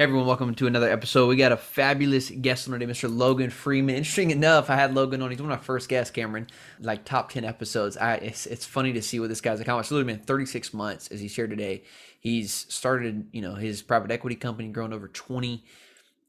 Everyone, 0.00 0.26
welcome 0.26 0.54
to 0.54 0.66
another 0.66 0.90
episode. 0.90 1.26
We 1.26 1.36
got 1.36 1.52
a 1.52 1.58
fabulous 1.58 2.30
guest 2.30 2.66
on 2.66 2.72
today, 2.72 2.90
Mr. 2.90 3.14
Logan 3.14 3.50
Freeman. 3.50 3.96
Interesting 3.96 4.30
enough, 4.30 4.70
I 4.70 4.76
had 4.76 4.94
Logan 4.94 5.20
on. 5.20 5.30
He's 5.30 5.42
one 5.42 5.52
of 5.52 5.58
my 5.58 5.62
first 5.62 5.90
guests, 5.90 6.10
Cameron. 6.10 6.46
Like 6.80 7.04
top 7.04 7.30
ten 7.30 7.44
episodes. 7.44 7.98
I 7.98 8.14
it's, 8.14 8.46
it's 8.46 8.64
funny 8.64 8.94
to 8.94 9.02
see 9.02 9.20
what 9.20 9.28
this 9.28 9.42
guy's 9.42 9.60
accomplished. 9.60 9.88
It's 9.88 9.92
literally 9.92 10.14
been 10.14 10.24
36 10.24 10.72
months, 10.72 11.08
as 11.08 11.20
he 11.20 11.28
shared 11.28 11.50
today. 11.50 11.82
He's 12.18 12.50
started, 12.70 13.26
you 13.32 13.42
know, 13.42 13.56
his 13.56 13.82
private 13.82 14.10
equity 14.10 14.36
company, 14.36 14.70
grown 14.70 14.94
over 14.94 15.06
20 15.06 15.66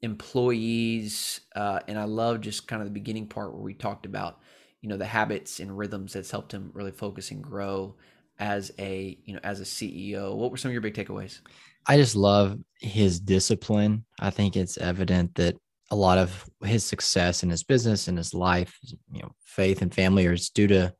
employees, 0.01 1.39
uh, 1.55 1.79
and 1.87 1.97
I 1.97 2.03
love 2.03 2.41
just 2.41 2.67
kind 2.67 2.81
of 2.81 2.89
the 2.89 2.93
beginning 2.93 3.27
part 3.27 3.53
where 3.53 3.63
we 3.63 3.73
talked 3.73 4.05
about, 4.05 4.39
you 4.81 4.89
know, 4.89 4.97
the 4.97 5.05
habits 5.05 5.61
and 5.61 5.77
rhythms 5.77 6.11
that's 6.11 6.31
helped 6.31 6.53
him 6.53 6.71
really 6.73 6.91
focus 6.91 7.31
and 7.31 7.41
grow 7.41 7.95
as 8.37 8.73
a, 8.77 9.17
you 9.23 9.33
know, 9.33 9.39
as 9.45 9.61
a 9.61 9.63
CEO. 9.63 10.35
What 10.35 10.51
were 10.51 10.57
some 10.57 10.71
of 10.71 10.73
your 10.73 10.81
big 10.81 10.93
takeaways? 10.95 11.39
I 11.87 11.97
just 11.97 12.15
love 12.15 12.57
his 12.79 13.19
discipline. 13.19 14.05
I 14.19 14.29
think 14.29 14.55
it's 14.55 14.77
evident 14.77 15.35
that 15.35 15.55
a 15.89 15.95
lot 15.95 16.17
of 16.17 16.49
his 16.63 16.83
success 16.85 17.43
in 17.43 17.49
his 17.49 17.63
business 17.63 18.07
and 18.07 18.17
his 18.17 18.33
life, 18.33 18.77
you 19.11 19.21
know, 19.21 19.31
faith 19.43 19.81
and 19.81 19.93
family 19.93 20.25
are 20.25 20.37
due 20.53 20.67
to 20.67 20.93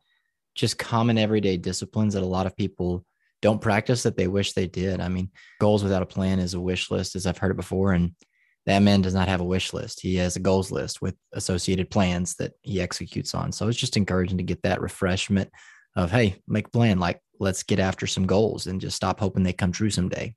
just 0.56 0.78
common 0.78 1.18
everyday 1.18 1.58
disciplines 1.58 2.14
that 2.14 2.24
a 2.24 2.26
lot 2.26 2.46
of 2.46 2.58
people 2.58 3.06
don't 3.42 3.62
practice 3.62 4.04
that 4.04 4.18
they 4.18 4.28
wish 4.28 4.54
they 4.54 4.68
did. 4.68 5.00
I 5.00 5.08
mean, 5.08 5.32
goals 5.60 5.84
without 5.84 6.04
a 6.04 6.08
plan 6.08 6.40
is 6.40 6.54
a 6.54 6.60
wish 6.60 6.92
list, 6.92 7.16
as 7.16 7.26
I've 7.26 7.38
heard 7.38 7.52
it 7.52 7.58
before. 7.58 7.94
And 7.94 8.12
that 8.66 8.84
man 8.84 9.02
does 9.02 9.14
not 9.14 9.28
have 9.28 9.42
a 9.42 9.46
wish 9.46 9.74
list. 9.74 10.02
He 10.02 10.16
has 10.18 10.36
a 10.36 10.42
goals 10.42 10.72
list 10.72 11.02
with 11.02 11.16
associated 11.34 11.90
plans 11.90 12.36
that 12.36 12.52
he 12.62 12.82
executes 12.82 13.34
on. 13.34 13.52
So 13.52 13.68
it's 13.68 13.80
just 13.80 13.98
encouraging 13.98 14.38
to 14.38 14.44
get 14.44 14.62
that 14.64 14.82
refreshment 14.82 15.50
of, 15.96 16.12
hey, 16.12 16.36
make 16.48 16.68
a 16.68 16.72
plan. 16.72 17.00
Like, 17.00 17.22
let's 17.40 17.64
get 17.64 17.80
after 17.80 18.06
some 18.06 18.28
goals 18.28 18.68
and 18.68 18.82
just 18.82 18.96
stop 18.96 19.20
hoping 19.20 19.44
they 19.44 19.54
come 19.54 19.72
true 19.72 19.90
someday. 19.90 20.36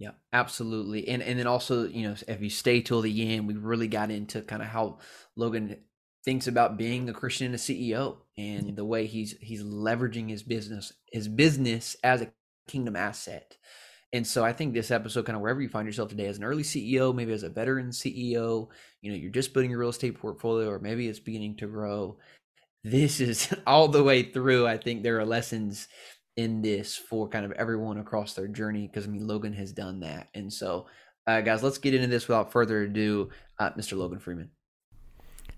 Yeah, 0.00 0.12
absolutely. 0.32 1.06
And 1.08 1.22
and 1.22 1.38
then 1.38 1.46
also, 1.46 1.86
you 1.86 2.08
know, 2.08 2.16
if 2.26 2.40
you 2.40 2.48
stay 2.48 2.80
till 2.80 3.02
the 3.02 3.34
end, 3.34 3.46
we 3.46 3.54
really 3.54 3.86
got 3.86 4.10
into 4.10 4.40
kind 4.40 4.62
of 4.62 4.68
how 4.68 4.98
Logan 5.36 5.76
thinks 6.24 6.46
about 6.46 6.78
being 6.78 7.08
a 7.10 7.12
Christian 7.12 7.46
and 7.46 7.54
a 7.54 7.58
CEO 7.58 8.16
and 8.38 8.76
the 8.76 8.84
way 8.84 9.06
he's 9.06 9.36
he's 9.42 9.62
leveraging 9.62 10.30
his 10.30 10.42
business 10.42 10.94
his 11.12 11.28
business 11.28 11.96
as 12.02 12.22
a 12.22 12.32
kingdom 12.66 12.96
asset. 12.96 13.58
And 14.12 14.26
so 14.26 14.42
I 14.44 14.54
think 14.54 14.74
this 14.74 14.90
episode, 14.90 15.26
kind 15.26 15.36
of 15.36 15.42
wherever 15.42 15.60
you 15.62 15.68
find 15.68 15.86
yourself 15.86 16.08
today, 16.08 16.26
as 16.26 16.38
an 16.38 16.44
early 16.44 16.64
CEO, 16.64 17.14
maybe 17.14 17.32
as 17.32 17.44
a 17.44 17.50
veteran 17.50 17.90
CEO, 17.90 18.68
you 19.02 19.10
know, 19.12 19.16
you're 19.18 19.30
just 19.30 19.52
building 19.54 19.70
your 19.70 19.80
real 19.80 19.90
estate 19.90 20.18
portfolio, 20.18 20.68
or 20.70 20.80
maybe 20.80 21.08
it's 21.08 21.20
beginning 21.20 21.56
to 21.58 21.68
grow. 21.68 22.18
This 22.84 23.20
is 23.20 23.54
all 23.66 23.88
the 23.88 24.04
way 24.04 24.22
through. 24.24 24.66
I 24.66 24.78
think 24.78 25.02
there 25.02 25.20
are 25.20 25.26
lessons 25.26 25.88
in 26.36 26.62
this 26.62 26.96
for 26.96 27.28
kind 27.28 27.44
of 27.44 27.52
everyone 27.52 27.98
across 27.98 28.34
their 28.34 28.48
journey 28.48 28.86
because 28.86 29.06
I 29.06 29.10
mean 29.10 29.26
Logan 29.26 29.52
has 29.54 29.72
done 29.72 30.00
that. 30.00 30.28
And 30.34 30.52
so, 30.52 30.86
uh, 31.26 31.40
guys, 31.40 31.62
let's 31.62 31.78
get 31.78 31.94
into 31.94 32.06
this 32.06 32.28
without 32.28 32.52
further 32.52 32.82
ado. 32.82 33.30
Uh, 33.58 33.70
Mr. 33.72 33.96
Logan 33.96 34.18
Freeman. 34.18 34.50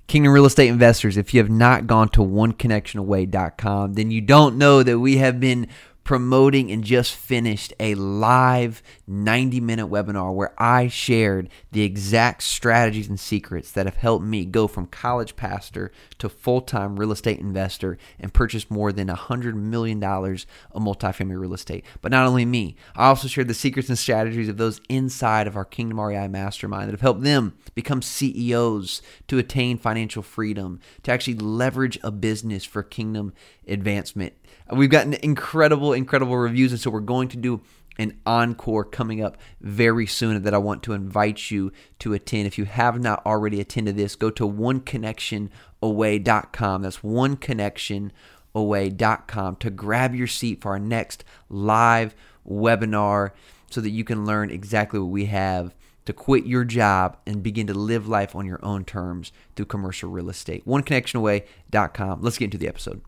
Kingdom 0.08 0.32
Real 0.32 0.46
Estate 0.46 0.68
Investors, 0.68 1.16
if 1.16 1.32
you 1.32 1.40
have 1.40 1.50
not 1.50 1.86
gone 1.86 2.08
to 2.10 2.20
oneconnectionaway.com, 2.20 3.94
then 3.94 4.10
you 4.10 4.20
don't 4.20 4.58
know 4.58 4.82
that 4.82 4.98
we 4.98 5.18
have 5.18 5.40
been 5.40 5.68
promoting 6.04 6.70
and 6.70 6.84
just 6.84 7.14
finished 7.14 7.72
a 7.78 7.94
live 7.94 8.82
90 9.06 9.60
minute 9.60 9.86
webinar 9.86 10.34
where 10.34 10.52
I 10.58 10.88
shared 10.88 11.48
the 11.70 11.82
exact 11.82 12.42
strategies 12.42 13.08
and 13.08 13.20
secrets 13.20 13.70
that 13.72 13.86
have 13.86 13.96
helped 13.96 14.24
me 14.24 14.44
go 14.44 14.66
from 14.66 14.86
college 14.86 15.36
pastor 15.36 15.92
to 16.18 16.28
full 16.28 16.60
time 16.60 16.98
real 16.98 17.12
estate 17.12 17.38
investor 17.38 17.98
and 18.18 18.34
purchase 18.34 18.70
more 18.70 18.92
than 18.92 19.08
$100 19.08 19.54
million 19.54 20.02
of 20.02 20.82
multifamily 20.82 21.38
real 21.38 21.54
estate. 21.54 21.84
But 22.00 22.10
not 22.10 22.26
only 22.26 22.44
me, 22.44 22.76
I 22.96 23.08
also 23.08 23.28
shared 23.28 23.48
the 23.48 23.54
secrets 23.54 23.88
and 23.88 23.98
strategies 23.98 24.48
of 24.48 24.56
those 24.56 24.80
inside 24.88 25.46
of 25.46 25.56
our 25.56 25.64
Kingdom 25.64 26.00
REI 26.00 26.28
mastermind 26.28 26.88
that 26.88 26.92
have 26.92 27.00
helped 27.00 27.22
them 27.22 27.54
become 27.74 28.02
CEOs 28.02 29.02
to 29.28 29.38
attain 29.38 29.78
financial 29.78 30.22
freedom, 30.22 30.80
to 31.02 31.12
actually 31.12 31.34
leverage 31.34 31.98
a 32.02 32.10
business 32.10 32.64
for 32.64 32.82
kingdom 32.82 33.32
advancement 33.72 34.34
We've 34.72 34.90
gotten 34.90 35.14
incredible, 35.14 35.92
incredible 35.92 36.38
reviews, 36.38 36.70
and 36.72 36.80
so 36.80 36.90
we're 36.90 37.00
going 37.00 37.28
to 37.28 37.36
do 37.36 37.60
an 37.98 38.18
encore 38.24 38.84
coming 38.84 39.22
up 39.22 39.36
very 39.60 40.06
soon 40.06 40.44
that 40.44 40.54
I 40.54 40.58
want 40.58 40.82
to 40.84 40.94
invite 40.94 41.50
you 41.50 41.72
to 41.98 42.14
attend. 42.14 42.46
If 42.46 42.56
you 42.56 42.64
have 42.64 42.98
not 42.98 43.26
already 43.26 43.60
attended 43.60 43.96
this, 43.96 44.16
go 44.16 44.30
to 44.30 44.48
oneconnectionaway.com. 44.48 46.82
That's 46.82 46.96
oneconnectionaway.com 46.98 49.56
to 49.56 49.70
grab 49.70 50.14
your 50.14 50.26
seat 50.26 50.62
for 50.62 50.70
our 50.70 50.78
next 50.78 51.22
live 51.50 52.14
webinar 52.48 53.32
so 53.70 53.82
that 53.82 53.90
you 53.90 54.04
can 54.04 54.24
learn 54.24 54.50
exactly 54.50 55.00
what 55.00 55.10
we 55.10 55.26
have 55.26 55.74
to 56.06 56.14
quit 56.14 56.46
your 56.46 56.64
job 56.64 57.18
and 57.26 57.42
begin 57.42 57.66
to 57.66 57.74
live 57.74 58.08
life 58.08 58.34
on 58.34 58.46
your 58.46 58.64
own 58.64 58.86
terms 58.86 59.32
through 59.54 59.66
commercial 59.66 60.10
real 60.10 60.30
estate. 60.30 60.64
Oneconnectionaway.com. 60.64 62.22
Let's 62.22 62.38
get 62.38 62.46
into 62.46 62.56
the 62.56 62.68
episode. 62.68 63.02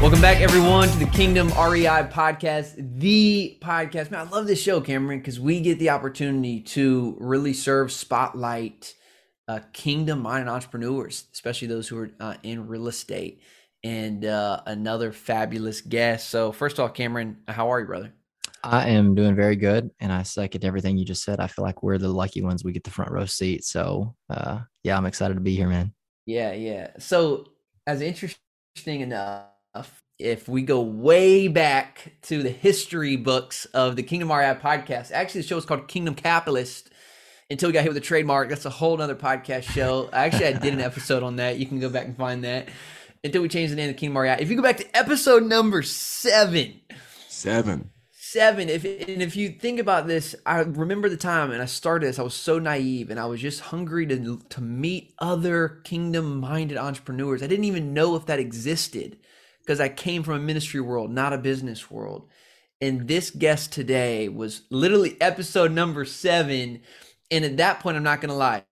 Welcome 0.00 0.20
back, 0.20 0.40
everyone, 0.40 0.88
to 0.88 0.98
the 0.98 1.10
Kingdom 1.12 1.48
REI 1.48 2.06
podcast, 2.12 2.74
the 3.00 3.58
podcast. 3.60 4.12
Man, 4.12 4.26
I 4.26 4.30
love 4.30 4.46
this 4.46 4.62
show, 4.62 4.80
Cameron, 4.80 5.18
because 5.18 5.40
we 5.40 5.60
get 5.60 5.80
the 5.80 5.90
opportunity 5.90 6.60
to 6.60 7.16
really 7.18 7.52
serve, 7.52 7.90
spotlight 7.90 8.94
uh, 9.48 9.60
kingdom 9.72 10.20
minded 10.20 10.48
entrepreneurs, 10.48 11.24
especially 11.32 11.66
those 11.66 11.88
who 11.88 11.98
are 11.98 12.10
uh, 12.20 12.34
in 12.44 12.68
real 12.68 12.86
estate, 12.86 13.42
and 13.82 14.24
uh, 14.24 14.60
another 14.66 15.10
fabulous 15.10 15.80
guest. 15.80 16.28
So, 16.28 16.52
first 16.52 16.78
off, 16.78 16.94
Cameron, 16.94 17.38
how 17.48 17.70
are 17.70 17.80
you, 17.80 17.86
brother? 17.86 18.12
I 18.64 18.88
am 18.88 19.14
doing 19.14 19.34
very 19.34 19.56
good, 19.56 19.90
and 20.00 20.12
I 20.12 20.22
second 20.22 20.64
everything 20.64 20.96
you 20.96 21.04
just 21.04 21.24
said. 21.24 21.40
I 21.40 21.46
feel 21.46 21.64
like 21.64 21.82
we're 21.82 21.98
the 21.98 22.08
lucky 22.08 22.42
ones; 22.42 22.64
we 22.64 22.72
get 22.72 22.84
the 22.84 22.90
front 22.90 23.10
row 23.10 23.26
seat. 23.26 23.64
So, 23.64 24.14
uh, 24.30 24.60
yeah, 24.82 24.96
I'm 24.96 25.06
excited 25.06 25.34
to 25.34 25.40
be 25.40 25.54
here, 25.54 25.68
man. 25.68 25.92
Yeah, 26.26 26.52
yeah. 26.52 26.90
So, 26.98 27.46
as 27.86 28.00
interesting 28.00 28.38
enough 29.00 29.50
if 30.18 30.48
we 30.48 30.62
go 30.62 30.80
way 30.80 31.48
back 31.48 32.14
to 32.22 32.42
the 32.42 32.50
history 32.50 33.16
books 33.16 33.64
of 33.66 33.96
the 33.96 34.02
Kingdom 34.02 34.30
REI 34.30 34.54
podcast, 34.54 35.10
actually 35.10 35.42
the 35.42 35.46
show 35.48 35.56
is 35.56 35.64
called 35.64 35.88
Kingdom 35.88 36.14
Capitalist 36.14 36.90
until 37.50 37.68
we 37.68 37.72
got 37.72 37.82
hit 37.82 37.88
with 37.88 37.96
a 37.96 38.00
trademark. 38.00 38.48
That's 38.48 38.64
a 38.64 38.70
whole 38.70 39.00
other 39.00 39.14
podcast 39.14 39.64
show. 39.64 40.08
Actually, 40.12 40.46
I 40.46 40.52
did 40.52 40.72
an 40.72 40.80
episode 40.80 41.22
on 41.22 41.36
that. 41.36 41.58
You 41.58 41.66
can 41.66 41.78
go 41.78 41.90
back 41.90 42.06
and 42.06 42.16
find 42.16 42.44
that. 42.44 42.68
Until 43.22 43.42
we 43.42 43.48
changed 43.48 43.72
the 43.72 43.76
name 43.76 43.88
to 43.88 43.94
Kingdom 43.94 44.18
REI. 44.18 44.36
If 44.38 44.50
you 44.50 44.56
go 44.56 44.62
back 44.62 44.78
to 44.78 44.96
episode 44.96 45.44
number 45.44 45.82
seven. 45.82 46.80
Seven. 47.28 47.90
Seven. 48.34 48.68
If 48.68 48.84
and 48.84 49.22
if 49.22 49.36
you 49.36 49.48
think 49.50 49.78
about 49.78 50.08
this, 50.08 50.34
I 50.44 50.58
remember 50.58 51.08
the 51.08 51.16
time 51.16 51.52
and 51.52 51.62
I 51.62 51.66
started 51.66 52.08
this. 52.08 52.18
I 52.18 52.24
was 52.24 52.34
so 52.34 52.58
naive 52.58 53.10
and 53.10 53.20
I 53.20 53.26
was 53.26 53.40
just 53.40 53.60
hungry 53.60 54.08
to 54.08 54.40
to 54.48 54.60
meet 54.60 55.14
other 55.20 55.80
kingdom 55.84 56.40
minded 56.40 56.76
entrepreneurs. 56.76 57.44
I 57.44 57.46
didn't 57.46 57.66
even 57.66 57.94
know 57.94 58.16
if 58.16 58.26
that 58.26 58.40
existed 58.40 59.20
because 59.60 59.78
I 59.78 59.88
came 59.88 60.24
from 60.24 60.34
a 60.34 60.40
ministry 60.40 60.80
world, 60.80 61.12
not 61.12 61.32
a 61.32 61.38
business 61.38 61.92
world. 61.92 62.28
And 62.80 63.06
this 63.06 63.30
guest 63.30 63.70
today 63.70 64.28
was 64.28 64.62
literally 64.68 65.16
episode 65.20 65.70
number 65.70 66.04
seven. 66.04 66.80
And 67.30 67.44
at 67.44 67.58
that 67.58 67.78
point, 67.78 67.96
I'm 67.96 68.02
not 68.02 68.20
gonna 68.20 68.34
lie, 68.34 68.64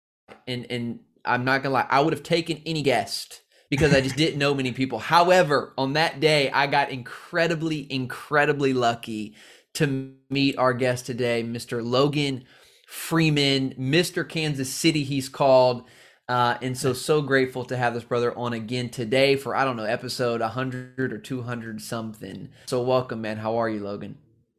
and 0.48 0.66
and 0.70 0.98
I'm 1.24 1.44
not 1.44 1.62
gonna 1.62 1.74
lie, 1.74 1.86
I 1.88 2.00
would 2.00 2.14
have 2.14 2.24
taken 2.24 2.60
any 2.66 2.82
guest 2.82 3.42
because 3.70 3.94
I 3.94 4.00
just 4.00 4.16
didn't 4.16 4.40
know 4.40 4.54
many 4.54 4.72
people. 4.72 4.98
However, 4.98 5.72
on 5.78 5.92
that 5.92 6.20
day, 6.20 6.50
I 6.50 6.66
got 6.66 6.90
incredibly, 6.90 7.90
incredibly 7.90 8.74
lucky 8.74 9.36
to 9.74 10.12
meet 10.30 10.58
our 10.58 10.74
guest 10.74 11.06
today, 11.06 11.42
Mr. 11.42 11.84
Logan 11.84 12.44
Freeman, 12.92 13.74
Mr. 13.78 14.28
Kansas 14.28 14.70
City, 14.70 15.02
he's 15.02 15.30
called. 15.30 15.88
Uh, 16.28 16.58
and 16.60 16.76
so, 16.76 16.92
so 16.92 17.22
grateful 17.22 17.64
to 17.64 17.76
have 17.76 17.94
this 17.94 18.04
brother 18.04 18.36
on 18.36 18.52
again 18.52 18.90
today 18.90 19.34
for, 19.34 19.56
I 19.56 19.64
don't 19.64 19.76
know, 19.76 19.84
episode 19.84 20.42
100 20.42 21.12
or 21.12 21.18
200 21.18 21.80
something. 21.80 22.50
So, 22.66 22.82
welcome, 22.82 23.22
man. 23.22 23.38
How 23.38 23.56
are 23.56 23.68
you, 23.68 23.80
Logan? 23.80 24.18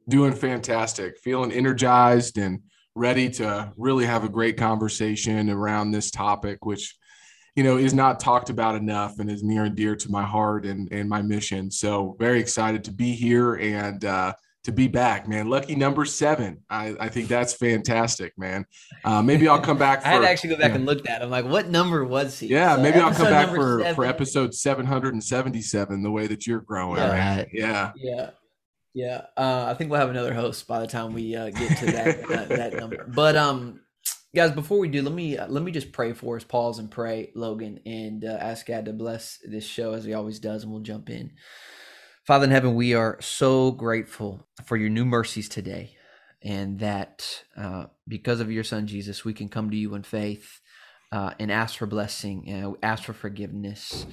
Doing 0.10 0.34
fantastic. 0.34 1.20
Feeling 1.20 1.52
energized 1.52 2.40
and 2.40 2.62
ready 2.96 3.30
to 3.30 3.72
really 3.78 4.06
have 4.06 4.24
a 4.24 4.30
great 4.30 4.58
conversation 4.58 5.50
around 5.50 5.92
this 5.92 6.10
topic, 6.10 6.66
which, 6.66 6.96
you 7.56 7.64
know, 7.64 7.78
is 7.78 7.94
not 7.94 8.20
talked 8.20 8.50
about 8.50 8.76
enough 8.76 9.20
and 9.20 9.30
is 9.30 9.44
near 9.44 9.66
and 9.66 9.76
dear 9.76 9.96
to 9.96 10.12
my 10.12 10.24
heart 10.24 10.66
and, 10.66 10.92
and 10.92 11.08
my 11.08 11.22
mission. 11.22 11.70
So, 11.70 12.16
very 12.20 12.40
excited 12.40 12.84
to 12.86 12.92
be 12.92 13.14
here 13.14 13.56
and, 13.56 14.04
uh, 14.04 14.34
to 14.64 14.72
be 14.72 14.88
back, 14.88 15.28
man. 15.28 15.50
Lucky 15.50 15.76
number 15.76 16.06
seven. 16.06 16.62
I, 16.70 16.96
I 17.00 17.10
think 17.10 17.28
that's 17.28 17.54
fantastic, 17.54 18.38
man. 18.38 18.66
Uh, 19.04 19.22
maybe 19.22 19.48
I'll 19.48 19.60
come 19.60 19.78
back. 19.78 20.02
For, 20.02 20.08
I 20.10 20.12
had 20.12 20.20
to 20.22 20.30
actually 20.30 20.52
go 20.52 20.58
back 20.58 20.70
yeah. 20.70 20.76
and 20.76 20.86
look 20.86 21.08
at. 21.10 21.22
I'm 21.22 21.30
like, 21.30 21.46
what 21.46 21.70
number 21.70 22.06
was 22.06 22.40
he? 22.40 22.48
Yeah, 22.48 22.76
so 22.76 22.82
maybe 22.82 23.00
I'll 23.00 23.14
come 23.14 23.26
back 23.26 23.50
for 23.50 23.80
seven. 23.80 23.96
for 23.96 24.06
episode 24.06 24.54
777. 24.54 26.02
The 26.02 26.12
way 26.12 26.28
that 26.28 26.48
you're 26.48 26.62
growing, 26.62 26.98
yeah, 26.98 27.36
right? 27.38 27.48
Yeah, 27.52 27.92
yeah, 27.96 28.30
yeah. 28.94 29.22
Uh, 29.36 29.66
I 29.68 29.74
think 29.74 29.92
we'll 29.92 30.00
have 30.00 30.10
another 30.10 30.34
host 30.34 30.68
by 30.68 30.80
the 30.80 30.88
time 30.88 31.14
we 31.14 31.36
uh, 31.36 31.50
get 31.50 31.78
to 31.80 31.86
that, 31.88 32.28
that 32.30 32.50
that 32.50 32.74
number. 32.76 33.06
But 33.06 33.36
um, 33.36 33.82
guys 34.36 34.52
before 34.52 34.80
we 34.80 34.88
do 34.88 35.02
let 35.02 35.14
me 35.14 35.38
uh, 35.38 35.48
let 35.48 35.64
me 35.64 35.72
just 35.72 35.92
pray 35.92 36.14
for 36.14 36.36
us 36.36 36.44
pause 36.44 36.80
and 36.80 36.90
pray 36.90 37.32
logan 37.36 37.80
and 37.86 38.26
uh, 38.26 38.38
ask 38.40 38.66
god 38.66 38.86
to 38.86 38.92
bless 38.92 39.40
this 39.46 39.64
show 39.64 39.94
as 39.94 40.04
he 40.04 40.14
always 40.14 40.40
does 40.40 40.64
and 40.64 40.72
we'll 40.72 40.82
jump 40.82 41.10
in 41.10 41.32
father 42.26 42.46
in 42.46 42.52
heaven 42.52 42.74
we 42.74 42.94
are 42.94 43.18
so 43.20 43.72
grateful 43.72 44.48
for 44.64 44.78
your 44.78 44.90
new 44.90 45.04
mercies 45.04 45.50
today 45.50 45.96
and 46.42 46.80
that 46.80 47.44
uh, 47.58 47.86
because 48.08 48.40
of 48.40 48.52
your 48.52 48.64
son 48.64 48.88
jesus 48.88 49.26
we 49.26 49.34
can 49.34 49.50
come 49.50 49.70
to 49.70 49.78
you 49.78 49.94
in 49.94 50.04
faith 50.04 50.62
uh, 51.12 51.32
and 51.38 51.52
ask 51.52 51.78
for 51.78 51.86
blessing 51.86 52.50
and 52.50 52.76
ask 52.82 53.04
for 53.04 53.14
forgiveness. 53.14 54.08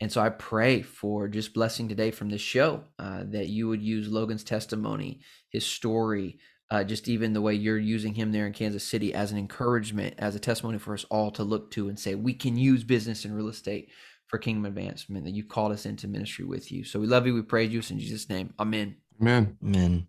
And 0.00 0.12
so 0.12 0.20
i 0.20 0.28
pray 0.28 0.82
for 0.82 1.26
just 1.26 1.54
blessing 1.54 1.88
today 1.88 2.10
from 2.10 2.28
this 2.28 2.40
show 2.40 2.84
uh, 2.98 3.24
that 3.26 3.48
you 3.48 3.68
would 3.68 3.82
use 3.82 4.08
logan's 4.08 4.44
testimony 4.44 5.20
his 5.50 5.66
story 5.66 6.38
uh, 6.70 6.82
just 6.84 7.08
even 7.08 7.32
the 7.32 7.40
way 7.40 7.54
you're 7.54 7.78
using 7.78 8.14
him 8.14 8.32
there 8.32 8.46
in 8.46 8.52
Kansas 8.52 8.82
City 8.82 9.14
as 9.14 9.30
an 9.30 9.38
encouragement, 9.38 10.14
as 10.18 10.34
a 10.34 10.40
testimony 10.40 10.78
for 10.78 10.94
us 10.94 11.04
all 11.10 11.30
to 11.30 11.44
look 11.44 11.70
to 11.70 11.88
and 11.88 11.96
say, 11.96 12.16
we 12.16 12.34
can 12.34 12.56
use 12.56 12.82
business 12.82 13.24
and 13.24 13.36
real 13.36 13.48
estate 13.48 13.88
for 14.26 14.38
kingdom 14.38 14.66
advancement, 14.66 15.24
that 15.24 15.32
you 15.32 15.44
called 15.44 15.72
us 15.72 15.86
into 15.86 16.08
ministry 16.08 16.44
with 16.44 16.72
you. 16.72 16.84
So 16.84 16.98
we 16.98 17.06
love 17.06 17.26
you. 17.26 17.34
We 17.34 17.42
praise 17.42 17.72
you 17.72 17.82
in 17.90 17.98
Jesus' 17.98 18.28
name. 18.28 18.52
Amen. 18.58 18.96
Amen. 19.20 19.56
Amen. 19.62 20.08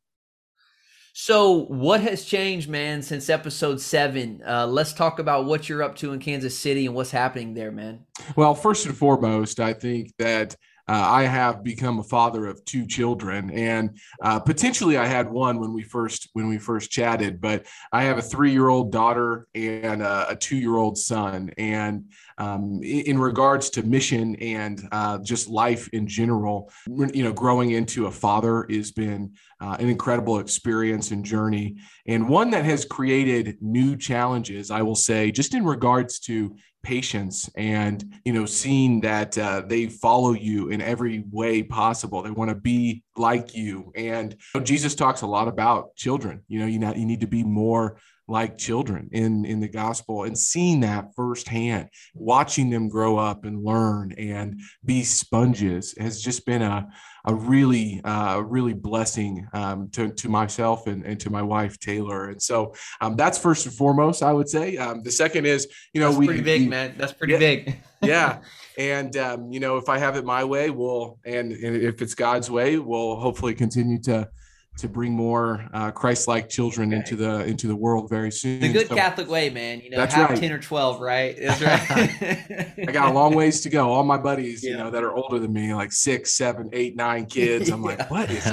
So, 1.20 1.66
what 1.66 2.02
has 2.02 2.26
changed, 2.26 2.70
man, 2.70 3.02
since 3.02 3.28
episode 3.28 3.82
seven? 3.82 4.44
Uh, 4.48 4.68
let's 4.68 4.94
talk 4.94 5.18
about 5.18 5.46
what 5.46 5.68
you're 5.68 5.82
up 5.82 5.96
to 5.96 6.14
in 6.14 6.20
Kansas 6.20 6.56
City 6.56 6.86
and 6.86 6.94
what's 6.94 7.10
happening 7.10 7.56
there, 7.56 7.72
man. 7.72 8.06
Well, 8.36 8.54
first 8.54 8.86
and 8.86 8.96
foremost, 8.96 9.60
I 9.60 9.74
think 9.74 10.14
that 10.20 10.56
uh, 10.88 10.94
I 10.94 11.24
have 11.24 11.64
become 11.64 12.00
a 12.00 12.04
father 12.04 12.48
of 12.48 12.64
two 12.66 12.86
children, 12.86 13.50
and 13.52 13.98
uh, 14.22 14.40
potentially 14.40 14.98
I 14.98 15.06
had 15.06 15.30
one 15.30 15.60
when 15.60 15.74
we 15.74 15.84
first 15.84 16.30
when 16.34 16.48
we 16.48 16.58
first 16.58 16.92
chatted. 16.92 17.42
But 17.42 17.66
I 17.92 18.04
have 18.04 18.18
a 18.18 18.22
three 18.22 18.52
year 18.52 18.70
old 18.70 18.92
daughter 18.92 19.48
and 19.54 20.02
a, 20.02 20.30
a 20.30 20.36
two 20.36 20.58
year 20.58 20.78
old 20.78 20.98
son. 20.98 21.52
And 21.58 22.12
um, 22.38 22.82
in, 22.84 23.18
regards 23.18 23.70
to 23.72 23.84
mission 23.84 24.36
and 24.36 24.88
uh, 24.92 25.18
just 25.20 25.48
life 25.48 25.90
in 25.90 26.08
general, 26.08 26.72
you 26.86 27.24
know, 27.24 27.34
growing 27.34 27.72
into 27.72 28.06
a 28.06 28.12
father 28.12 28.66
has 28.70 28.92
been 28.92 29.34
uh, 29.60 29.78
an 29.80 29.90
incredible 29.90 30.40
experience 30.40 31.12
and 31.12 31.26
journey, 31.26 31.78
and 32.06 32.30
one 32.30 32.52
that 32.52 32.66
has 32.66 32.86
created 32.86 33.58
new 33.62 33.96
challenges. 33.96 34.72
I 34.72 34.82
will 34.82 34.96
say, 34.96 35.32
just 35.32 35.54
in 35.54 35.66
regards 35.66 36.20
to 36.22 36.56
patience 36.88 37.50
and 37.58 38.16
you 38.24 38.32
know 38.32 38.46
seeing 38.46 39.02
that 39.02 39.38
uh, 39.38 39.62
they 39.66 39.88
follow 39.88 40.32
you 40.32 40.70
in 40.70 40.82
every 40.82 41.24
way 41.32 41.62
possible 41.62 42.22
they 42.22 42.32
want 42.32 42.50
to 42.50 42.56
be 42.56 43.04
like 43.18 43.54
you 43.54 43.92
and 43.96 44.32
you 44.32 44.60
know, 44.60 44.64
jesus 44.64 44.96
talks 44.96 45.22
a 45.22 45.28
lot 45.28 45.50
about 45.50 45.94
children 45.98 46.42
you 46.48 46.60
know 46.60 46.66
you, 46.66 46.80
not, 46.80 46.96
you 46.96 47.06
need 47.06 47.20
to 47.20 47.28
be 47.28 47.44
more 47.44 48.00
like 48.30 48.58
children 48.58 49.10
in 49.12 49.44
in 49.44 49.60
the 49.60 49.68
gospel 49.68 50.24
and 50.24 50.38
seeing 50.38 50.80
that 50.82 51.14
firsthand 51.16 51.90
watching 52.14 52.70
them 52.70 52.88
grow 52.88 53.18
up 53.18 53.44
and 53.44 53.64
learn 53.66 54.14
and 54.14 54.60
be 54.86 55.04
sponges 55.04 55.94
has 55.98 56.22
just 56.22 56.46
been 56.46 56.62
a 56.62 56.88
a 57.28 57.36
really 57.36 58.02
uh, 58.04 58.40
really 58.40 58.74
blessing 58.74 59.48
um, 59.54 59.90
to, 59.90 60.10
to 60.10 60.30
myself 60.30 60.88
and, 60.88 61.06
and 61.06 61.20
to 61.20 61.30
my 61.30 61.42
wife 61.42 61.78
Taylor. 61.78 62.30
And 62.30 62.42
so 62.42 62.74
um, 63.02 63.16
that's 63.16 63.38
first 63.38 63.66
and 63.66 63.76
foremost 63.76 64.24
I 64.24 64.34
would 64.34 64.50
say. 64.50 64.78
Um, 64.78 65.04
the 65.04 65.12
second 65.12 65.46
is 65.46 65.68
you 65.94 66.02
know 66.02 66.08
that's 66.08 66.20
we 66.20 66.26
pretty 66.26 66.42
big 66.42 66.62
we, 66.62 66.68
man. 66.70 66.96
That's 66.98 67.14
pretty 67.14 67.34
yeah, 67.34 67.40
big. 67.40 67.76
Yeah. 68.02 68.40
And 68.80 69.18
um, 69.18 69.52
you 69.52 69.60
know 69.60 69.78
if 69.78 69.90
I 69.90 69.98
have 69.98 70.18
it 70.18 70.24
my 70.24 70.44
way 70.44 70.70
we'll 70.70 71.18
and, 71.26 71.52
and 71.52 71.76
if 71.78 72.00
it's 72.00 72.14
God's 72.14 72.52
way 72.52 72.78
we'll 72.78 73.16
hopefully 73.16 73.56
continue 73.56 74.00
to 74.04 74.30
to 74.78 74.88
bring 74.88 75.12
more 75.12 75.68
uh, 75.74 75.92
Christ-like 75.92 76.50
children 76.50 76.94
into 76.94 77.16
the 77.16 77.46
into 77.46 77.68
the 77.68 77.76
world 77.76 78.10
very 78.10 78.32
soon. 78.32 78.60
The 78.60 78.72
good 78.72 78.88
so, 78.88 78.96
Catholic 78.96 79.28
way, 79.28 79.50
man. 79.50 79.82
You 79.82 79.90
know, 79.90 79.98
that's 79.98 80.14
have 80.14 80.30
right. 80.30 80.40
ten 80.40 80.52
or 80.52 80.60
twelve, 80.60 81.02
right? 81.02 81.36
That's 81.42 81.62
right. 81.62 82.74
I 82.78 82.92
got 82.92 83.10
a 83.10 83.14
long 83.14 83.34
ways 83.34 83.62
to 83.62 83.70
go. 83.70 83.92
All 83.92 84.04
my 84.04 84.18
buddies, 84.18 84.64
yeah. 84.64 84.72
you 84.72 84.78
know, 84.78 84.92
that 84.92 85.04
are 85.04 85.14
older 85.14 85.40
than 85.40 85.54
me, 85.54 85.74
like 85.74 85.92
six, 85.92 86.34
seven, 86.34 86.70
eight, 86.74 86.96
nine 86.96 87.26
kids. 87.26 87.70
I'm 87.70 87.82
like, 87.82 88.10
what 88.12 88.30
is? 88.30 88.48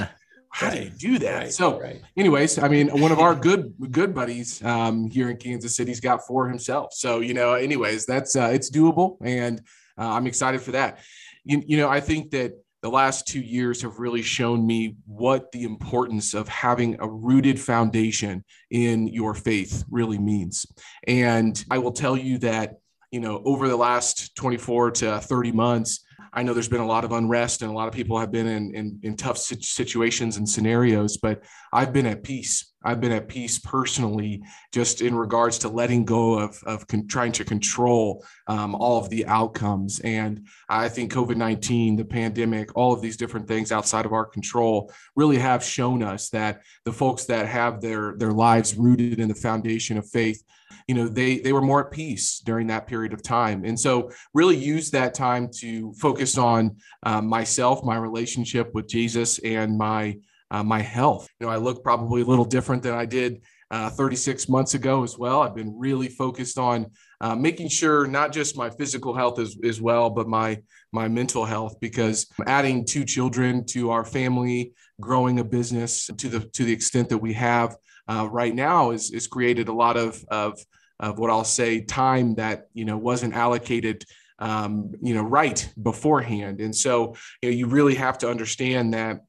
How 0.49 0.69
do 0.69 0.81
you 0.81 0.89
do 0.89 1.19
that? 1.19 1.37
Right, 1.37 1.51
so, 1.51 1.81
right. 1.81 2.01
anyways, 2.15 2.59
I 2.59 2.69
mean, 2.69 2.87
one 3.01 3.11
of 3.11 3.19
our 3.19 3.35
good 3.35 3.73
good 3.91 4.15
buddies 4.15 4.63
um, 4.63 5.09
here 5.09 5.29
in 5.29 5.37
Kansas 5.37 5.75
City's 5.75 5.99
got 5.99 6.25
four 6.25 6.47
himself. 6.47 6.93
So, 6.93 7.19
you 7.19 7.33
know, 7.33 7.53
anyways, 7.53 8.05
that's 8.05 8.35
uh, 8.35 8.49
it's 8.53 8.71
doable, 8.71 9.17
and 9.21 9.59
uh, 9.97 10.11
I'm 10.11 10.27
excited 10.27 10.61
for 10.61 10.71
that. 10.71 10.99
You, 11.43 11.61
you 11.67 11.77
know, 11.77 11.89
I 11.89 11.99
think 11.99 12.31
that 12.31 12.53
the 12.85 12.91
last 12.91 13.27
two 13.27 13.41
years 13.41 13.81
have 13.81 13.97
really 13.97 14.21
shown 14.21 14.63
me 14.63 14.95
what 15.07 15.51
the 15.51 15.63
importance 15.63 16.35
of 16.35 16.47
having 16.47 16.95
a 16.99 17.09
rooted 17.09 17.59
foundation 17.59 18.45
in 18.69 19.07
your 19.07 19.33
faith 19.33 19.83
really 19.89 20.19
means. 20.19 20.67
And 21.07 21.65
I 21.71 21.79
will 21.79 21.93
tell 21.93 22.15
you 22.15 22.37
that, 22.37 22.75
you 23.09 23.19
know, 23.19 23.41
over 23.43 23.67
the 23.67 23.75
last 23.75 24.35
24 24.35 24.91
to 24.91 25.19
30 25.19 25.51
months, 25.51 26.04
I 26.35 26.43
know 26.43 26.53
there's 26.53 26.67
been 26.67 26.81
a 26.81 26.85
lot 26.85 27.05
of 27.05 27.13
unrest 27.13 27.61
and 27.61 27.71
a 27.71 27.73
lot 27.73 27.87
of 27.87 27.93
people 27.93 28.19
have 28.19 28.29
been 28.29 28.45
in, 28.45 28.75
in, 28.75 28.99
in 29.03 29.15
tough 29.15 29.37
situations 29.37 30.35
and 30.35 30.47
scenarios, 30.47 31.15
but 31.15 31.43
I've 31.71 31.93
been 31.93 32.05
at 32.05 32.23
peace. 32.23 32.73
I've 32.83 32.99
been 32.99 33.13
at 33.13 33.29
peace 33.29 33.57
personally, 33.57 34.43
just 34.73 35.01
in 35.01 35.15
regards 35.15 35.57
to 35.59 35.69
letting 35.69 36.03
go 36.03 36.37
of, 36.37 36.61
of 36.65 36.85
con- 36.87 37.07
trying 37.07 37.31
to 37.33 37.45
control 37.45 38.23
um, 38.47 38.75
all 38.75 38.99
of 38.99 39.09
the 39.09 39.25
outcomes. 39.25 40.01
And 40.01 40.45
I 40.67 40.89
think 40.89 41.13
COVID 41.13 41.37
19, 41.37 41.95
the 41.95 42.05
pandemic, 42.05 42.75
all 42.75 42.91
of 42.91 43.01
these 43.01 43.17
different 43.17 43.47
things 43.47 43.71
outside 43.71 44.05
of 44.05 44.11
our 44.11 44.25
control 44.25 44.91
really 45.15 45.37
have 45.37 45.63
shown 45.63 46.03
us 46.03 46.29
that 46.29 46.61
the 46.83 46.93
folks 46.93 47.25
that 47.25 47.47
have 47.47 47.79
their, 47.79 48.15
their 48.17 48.33
lives 48.33 48.75
rooted 48.75 49.19
in 49.19 49.29
the 49.29 49.35
foundation 49.35 49.97
of 49.97 50.07
faith 50.09 50.43
you 50.87 50.95
know 50.95 51.07
they 51.07 51.39
they 51.39 51.53
were 51.53 51.61
more 51.61 51.85
at 51.85 51.91
peace 51.91 52.39
during 52.39 52.67
that 52.67 52.87
period 52.87 53.13
of 53.13 53.23
time 53.23 53.65
and 53.65 53.79
so 53.79 54.11
really 54.33 54.55
use 54.55 54.91
that 54.91 55.13
time 55.13 55.49
to 55.51 55.93
focus 55.93 56.37
on 56.37 56.75
um, 57.03 57.27
myself 57.27 57.83
my 57.83 57.95
relationship 57.95 58.73
with 58.73 58.87
jesus 58.87 59.39
and 59.39 59.77
my 59.77 60.17
uh, 60.51 60.63
my 60.63 60.81
health 60.81 61.27
you 61.39 61.47
know 61.47 61.51
i 61.51 61.57
look 61.57 61.83
probably 61.83 62.21
a 62.21 62.25
little 62.25 62.45
different 62.45 62.83
than 62.83 62.93
i 62.93 63.05
did 63.05 63.41
uh, 63.71 63.89
36 63.89 64.47
months 64.47 64.73
ago 64.73 65.03
as 65.03 65.17
well. 65.17 65.41
I've 65.41 65.55
been 65.55 65.77
really 65.77 66.07
focused 66.07 66.57
on 66.57 66.87
uh, 67.21 67.35
making 67.35 67.69
sure 67.69 68.05
not 68.05 68.31
just 68.31 68.57
my 68.57 68.69
physical 68.69 69.13
health 69.15 69.39
as, 69.39 69.57
as 69.63 69.81
well, 69.81 70.09
but 70.09 70.27
my 70.27 70.61
my 70.91 71.07
mental 71.07 71.43
health 71.43 71.75
because 71.81 72.27
adding 72.47 72.85
two 72.85 73.03
children 73.03 73.65
to 73.65 73.89
our 73.89 74.05
family, 74.05 74.73
growing 75.01 75.39
a 75.39 75.43
business 75.43 76.09
to 76.17 76.29
the 76.29 76.39
to 76.53 76.63
the 76.63 76.71
extent 76.71 77.09
that 77.09 77.17
we 77.17 77.33
have 77.33 77.75
uh, 78.07 78.27
right 78.31 78.53
now 78.53 78.91
is 78.91 79.11
is 79.11 79.27
created 79.27 79.67
a 79.67 79.73
lot 79.73 79.97
of 79.97 80.23
of 80.29 80.59
of 80.99 81.19
what 81.19 81.29
I'll 81.29 81.43
say 81.43 81.81
time 81.81 82.35
that 82.35 82.67
you 82.73 82.85
know 82.85 82.97
wasn't 82.97 83.33
allocated 83.33 84.05
um, 84.39 84.91
you 85.01 85.13
know 85.13 85.23
right 85.23 85.67
beforehand, 85.81 86.61
and 86.61 86.75
so 86.75 87.15
you 87.41 87.49
know 87.49 87.55
you 87.55 87.67
really 87.67 87.95
have 87.95 88.17
to 88.19 88.29
understand 88.29 88.93
that 88.93 89.21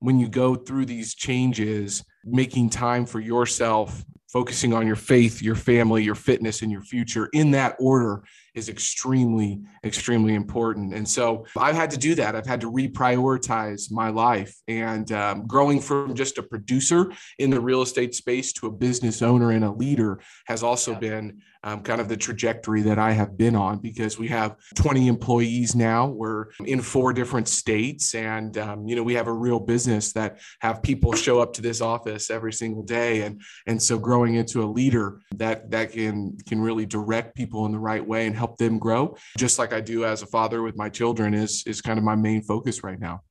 when 0.00 0.18
you 0.20 0.28
go 0.28 0.54
through 0.54 0.84
these 0.86 1.14
changes, 1.14 2.04
making 2.24 2.70
time 2.70 3.06
for 3.06 3.18
yourself, 3.18 4.04
focusing 4.28 4.74
on 4.74 4.86
your 4.86 4.96
faith, 4.96 5.40
your 5.40 5.54
family, 5.54 6.04
your 6.04 6.14
fitness, 6.14 6.62
and 6.62 6.70
your 6.70 6.82
future 6.82 7.28
in 7.32 7.52
that 7.52 7.76
order 7.78 8.22
is 8.56 8.70
extremely, 8.70 9.60
extremely 9.84 10.34
important. 10.34 10.94
And 10.94 11.06
so 11.06 11.46
I've 11.56 11.76
had 11.76 11.90
to 11.90 11.98
do 11.98 12.14
that. 12.16 12.34
I've 12.34 12.46
had 12.46 12.62
to 12.62 12.72
reprioritize 12.72 13.92
my 13.92 14.08
life. 14.08 14.56
And 14.66 15.12
um, 15.12 15.46
growing 15.46 15.78
from 15.78 16.14
just 16.14 16.38
a 16.38 16.42
producer 16.42 17.12
in 17.38 17.50
the 17.50 17.60
real 17.60 17.82
estate 17.82 18.14
space 18.14 18.52
to 18.54 18.66
a 18.66 18.72
business 18.72 19.20
owner 19.20 19.50
and 19.50 19.64
a 19.64 19.70
leader 19.70 20.20
has 20.46 20.62
also 20.62 20.92
yeah. 20.92 20.98
been 20.98 21.42
um, 21.66 21.82
kind 21.82 22.00
of 22.00 22.08
the 22.08 22.16
trajectory 22.16 22.82
that 22.82 22.96
I 22.96 23.10
have 23.10 23.36
been 23.36 23.56
on 23.56 23.78
because 23.78 24.20
we 24.20 24.28
have 24.28 24.54
20 24.76 25.08
employees 25.08 25.74
now. 25.74 26.06
We're 26.06 26.46
in 26.64 26.80
four 26.80 27.12
different 27.12 27.48
states, 27.48 28.14
and 28.14 28.56
um, 28.56 28.86
you 28.86 28.94
know 28.94 29.02
we 29.02 29.14
have 29.14 29.26
a 29.26 29.32
real 29.32 29.58
business 29.58 30.12
that 30.12 30.38
have 30.60 30.80
people 30.80 31.12
show 31.14 31.40
up 31.40 31.52
to 31.54 31.62
this 31.62 31.80
office 31.80 32.30
every 32.30 32.52
single 32.52 32.84
day, 32.84 33.22
and 33.22 33.40
and 33.66 33.82
so 33.82 33.98
growing 33.98 34.36
into 34.36 34.62
a 34.62 34.66
leader 34.66 35.20
that 35.34 35.68
that 35.72 35.90
can 35.90 36.38
can 36.46 36.60
really 36.60 36.86
direct 36.86 37.34
people 37.34 37.66
in 37.66 37.72
the 37.72 37.80
right 37.80 38.06
way 38.06 38.28
and 38.28 38.36
help 38.36 38.45
them 38.58 38.78
grow, 38.78 39.16
just 39.38 39.58
like 39.58 39.72
I 39.72 39.80
do 39.80 40.04
as 40.04 40.22
a 40.22 40.26
father 40.26 40.62
with 40.62 40.76
my 40.76 40.88
children, 40.88 41.34
is 41.34 41.64
is 41.66 41.80
kind 41.80 41.98
of 41.98 42.04
my 42.04 42.16
main 42.16 42.42
focus 42.42 42.84
right 42.84 43.00
now. 43.00 43.22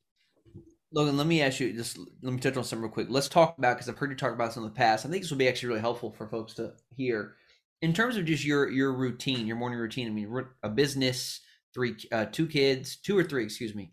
Logan, 0.91 1.17
let 1.17 1.27
me 1.27 1.41
ask 1.41 1.59
you 1.59 1.73
just 1.73 1.97
let 2.21 2.33
me 2.33 2.39
touch 2.39 2.57
on 2.57 2.63
something 2.63 2.83
real 2.83 2.91
quick. 2.91 3.07
Let's 3.09 3.27
talk 3.27 3.57
about 3.57 3.75
because 3.75 3.89
I've 3.89 3.97
heard 3.97 4.11
you 4.11 4.17
talk 4.17 4.33
about 4.33 4.47
this 4.47 4.57
in 4.57 4.63
the 4.63 4.69
past. 4.69 5.05
I 5.05 5.09
think 5.09 5.23
this 5.23 5.31
will 5.31 5.37
be 5.37 5.47
actually 5.47 5.69
really 5.69 5.81
helpful 5.81 6.11
for 6.11 6.27
folks 6.27 6.53
to 6.55 6.73
hear 6.95 7.35
in 7.81 7.93
terms 7.93 8.17
of 8.17 8.25
just 8.25 8.45
your 8.45 8.69
your 8.69 8.93
routine, 8.93 9.45
your 9.45 9.57
morning 9.57 9.79
routine. 9.79 10.07
I 10.07 10.11
mean, 10.11 10.45
a 10.63 10.69
business, 10.69 11.41
three, 11.73 11.95
uh, 12.11 12.25
two 12.31 12.47
kids, 12.47 12.95
two 12.95 13.17
or 13.17 13.23
three, 13.23 13.43
excuse 13.43 13.75
me, 13.75 13.91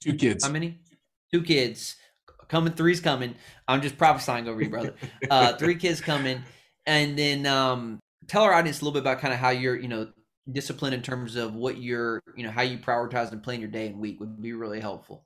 two 0.00 0.14
kids. 0.14 0.44
How 0.44 0.52
many? 0.52 0.80
Two 1.32 1.42
kids. 1.42 1.96
Coming, 2.48 2.74
three's 2.74 3.00
coming. 3.00 3.34
I'm 3.66 3.82
just 3.82 3.98
prophesying 3.98 4.48
over 4.48 4.62
you, 4.62 4.70
brother. 4.70 4.94
Uh, 5.30 5.56
three 5.56 5.74
kids 5.74 6.00
coming, 6.00 6.40
and 6.86 7.18
then 7.18 7.44
um, 7.44 7.98
tell 8.28 8.42
our 8.42 8.54
audience 8.54 8.80
a 8.80 8.84
little 8.84 8.92
bit 8.92 9.00
about 9.00 9.20
kind 9.20 9.34
of 9.34 9.40
how 9.40 9.50
you're, 9.50 9.76
you 9.76 9.88
know, 9.88 10.08
disciplined 10.50 10.94
in 10.94 11.02
terms 11.02 11.36
of 11.36 11.54
what 11.54 11.78
you're, 11.78 12.22
you 12.36 12.44
know, 12.44 12.50
how 12.50 12.62
you 12.62 12.78
prioritize 12.78 13.32
and 13.32 13.42
plan 13.42 13.60
your 13.60 13.70
day 13.70 13.86
and 13.86 13.98
week 13.98 14.20
would 14.20 14.40
be 14.40 14.52
really 14.52 14.80
helpful. 14.80 15.24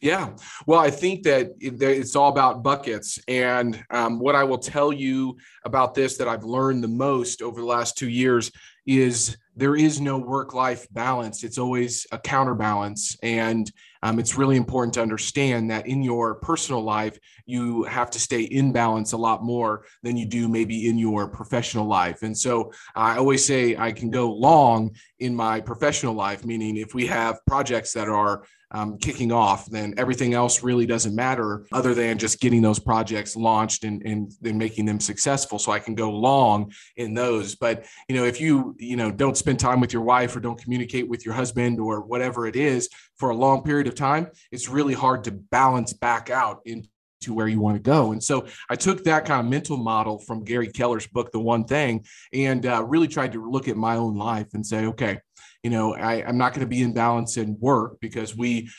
Yeah. 0.00 0.36
Well, 0.66 0.80
I 0.80 0.90
think 0.90 1.22
that 1.22 1.52
it's 1.58 2.16
all 2.16 2.28
about 2.30 2.62
buckets. 2.62 3.18
And 3.28 3.82
um, 3.90 4.18
what 4.18 4.34
I 4.34 4.44
will 4.44 4.58
tell 4.58 4.92
you 4.92 5.38
about 5.64 5.94
this 5.94 6.18
that 6.18 6.28
I've 6.28 6.44
learned 6.44 6.84
the 6.84 6.88
most 6.88 7.40
over 7.40 7.60
the 7.60 7.66
last 7.66 7.96
two 7.96 8.08
years 8.08 8.50
is 8.86 9.36
there 9.56 9.74
is 9.74 10.00
no 10.00 10.18
work 10.18 10.52
life 10.52 10.86
balance. 10.90 11.44
It's 11.44 11.58
always 11.58 12.06
a 12.12 12.18
counterbalance. 12.18 13.16
And 13.22 13.70
um, 14.06 14.20
it's 14.20 14.38
really 14.38 14.56
important 14.56 14.94
to 14.94 15.02
understand 15.02 15.68
that 15.72 15.88
in 15.88 16.00
your 16.00 16.36
personal 16.36 16.80
life, 16.80 17.18
you 17.44 17.82
have 17.84 18.08
to 18.12 18.20
stay 18.20 18.42
in 18.42 18.70
balance 18.70 19.10
a 19.12 19.16
lot 19.16 19.42
more 19.42 19.84
than 20.04 20.16
you 20.16 20.24
do 20.24 20.48
maybe 20.48 20.88
in 20.88 20.96
your 20.96 21.26
professional 21.26 21.86
life. 21.86 22.22
And 22.22 22.38
so 22.38 22.72
I 22.94 23.16
always 23.16 23.44
say 23.44 23.76
I 23.76 23.90
can 23.90 24.10
go 24.10 24.32
long 24.32 24.94
in 25.18 25.34
my 25.34 25.60
professional 25.60 26.14
life, 26.14 26.44
meaning 26.44 26.76
if 26.76 26.94
we 26.94 27.06
have 27.06 27.44
projects 27.46 27.92
that 27.94 28.08
are 28.08 28.44
um, 28.76 28.98
kicking 28.98 29.32
off, 29.32 29.64
then 29.70 29.94
everything 29.96 30.34
else 30.34 30.62
really 30.62 30.84
doesn't 30.84 31.14
matter 31.14 31.66
other 31.72 31.94
than 31.94 32.18
just 32.18 32.40
getting 32.40 32.60
those 32.60 32.78
projects 32.78 33.34
launched 33.34 33.84
and, 33.84 34.02
and 34.02 34.32
then 34.42 34.58
making 34.58 34.84
them 34.84 35.00
successful. 35.00 35.58
So 35.58 35.72
I 35.72 35.78
can 35.78 35.94
go 35.94 36.10
long 36.10 36.70
in 36.96 37.14
those. 37.14 37.54
But, 37.54 37.86
you 38.08 38.14
know, 38.14 38.24
if 38.24 38.38
you, 38.38 38.76
you 38.78 38.96
know, 38.96 39.10
don't 39.10 39.36
spend 39.36 39.58
time 39.58 39.80
with 39.80 39.94
your 39.94 40.02
wife 40.02 40.36
or 40.36 40.40
don't 40.40 40.60
communicate 40.60 41.08
with 41.08 41.24
your 41.24 41.32
husband 41.32 41.80
or 41.80 42.02
whatever 42.02 42.46
it 42.46 42.54
is 42.54 42.90
for 43.16 43.30
a 43.30 43.36
long 43.36 43.62
period 43.62 43.86
of 43.86 43.94
time, 43.94 44.28
it's 44.52 44.68
really 44.68 44.94
hard 44.94 45.24
to 45.24 45.30
balance 45.30 45.94
back 45.94 46.28
out 46.28 46.60
into 46.66 46.88
to 47.22 47.32
where 47.32 47.48
you 47.48 47.60
want 47.60 47.76
to 47.76 47.82
go. 47.82 48.12
And 48.12 48.22
so 48.22 48.46
I 48.68 48.76
took 48.76 49.04
that 49.04 49.24
kind 49.24 49.40
of 49.40 49.50
mental 49.50 49.78
model 49.78 50.18
from 50.18 50.44
Gary 50.44 50.68
Keller's 50.68 51.06
book, 51.06 51.32
The 51.32 51.40
One 51.40 51.64
Thing, 51.64 52.04
and 52.34 52.64
uh, 52.66 52.84
really 52.84 53.08
tried 53.08 53.32
to 53.32 53.50
look 53.50 53.68
at 53.68 53.76
my 53.76 53.96
own 53.96 54.16
life 54.16 54.48
and 54.52 54.64
say, 54.64 54.86
okay, 54.86 55.18
you 55.66 55.70
know, 55.70 55.96
I, 55.96 56.22
I'm 56.22 56.38
not 56.38 56.52
going 56.52 56.60
to 56.60 56.68
be 56.68 56.82
in 56.82 56.92
balance 56.92 57.38
in 57.38 57.58
work 57.58 57.98
because 57.98 58.36
we 58.36 58.70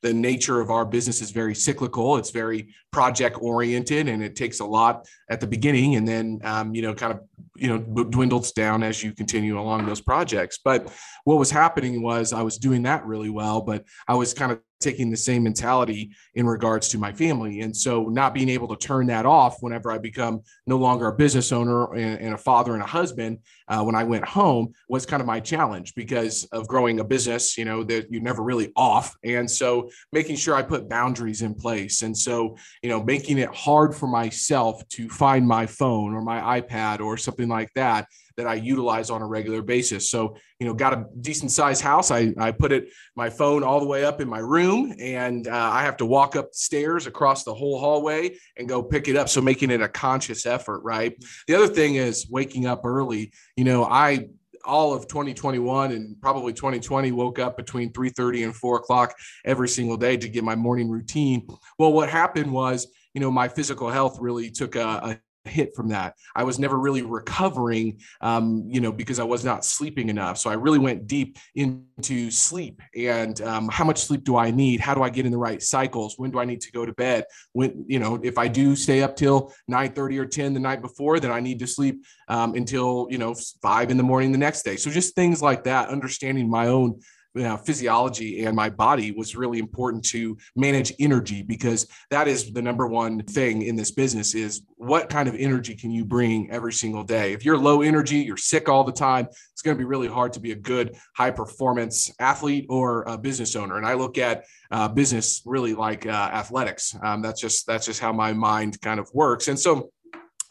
the 0.00 0.14
nature 0.14 0.60
of 0.60 0.70
our 0.70 0.84
business 0.84 1.20
is 1.20 1.32
very 1.32 1.56
cyclical. 1.56 2.18
It's 2.18 2.30
very 2.30 2.72
project 2.92 3.38
oriented, 3.40 4.06
and 4.06 4.22
it 4.22 4.36
takes 4.36 4.60
a 4.60 4.64
lot 4.64 5.08
at 5.28 5.40
the 5.40 5.48
beginning, 5.48 5.96
and 5.96 6.06
then 6.06 6.38
um, 6.44 6.72
you 6.72 6.82
know, 6.82 6.94
kind 6.94 7.14
of 7.14 7.20
you 7.56 7.66
know, 7.66 7.78
dwindles 8.04 8.52
down 8.52 8.84
as 8.84 9.02
you 9.02 9.12
continue 9.12 9.58
along 9.58 9.86
those 9.86 10.00
projects. 10.00 10.60
But 10.64 10.88
what 11.24 11.38
was 11.38 11.50
happening 11.50 12.00
was 12.00 12.32
I 12.32 12.42
was 12.42 12.58
doing 12.58 12.84
that 12.84 13.04
really 13.04 13.30
well, 13.30 13.60
but 13.60 13.84
I 14.06 14.14
was 14.14 14.32
kind 14.32 14.52
of 14.52 14.60
taking 14.80 15.10
the 15.10 15.16
same 15.16 15.42
mentality 15.42 16.10
in 16.34 16.46
regards 16.46 16.88
to 16.88 16.98
my 16.98 17.12
family. 17.12 17.60
And 17.60 17.76
so 17.76 18.04
not 18.04 18.34
being 18.34 18.48
able 18.48 18.68
to 18.68 18.76
turn 18.76 19.06
that 19.06 19.26
off 19.26 19.56
whenever 19.60 19.90
I 19.90 19.98
become 19.98 20.42
no 20.66 20.76
longer 20.76 21.08
a 21.08 21.14
business 21.14 21.52
owner 21.52 21.92
and, 21.94 22.20
and 22.20 22.34
a 22.34 22.38
father 22.38 22.74
and 22.74 22.82
a 22.82 22.86
husband, 22.86 23.38
uh, 23.68 23.82
when 23.82 23.94
I 23.94 24.04
went 24.04 24.24
home 24.24 24.72
was 24.88 25.06
kind 25.06 25.20
of 25.20 25.26
my 25.26 25.40
challenge 25.40 25.94
because 25.94 26.44
of 26.52 26.68
growing 26.68 27.00
a 27.00 27.04
business, 27.04 27.56
you 27.56 27.64
know, 27.64 27.82
that 27.84 28.10
you're 28.10 28.22
never 28.22 28.42
really 28.42 28.72
off. 28.76 29.16
And 29.24 29.50
so 29.50 29.90
making 30.12 30.36
sure 30.36 30.54
I 30.54 30.62
put 30.62 30.88
boundaries 30.88 31.42
in 31.42 31.54
place. 31.54 32.02
And 32.02 32.16
so, 32.16 32.56
you 32.82 32.88
know, 32.88 33.02
making 33.02 33.38
it 33.38 33.52
hard 33.54 33.94
for 33.94 34.06
myself 34.06 34.86
to 34.90 35.08
find 35.08 35.46
my 35.46 35.66
phone 35.66 36.14
or 36.14 36.22
my 36.22 36.60
iPad 36.60 37.00
or 37.00 37.16
something 37.16 37.48
like 37.48 37.72
that 37.74 38.06
that 38.36 38.46
I 38.46 38.54
utilize 38.54 39.10
on 39.10 39.22
a 39.22 39.26
regular 39.26 39.62
basis. 39.62 40.10
So, 40.10 40.36
you 40.60 40.66
know, 40.66 40.74
got 40.74 40.92
a 40.92 41.06
decent 41.20 41.50
sized 41.50 41.82
house. 41.82 42.10
I, 42.10 42.34
I 42.38 42.52
put 42.52 42.72
it, 42.72 42.88
my 43.14 43.30
phone 43.30 43.62
all 43.62 43.80
the 43.80 43.86
way 43.86 44.04
up 44.04 44.20
in 44.20 44.28
my 44.28 44.38
room 44.38 44.94
and 45.00 45.48
uh, 45.48 45.70
I 45.72 45.82
have 45.82 45.96
to 45.98 46.06
walk 46.06 46.36
up 46.36 46.54
stairs 46.54 47.06
across 47.06 47.44
the 47.44 47.54
whole 47.54 47.78
hallway 47.78 48.36
and 48.56 48.68
go 48.68 48.82
pick 48.82 49.08
it 49.08 49.16
up. 49.16 49.28
So 49.28 49.40
making 49.40 49.70
it 49.70 49.80
a 49.80 49.88
conscious 49.88 50.46
effort, 50.46 50.80
right? 50.80 51.16
The 51.46 51.54
other 51.54 51.68
thing 51.68 51.96
is 51.96 52.28
waking 52.28 52.66
up 52.66 52.84
early. 52.84 53.32
You 53.56 53.64
know, 53.64 53.84
I, 53.84 54.28
all 54.64 54.92
of 54.92 55.06
2021 55.06 55.92
and 55.92 56.20
probably 56.20 56.52
2020 56.52 57.12
woke 57.12 57.38
up 57.38 57.56
between 57.56 57.92
3.30 57.92 58.44
and 58.44 58.54
4 58.54 58.76
o'clock 58.78 59.14
every 59.44 59.68
single 59.68 59.96
day 59.96 60.16
to 60.16 60.28
get 60.28 60.42
my 60.42 60.56
morning 60.56 60.90
routine 60.90 61.46
well 61.78 61.92
what 61.92 62.10
happened 62.10 62.52
was 62.52 62.88
you 63.14 63.20
know 63.20 63.30
my 63.30 63.46
physical 63.46 63.88
health 63.88 64.18
really 64.20 64.50
took 64.50 64.74
a, 64.74 64.80
a 64.80 65.20
hit 65.46 65.74
from 65.74 65.88
that. 65.88 66.14
I 66.34 66.44
was 66.44 66.58
never 66.58 66.78
really 66.78 67.02
recovering, 67.02 68.00
um, 68.20 68.64
you 68.68 68.80
know, 68.80 68.92
because 68.92 69.18
I 69.18 69.24
was 69.24 69.44
not 69.44 69.64
sleeping 69.64 70.08
enough. 70.08 70.38
So 70.38 70.50
I 70.50 70.54
really 70.54 70.78
went 70.78 71.06
deep 71.06 71.38
into 71.54 72.30
sleep 72.30 72.80
and 72.96 73.40
um, 73.42 73.68
how 73.68 73.84
much 73.84 73.98
sleep 73.98 74.24
do 74.24 74.36
I 74.36 74.50
need? 74.50 74.80
How 74.80 74.94
do 74.94 75.02
I 75.02 75.10
get 75.10 75.26
in 75.26 75.32
the 75.32 75.38
right 75.38 75.62
cycles? 75.62 76.14
When 76.16 76.30
do 76.30 76.38
I 76.38 76.44
need 76.44 76.60
to 76.62 76.72
go 76.72 76.84
to 76.84 76.92
bed? 76.92 77.24
When, 77.52 77.84
you 77.86 77.98
know, 77.98 78.20
if 78.22 78.38
I 78.38 78.48
do 78.48 78.76
stay 78.76 79.02
up 79.02 79.16
till 79.16 79.52
9 79.68 79.92
30 79.92 80.18
or 80.18 80.26
10 80.26 80.54
the 80.54 80.60
night 80.60 80.82
before, 80.82 81.20
then 81.20 81.30
I 81.30 81.40
need 81.40 81.58
to 81.60 81.66
sleep 81.66 82.04
um, 82.28 82.54
until, 82.54 83.06
you 83.10 83.18
know, 83.18 83.34
five 83.62 83.90
in 83.90 83.96
the 83.96 84.02
morning 84.02 84.32
the 84.32 84.38
next 84.38 84.62
day. 84.62 84.76
So 84.76 84.90
just 84.90 85.14
things 85.14 85.42
like 85.42 85.64
that, 85.64 85.88
understanding 85.88 86.50
my 86.50 86.68
own 86.68 87.00
you 87.36 87.42
know, 87.42 87.56
physiology 87.56 88.44
and 88.44 88.56
my 88.56 88.70
body 88.70 89.12
was 89.12 89.36
really 89.36 89.58
important 89.58 90.04
to 90.06 90.36
manage 90.56 90.92
energy 90.98 91.42
because 91.42 91.86
that 92.10 92.28
is 92.28 92.52
the 92.52 92.62
number 92.62 92.86
one 92.86 93.22
thing 93.22 93.62
in 93.62 93.76
this 93.76 93.90
business 93.90 94.34
is 94.34 94.62
what 94.76 95.08
kind 95.08 95.28
of 95.28 95.34
energy 95.34 95.74
can 95.74 95.90
you 95.90 96.04
bring 96.04 96.50
every 96.50 96.72
single 96.72 97.04
day? 97.04 97.32
If 97.32 97.44
you're 97.44 97.58
low 97.58 97.82
energy 97.82 98.18
you're 98.18 98.36
sick 98.36 98.68
all 98.68 98.84
the 98.84 98.92
time 98.92 99.28
it's 99.52 99.62
going 99.62 99.76
to 99.76 99.78
be 99.78 99.84
really 99.84 100.08
hard 100.08 100.32
to 100.34 100.40
be 100.40 100.52
a 100.52 100.56
good 100.56 100.96
high 101.14 101.30
performance 101.30 102.10
athlete 102.18 102.66
or 102.68 103.02
a 103.02 103.18
business 103.18 103.54
owner. 103.54 103.76
And 103.76 103.86
i 103.86 103.94
look 103.94 104.18
at 104.18 104.44
uh, 104.70 104.88
business 104.88 105.42
really 105.44 105.74
like 105.74 106.06
uh, 106.06 106.10
athletics. 106.10 106.94
Um, 107.02 107.22
that's 107.22 107.40
just 107.40 107.66
that's 107.66 107.86
just 107.86 108.00
how 108.00 108.12
my 108.12 108.32
mind 108.32 108.80
kind 108.80 109.00
of 109.00 109.08
works. 109.12 109.48
And 109.48 109.58
so 109.58 109.90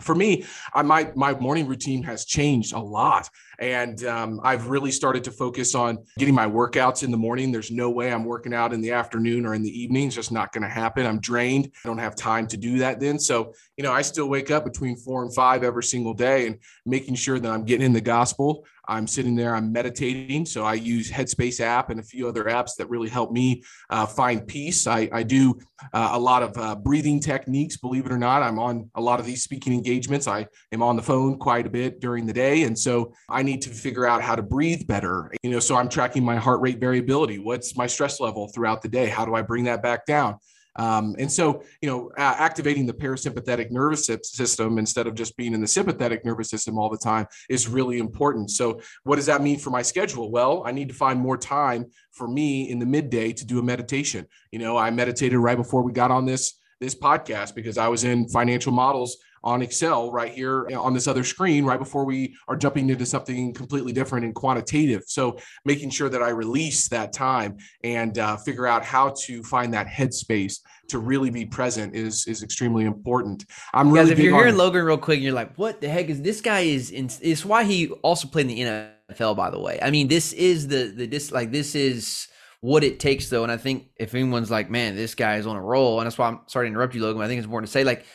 for 0.01 0.15
me, 0.15 0.46
I, 0.74 0.82
my 0.82 1.12
my 1.15 1.34
morning 1.34 1.68
routine 1.68 2.04
has 2.04 2.25
changed 2.25 2.74
a 2.74 2.80
lot, 2.80 3.30
and 3.59 4.03
um, 4.05 4.39
I've 4.43 4.67
really 4.67 4.91
started 4.91 5.24
to 5.25 5.31
focus 5.31 5.75
on 5.75 6.00
getting 6.17 6.33
my 6.33 6.47
workouts 6.47 7.03
in 7.03 7.12
the 7.12 7.17
morning. 7.17 7.51
There's 7.51 7.71
no 7.71 7.89
way 7.89 8.12
I'm 8.12 8.25
working 8.25 8.53
out 8.53 8.74
in 8.74 8.81
the 8.81 8.91
afternoon 8.91 9.45
or 9.45 9.53
in 9.53 9.63
the 9.63 9.81
evening; 9.81 10.07
it's 10.07 10.15
just 10.15 10.31
not 10.31 10.51
going 10.51 10.63
to 10.63 10.69
happen. 10.69 11.05
I'm 11.05 11.19
drained. 11.19 11.71
I 11.83 11.88
don't 11.88 11.97
have 11.97 12.15
time 12.15 12.47
to 12.47 12.57
do 12.57 12.79
that 12.79 13.00
then. 13.00 13.19
So 13.19 13.53
you 13.77 13.83
know, 13.83 13.91
I 13.91 14.01
still 14.01 14.29
wake 14.29 14.51
up 14.51 14.63
between 14.63 14.95
four 14.95 15.24
and 15.24 15.33
five 15.33 15.63
every 15.63 15.83
single 15.83 16.13
day, 16.13 16.47
and 16.47 16.59
making 16.85 17.15
sure 17.15 17.39
that 17.39 17.51
I'm 17.51 17.65
getting 17.65 17.85
in 17.85 17.93
the 17.93 18.01
gospel. 18.01 18.65
I'm 18.88 19.07
sitting 19.07 19.35
there, 19.35 19.55
I'm 19.55 19.71
meditating. 19.71 20.45
So 20.45 20.63
I 20.63 20.75
use 20.75 21.12
Headspace 21.12 21.59
app 21.59 21.89
and 21.89 22.00
a 22.00 22.03
few 22.03 22.27
other 22.27 22.45
apps 22.45 22.75
that 22.77 22.89
really 22.89 23.09
help 23.09 23.31
me 23.31 23.63
uh, 23.89 24.05
find 24.05 24.47
peace. 24.47 24.88
I, 24.88 25.09
I 25.12 25.24
do 25.24 25.59
uh, 25.93 26.09
a 26.13 26.19
lot 26.19 26.43
of 26.43 26.57
uh, 26.57 26.75
breathing 26.75 27.19
techniques, 27.19 27.77
believe 27.77 28.05
it 28.05 28.12
or 28.12 28.17
not. 28.17 28.43
I'm 28.43 28.59
on 28.59 28.89
a 28.95 29.01
lot 29.01 29.19
of 29.19 29.25
these 29.25 29.43
speaking 29.43 29.74
engagements. 29.74 30.27
I 30.27 30.47
am 30.71 30.81
on 30.81 30.95
the 30.95 31.01
phone 31.01 31.38
quite 31.38 31.65
a 31.65 31.69
bit 31.69 32.00
during 32.00 32.25
the 32.25 32.33
day. 32.33 32.63
And 32.63 32.77
so 32.77 33.13
I 33.29 33.43
need 33.45 33.61
to 33.63 33.69
figure 33.69 34.05
out 34.05 34.21
how 34.21 34.35
to 34.35 34.41
breathe 34.41 34.87
better. 34.87 35.31
You 35.43 35.51
know, 35.51 35.59
so 35.59 35.75
I'm 35.75 35.89
tracking 35.89 36.23
my 36.23 36.35
heart 36.35 36.61
rate 36.61 36.79
variability. 36.79 37.39
What's 37.39 37.77
my 37.77 37.87
stress 37.87 38.19
level 38.19 38.47
throughout 38.49 38.81
the 38.81 38.89
day? 38.89 39.07
How 39.07 39.25
do 39.25 39.35
I 39.35 39.41
bring 39.41 39.65
that 39.65 39.81
back 39.81 40.05
down? 40.05 40.39
Um, 40.77 41.15
and 41.17 41.31
so, 41.31 41.63
you 41.81 41.89
know, 41.89 42.11
uh, 42.17 42.35
activating 42.37 42.85
the 42.85 42.93
parasympathetic 42.93 43.71
nervous 43.71 44.07
system 44.23 44.77
instead 44.77 45.07
of 45.07 45.15
just 45.15 45.37
being 45.37 45.53
in 45.53 45.61
the 45.61 45.67
sympathetic 45.67 46.25
nervous 46.25 46.49
system 46.49 46.77
all 46.77 46.89
the 46.89 46.97
time 46.97 47.27
is 47.49 47.67
really 47.67 47.97
important. 47.99 48.51
So, 48.51 48.81
what 49.03 49.15
does 49.15 49.27
that 49.27 49.41
mean 49.41 49.57
for 49.57 49.69
my 49.69 49.81
schedule? 49.81 50.31
Well, 50.31 50.63
I 50.65 50.71
need 50.71 50.89
to 50.89 50.95
find 50.95 51.19
more 51.19 51.37
time 51.37 51.85
for 52.11 52.27
me 52.27 52.69
in 52.69 52.79
the 52.79 52.85
midday 52.85 53.31
to 53.31 53.45
do 53.45 53.59
a 53.59 53.63
meditation. 53.63 54.27
You 54.51 54.59
know, 54.59 54.75
I 54.75 54.91
meditated 54.91 55.39
right 55.39 55.57
before 55.57 55.81
we 55.81 55.93
got 55.93 56.11
on 56.11 56.25
this 56.25 56.59
this 56.81 56.95
podcast 56.95 57.55
because 57.55 57.77
I 57.77 57.87
was 57.87 58.03
in 58.03 58.27
financial 58.27 58.73
models 58.73 59.17
on 59.45 59.61
Excel 59.61 60.11
right 60.11 60.33
here 60.33 60.67
on 60.75 60.93
this 60.93 61.07
other 61.07 61.23
screen 61.23 61.63
right 61.63 61.77
before 61.77 62.03
we 62.03 62.35
are 62.47 62.55
jumping 62.55 62.89
into 62.89 63.05
something 63.05 63.53
completely 63.53 63.93
different 63.93 64.25
and 64.25 64.33
quantitative. 64.33 65.03
So 65.05 65.37
making 65.63 65.91
sure 65.91 66.09
that 66.09 66.23
I 66.23 66.29
release 66.29 66.89
that 66.89 67.13
time 67.13 67.57
and 67.83 68.17
uh, 68.17 68.37
figure 68.37 68.65
out 68.65 68.83
how 68.83 69.13
to 69.25 69.43
find 69.43 69.73
that 69.75 69.85
headspace 69.85 70.59
to 70.87 70.97
really 70.97 71.29
be 71.29 71.45
present 71.45 71.95
is 71.95 72.27
is 72.27 72.43
extremely 72.43 72.85
important. 72.85 73.45
I'm 73.73 73.91
really 73.91 74.09
Guys, 74.09 74.11
if 74.11 74.19
you're 74.19 74.35
hearing 74.35 74.57
Logan 74.57 74.83
real 74.83 74.97
quick, 74.97 75.21
you're 75.21 75.33
like, 75.33 75.55
what 75.57 75.79
the 75.79 75.89
heck 75.89 76.09
is 76.09 76.21
this 76.21 76.41
guy 76.41 76.61
is? 76.61 76.89
In, 76.89 77.09
it's 77.21 77.45
why 77.45 77.63
he 77.63 77.89
also 77.89 78.27
played 78.27 78.49
in 78.49 78.55
the 78.55 79.13
NFL. 79.13 79.35
By 79.35 79.51
the 79.51 79.59
way, 79.59 79.79
I 79.81 79.91
mean 79.91 80.07
this 80.07 80.33
is 80.33 80.67
the 80.67 80.91
the 80.95 81.05
this 81.05 81.31
like 81.31 81.51
this 81.51 81.75
is 81.75 82.27
what 82.61 82.83
it 82.83 82.99
takes 82.99 83.29
though. 83.29 83.43
And 83.43 83.51
I 83.51 83.57
think 83.57 83.89
if 83.97 84.15
anyone's 84.15 84.49
like, 84.49 84.71
man, 84.71 84.95
this 84.95 85.13
guy 85.13 85.37
is 85.37 85.45
on 85.45 85.55
a 85.55 85.61
roll, 85.61 85.99
and 85.99 86.07
that's 86.07 86.17
why 86.17 86.29
I'm 86.29 86.39
sorry 86.47 86.65
to 86.65 86.69
interrupt 86.69 86.95
you, 86.95 87.01
Logan. 87.01 87.21
I 87.21 87.27
think 87.27 87.37
it's 87.37 87.45
important 87.45 87.67
to 87.67 87.71
say 87.71 87.83
like 87.83 88.05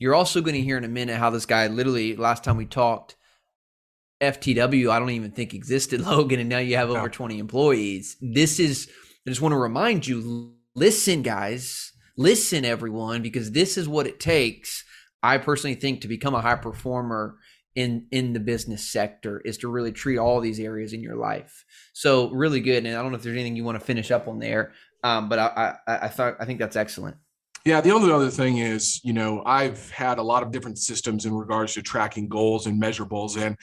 you're 0.00 0.14
also 0.14 0.40
going 0.40 0.56
to 0.56 0.62
hear 0.62 0.78
in 0.78 0.82
a 0.82 0.88
minute 0.88 1.18
how 1.18 1.30
this 1.30 1.46
guy 1.46 1.68
literally 1.68 2.16
last 2.16 2.42
time 2.42 2.56
we 2.56 2.66
talked 2.66 3.16
FTW 4.20 4.90
I 4.90 4.98
don't 4.98 5.10
even 5.10 5.30
think 5.30 5.54
existed 5.54 6.00
Logan 6.04 6.40
and 6.40 6.48
now 6.48 6.58
you 6.58 6.76
have 6.76 6.90
over 6.90 7.08
20 7.08 7.38
employees. 7.38 8.16
This 8.20 8.58
is 8.58 8.90
I 9.26 9.30
just 9.30 9.40
want 9.40 9.52
to 9.52 9.58
remind 9.58 10.08
you 10.08 10.54
listen 10.74 11.22
guys, 11.22 11.92
listen 12.16 12.64
everyone 12.64 13.22
because 13.22 13.52
this 13.52 13.78
is 13.78 13.88
what 13.88 14.08
it 14.08 14.18
takes 14.18 14.84
I 15.22 15.36
personally 15.36 15.76
think 15.76 16.00
to 16.00 16.08
become 16.08 16.34
a 16.34 16.40
high 16.40 16.56
performer 16.56 17.36
in 17.76 18.06
in 18.10 18.32
the 18.32 18.40
business 18.40 18.90
sector 18.90 19.40
is 19.44 19.58
to 19.58 19.68
really 19.68 19.92
treat 19.92 20.18
all 20.18 20.40
these 20.40 20.58
areas 20.58 20.92
in 20.92 21.02
your 21.02 21.16
life. 21.16 21.64
So 21.92 22.30
really 22.30 22.60
good 22.60 22.84
and 22.84 22.96
I 22.96 23.02
don't 23.02 23.12
know 23.12 23.18
if 23.18 23.22
there's 23.22 23.36
anything 23.36 23.54
you 23.54 23.64
want 23.64 23.78
to 23.78 23.84
finish 23.84 24.10
up 24.10 24.28
on 24.28 24.38
there 24.38 24.72
um, 25.02 25.28
but 25.28 25.38
I, 25.38 25.76
I 25.86 25.98
I 26.06 26.08
thought 26.08 26.36
I 26.40 26.44
think 26.46 26.58
that's 26.58 26.76
excellent. 26.76 27.16
Yeah, 27.66 27.82
the 27.82 27.90
only 27.90 28.10
other 28.10 28.30
thing 28.30 28.58
is, 28.58 29.00
you 29.04 29.12
know, 29.12 29.42
I've 29.44 29.90
had 29.90 30.18
a 30.18 30.22
lot 30.22 30.42
of 30.42 30.50
different 30.50 30.78
systems 30.78 31.26
in 31.26 31.34
regards 31.34 31.74
to 31.74 31.82
tracking 31.82 32.26
goals 32.26 32.66
and 32.66 32.80
measurables. 32.80 33.36
And 33.36 33.56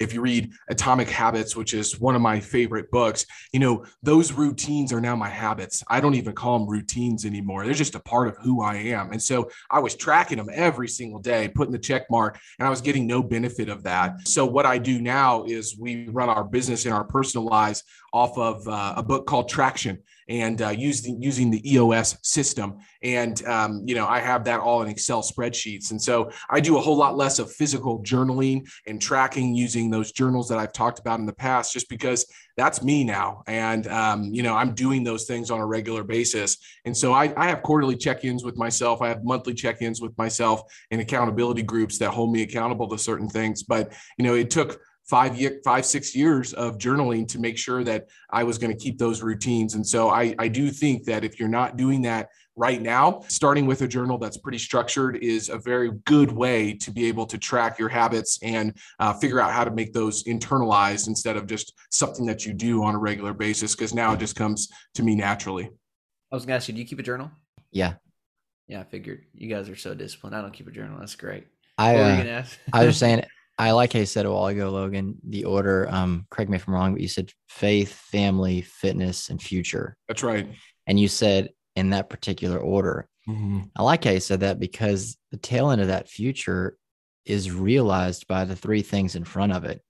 if 0.00 0.14
you 0.14 0.22
read 0.22 0.52
Atomic 0.70 1.10
Habits, 1.10 1.54
which 1.54 1.74
is 1.74 2.00
one 2.00 2.16
of 2.16 2.22
my 2.22 2.40
favorite 2.40 2.90
books, 2.90 3.26
you 3.52 3.60
know, 3.60 3.84
those 4.02 4.32
routines 4.32 4.94
are 4.94 5.00
now 5.00 5.14
my 5.14 5.28
habits. 5.28 5.84
I 5.88 6.00
don't 6.00 6.14
even 6.14 6.34
call 6.34 6.58
them 6.58 6.68
routines 6.68 7.26
anymore. 7.26 7.64
They're 7.64 7.74
just 7.74 7.94
a 7.94 8.00
part 8.00 8.28
of 8.28 8.36
who 8.38 8.62
I 8.62 8.76
am. 8.76 9.12
And 9.12 9.22
so 9.22 9.50
I 9.70 9.78
was 9.78 9.94
tracking 9.94 10.38
them 10.38 10.48
every 10.50 10.88
single 10.88 11.20
day, 11.20 11.48
putting 11.48 11.72
the 11.72 11.78
check 11.78 12.10
mark, 12.10 12.40
and 12.58 12.66
I 12.66 12.70
was 12.70 12.80
getting 12.80 13.06
no 13.06 13.22
benefit 13.22 13.68
of 13.68 13.82
that. 13.84 14.26
So 14.26 14.46
what 14.46 14.66
I 14.66 14.78
do 14.78 15.00
now 15.00 15.44
is 15.44 15.76
we 15.78 16.08
run 16.08 16.30
our 16.30 16.44
business 16.44 16.86
and 16.86 16.94
our 16.94 17.04
personal 17.04 17.46
lives 17.46 17.82
off 18.12 18.38
of 18.38 18.66
uh, 18.66 18.94
a 18.96 19.02
book 19.02 19.26
called 19.26 19.48
Traction 19.48 19.98
and 20.28 20.62
uh, 20.62 20.70
using 20.70 21.20
using 21.20 21.50
the 21.50 21.72
EOS 21.72 22.16
system. 22.22 22.78
And 23.02 23.44
um, 23.46 23.82
you 23.86 23.94
know, 23.94 24.06
I 24.06 24.20
have 24.20 24.44
that 24.44 24.60
all 24.60 24.82
in 24.82 24.88
Excel 24.88 25.22
spreadsheets. 25.22 25.90
And 25.90 26.00
so 26.00 26.30
I 26.50 26.60
do 26.60 26.78
a 26.78 26.80
whole 26.80 26.96
lot 26.96 27.16
less 27.16 27.38
of 27.38 27.52
physical 27.52 28.02
journaling 28.02 28.66
and 28.86 29.00
tracking 29.00 29.54
using 29.54 29.90
those 29.90 30.12
journals 30.12 30.48
that 30.48 30.58
I've 30.58 30.72
talked 30.72 30.98
about 30.98 31.20
in 31.20 31.26
the 31.26 31.32
past, 31.32 31.72
just 31.72 31.88
because 31.88 32.26
that's 32.56 32.82
me 32.82 33.04
now. 33.04 33.42
And 33.46 33.86
um, 33.88 34.24
you 34.32 34.42
know, 34.42 34.54
I'm 34.54 34.74
doing 34.74 35.04
those 35.04 35.24
things 35.24 35.50
on 35.50 35.60
a 35.60 35.66
regular 35.66 36.04
basis. 36.04 36.58
And 36.84 36.96
so 36.96 37.12
I, 37.12 37.32
I 37.36 37.48
have 37.48 37.62
quarterly 37.62 37.96
check-ins 37.96 38.44
with 38.44 38.56
myself. 38.56 39.02
I 39.02 39.08
have 39.08 39.24
monthly 39.24 39.54
check-ins 39.54 40.00
with 40.00 40.16
myself 40.16 40.62
and 40.90 41.00
accountability 41.00 41.62
groups 41.62 41.98
that 41.98 42.10
hold 42.10 42.32
me 42.32 42.42
accountable 42.42 42.88
to 42.88 42.98
certain 42.98 43.28
things. 43.28 43.62
But 43.62 43.92
you 44.18 44.24
know, 44.24 44.34
it 44.34 44.50
took 44.50 44.80
five 45.04 45.36
year, 45.36 45.60
five 45.64 45.84
six 45.84 46.14
years 46.14 46.52
of 46.54 46.78
journaling 46.78 47.28
to 47.28 47.38
make 47.38 47.58
sure 47.58 47.84
that 47.84 48.08
I 48.30 48.44
was 48.44 48.58
going 48.58 48.76
to 48.76 48.78
keep 48.78 48.98
those 48.98 49.22
routines. 49.22 49.74
And 49.74 49.86
so 49.86 50.08
I, 50.08 50.34
I 50.38 50.48
do 50.48 50.70
think 50.70 51.04
that 51.04 51.24
if 51.24 51.38
you're 51.38 51.48
not 51.48 51.76
doing 51.76 52.02
that 52.02 52.28
right 52.56 52.80
now, 52.80 53.20
starting 53.28 53.66
with 53.66 53.82
a 53.82 53.88
journal 53.88 54.16
that's 54.16 54.38
pretty 54.38 54.58
structured 54.58 55.16
is 55.16 55.48
a 55.48 55.58
very 55.58 55.90
good 56.04 56.30
way 56.32 56.72
to 56.74 56.90
be 56.90 57.06
able 57.06 57.26
to 57.26 57.36
track 57.36 57.78
your 57.78 57.88
habits 57.88 58.38
and 58.42 58.76
uh, 59.00 59.12
figure 59.12 59.40
out 59.40 59.52
how 59.52 59.64
to 59.64 59.70
make 59.70 59.92
those 59.92 60.24
internalized 60.24 61.08
instead 61.08 61.36
of 61.36 61.46
just 61.46 61.74
something 61.90 62.24
that 62.26 62.46
you 62.46 62.54
do 62.54 62.82
on 62.82 62.94
a 62.94 62.98
regular 62.98 63.34
basis. 63.34 63.74
Because 63.74 63.92
now 63.92 64.12
it 64.12 64.20
just 64.20 64.36
comes 64.36 64.68
to 64.94 65.02
me 65.02 65.14
naturally. 65.14 65.70
I 66.32 66.34
was 66.34 66.44
going 66.46 66.52
to 66.52 66.56
ask 66.56 66.68
you, 66.68 66.74
do 66.74 66.80
you 66.80 66.86
keep 66.86 66.98
a 66.98 67.02
journal? 67.02 67.30
Yeah. 67.72 67.94
Yeah, 68.68 68.80
I 68.80 68.84
figured 68.84 69.26
you 69.34 69.48
guys 69.48 69.68
are 69.68 69.76
so 69.76 69.94
disciplined. 69.94 70.34
I 70.34 70.40
don't 70.40 70.52
keep 70.52 70.66
a 70.66 70.70
journal. 70.70 70.98
That's 70.98 71.16
great. 71.16 71.46
I, 71.76 71.96
uh, 71.96 72.44
I 72.72 72.86
was 72.86 72.96
saying 72.96 73.24
I 73.56 73.70
like 73.70 73.92
how 73.92 74.00
you 74.00 74.06
said 74.06 74.26
a 74.26 74.32
while 74.32 74.46
ago, 74.46 74.70
Logan, 74.70 75.16
the 75.26 75.44
order, 75.44 75.88
um, 75.90 76.26
correct 76.30 76.50
me 76.50 76.56
if 76.56 76.66
I'm 76.66 76.74
wrong, 76.74 76.92
but 76.92 77.02
you 77.02 77.08
said 77.08 77.32
faith, 77.48 77.92
family, 77.92 78.62
fitness, 78.62 79.28
and 79.28 79.40
future. 79.40 79.96
That's 80.08 80.24
right. 80.24 80.48
And 80.86 80.98
you 80.98 81.06
said 81.06 81.50
in 81.76 81.90
that 81.90 82.10
particular 82.10 82.58
order. 82.58 83.08
Mm-hmm. 83.28 83.60
I 83.76 83.82
like 83.82 84.04
how 84.04 84.10
you 84.10 84.20
said 84.20 84.40
that 84.40 84.58
because 84.58 85.16
the 85.30 85.36
tail 85.36 85.70
end 85.70 85.80
of 85.80 85.88
that 85.88 86.08
future 86.08 86.76
is 87.24 87.50
realized 87.50 88.26
by 88.26 88.44
the 88.44 88.56
three 88.56 88.82
things 88.82 89.14
in 89.14 89.24
front 89.24 89.52
of 89.52 89.64
it. 89.64 89.80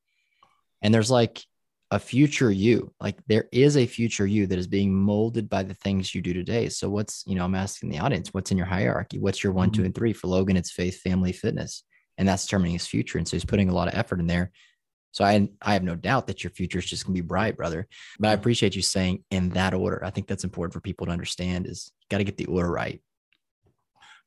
And 0.82 0.92
there's 0.92 1.10
like 1.10 1.42
a 1.90 1.98
future 1.98 2.50
you, 2.50 2.92
like 3.00 3.16
there 3.26 3.48
is 3.50 3.76
a 3.76 3.86
future 3.86 4.26
you 4.26 4.46
that 4.46 4.58
is 4.58 4.66
being 4.66 4.94
molded 4.94 5.48
by 5.48 5.62
the 5.62 5.74
things 5.74 6.14
you 6.14 6.20
do 6.20 6.34
today. 6.34 6.68
So, 6.68 6.90
what's, 6.90 7.24
you 7.26 7.34
know, 7.34 7.44
I'm 7.44 7.54
asking 7.54 7.88
the 7.88 7.98
audience, 7.98 8.32
what's 8.32 8.50
in 8.50 8.58
your 8.58 8.66
hierarchy? 8.66 9.18
What's 9.18 9.42
your 9.42 9.52
one, 9.52 9.70
mm-hmm. 9.70 9.80
two, 9.80 9.86
and 9.86 9.94
three? 9.94 10.12
For 10.12 10.28
Logan, 10.28 10.56
it's 10.56 10.70
faith, 10.70 11.00
family, 11.00 11.32
fitness 11.32 11.82
and 12.18 12.28
that's 12.28 12.44
determining 12.44 12.72
his 12.72 12.86
future. 12.86 13.18
And 13.18 13.26
so 13.26 13.36
he's 13.36 13.44
putting 13.44 13.68
a 13.68 13.74
lot 13.74 13.88
of 13.88 13.94
effort 13.94 14.20
in 14.20 14.26
there. 14.26 14.52
So 15.12 15.24
I 15.24 15.48
I 15.62 15.74
have 15.74 15.84
no 15.84 15.94
doubt 15.94 16.26
that 16.26 16.42
your 16.42 16.50
future 16.50 16.78
is 16.78 16.86
just 16.86 17.06
gonna 17.06 17.14
be 17.14 17.20
bright, 17.20 17.56
brother. 17.56 17.86
But 18.18 18.28
I 18.28 18.32
appreciate 18.32 18.74
you 18.74 18.82
saying 18.82 19.24
in 19.30 19.50
that 19.50 19.74
order. 19.74 20.04
I 20.04 20.10
think 20.10 20.26
that's 20.26 20.44
important 20.44 20.74
for 20.74 20.80
people 20.80 21.06
to 21.06 21.12
understand 21.12 21.66
is 21.66 21.92
got 22.10 22.18
to 22.18 22.24
get 22.24 22.36
the 22.36 22.46
order 22.46 22.70
right. 22.70 23.00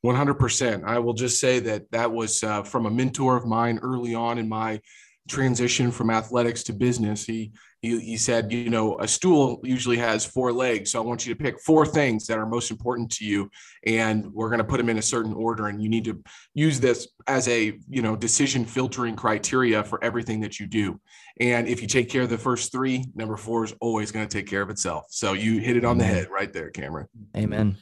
100%. 0.05 0.83
I 0.85 0.99
will 0.99 1.13
just 1.13 1.39
say 1.39 1.59
that 1.59 1.91
that 1.91 2.11
was 2.11 2.43
uh, 2.43 2.63
from 2.63 2.85
a 2.85 2.91
mentor 2.91 3.35
of 3.35 3.45
mine 3.45 3.79
early 3.81 4.15
on 4.15 4.37
in 4.37 4.47
my 4.47 4.79
transition 5.27 5.91
from 5.91 6.09
athletics 6.09 6.63
to 6.63 6.73
business. 6.73 7.25
He, 7.25 7.51
he 7.81 7.99
he 7.99 8.17
said, 8.17 8.51
you 8.51 8.69
know, 8.69 8.97
a 8.99 9.07
stool 9.07 9.59
usually 9.63 9.97
has 9.97 10.25
four 10.25 10.51
legs, 10.51 10.91
so 10.91 11.01
I 11.01 11.05
want 11.05 11.25
you 11.25 11.33
to 11.33 11.41
pick 11.41 11.59
four 11.59 11.85
things 11.85 12.25
that 12.27 12.39
are 12.39 12.45
most 12.45 12.71
important 12.71 13.11
to 13.13 13.25
you, 13.25 13.49
and 13.85 14.25
we're 14.33 14.49
going 14.49 14.59
to 14.59 14.63
put 14.63 14.77
them 14.77 14.89
in 14.89 14.97
a 14.97 15.01
certain 15.01 15.33
order, 15.33 15.67
and 15.67 15.81
you 15.81 15.87
need 15.87 16.05
to 16.05 16.21
use 16.53 16.79
this 16.79 17.07
as 17.27 17.47
a 17.47 17.77
you 17.87 18.01
know 18.01 18.15
decision 18.15 18.65
filtering 18.65 19.15
criteria 19.15 19.83
for 19.83 20.03
everything 20.03 20.39
that 20.39 20.59
you 20.59 20.65
do. 20.65 20.99
And 21.39 21.67
if 21.67 21.81
you 21.81 21.87
take 21.87 22.09
care 22.09 22.23
of 22.23 22.29
the 22.29 22.37
first 22.37 22.71
three, 22.71 23.05
number 23.13 23.37
four 23.37 23.63
is 23.63 23.73
always 23.79 24.11
going 24.11 24.27
to 24.27 24.37
take 24.37 24.47
care 24.47 24.63
of 24.63 24.71
itself. 24.71 25.05
So 25.09 25.33
you 25.33 25.59
hit 25.59 25.77
it 25.77 25.85
on 25.85 25.99
the 25.99 26.03
head 26.03 26.29
right 26.31 26.51
there, 26.51 26.71
Cameron. 26.71 27.07
Amen. 27.35 27.77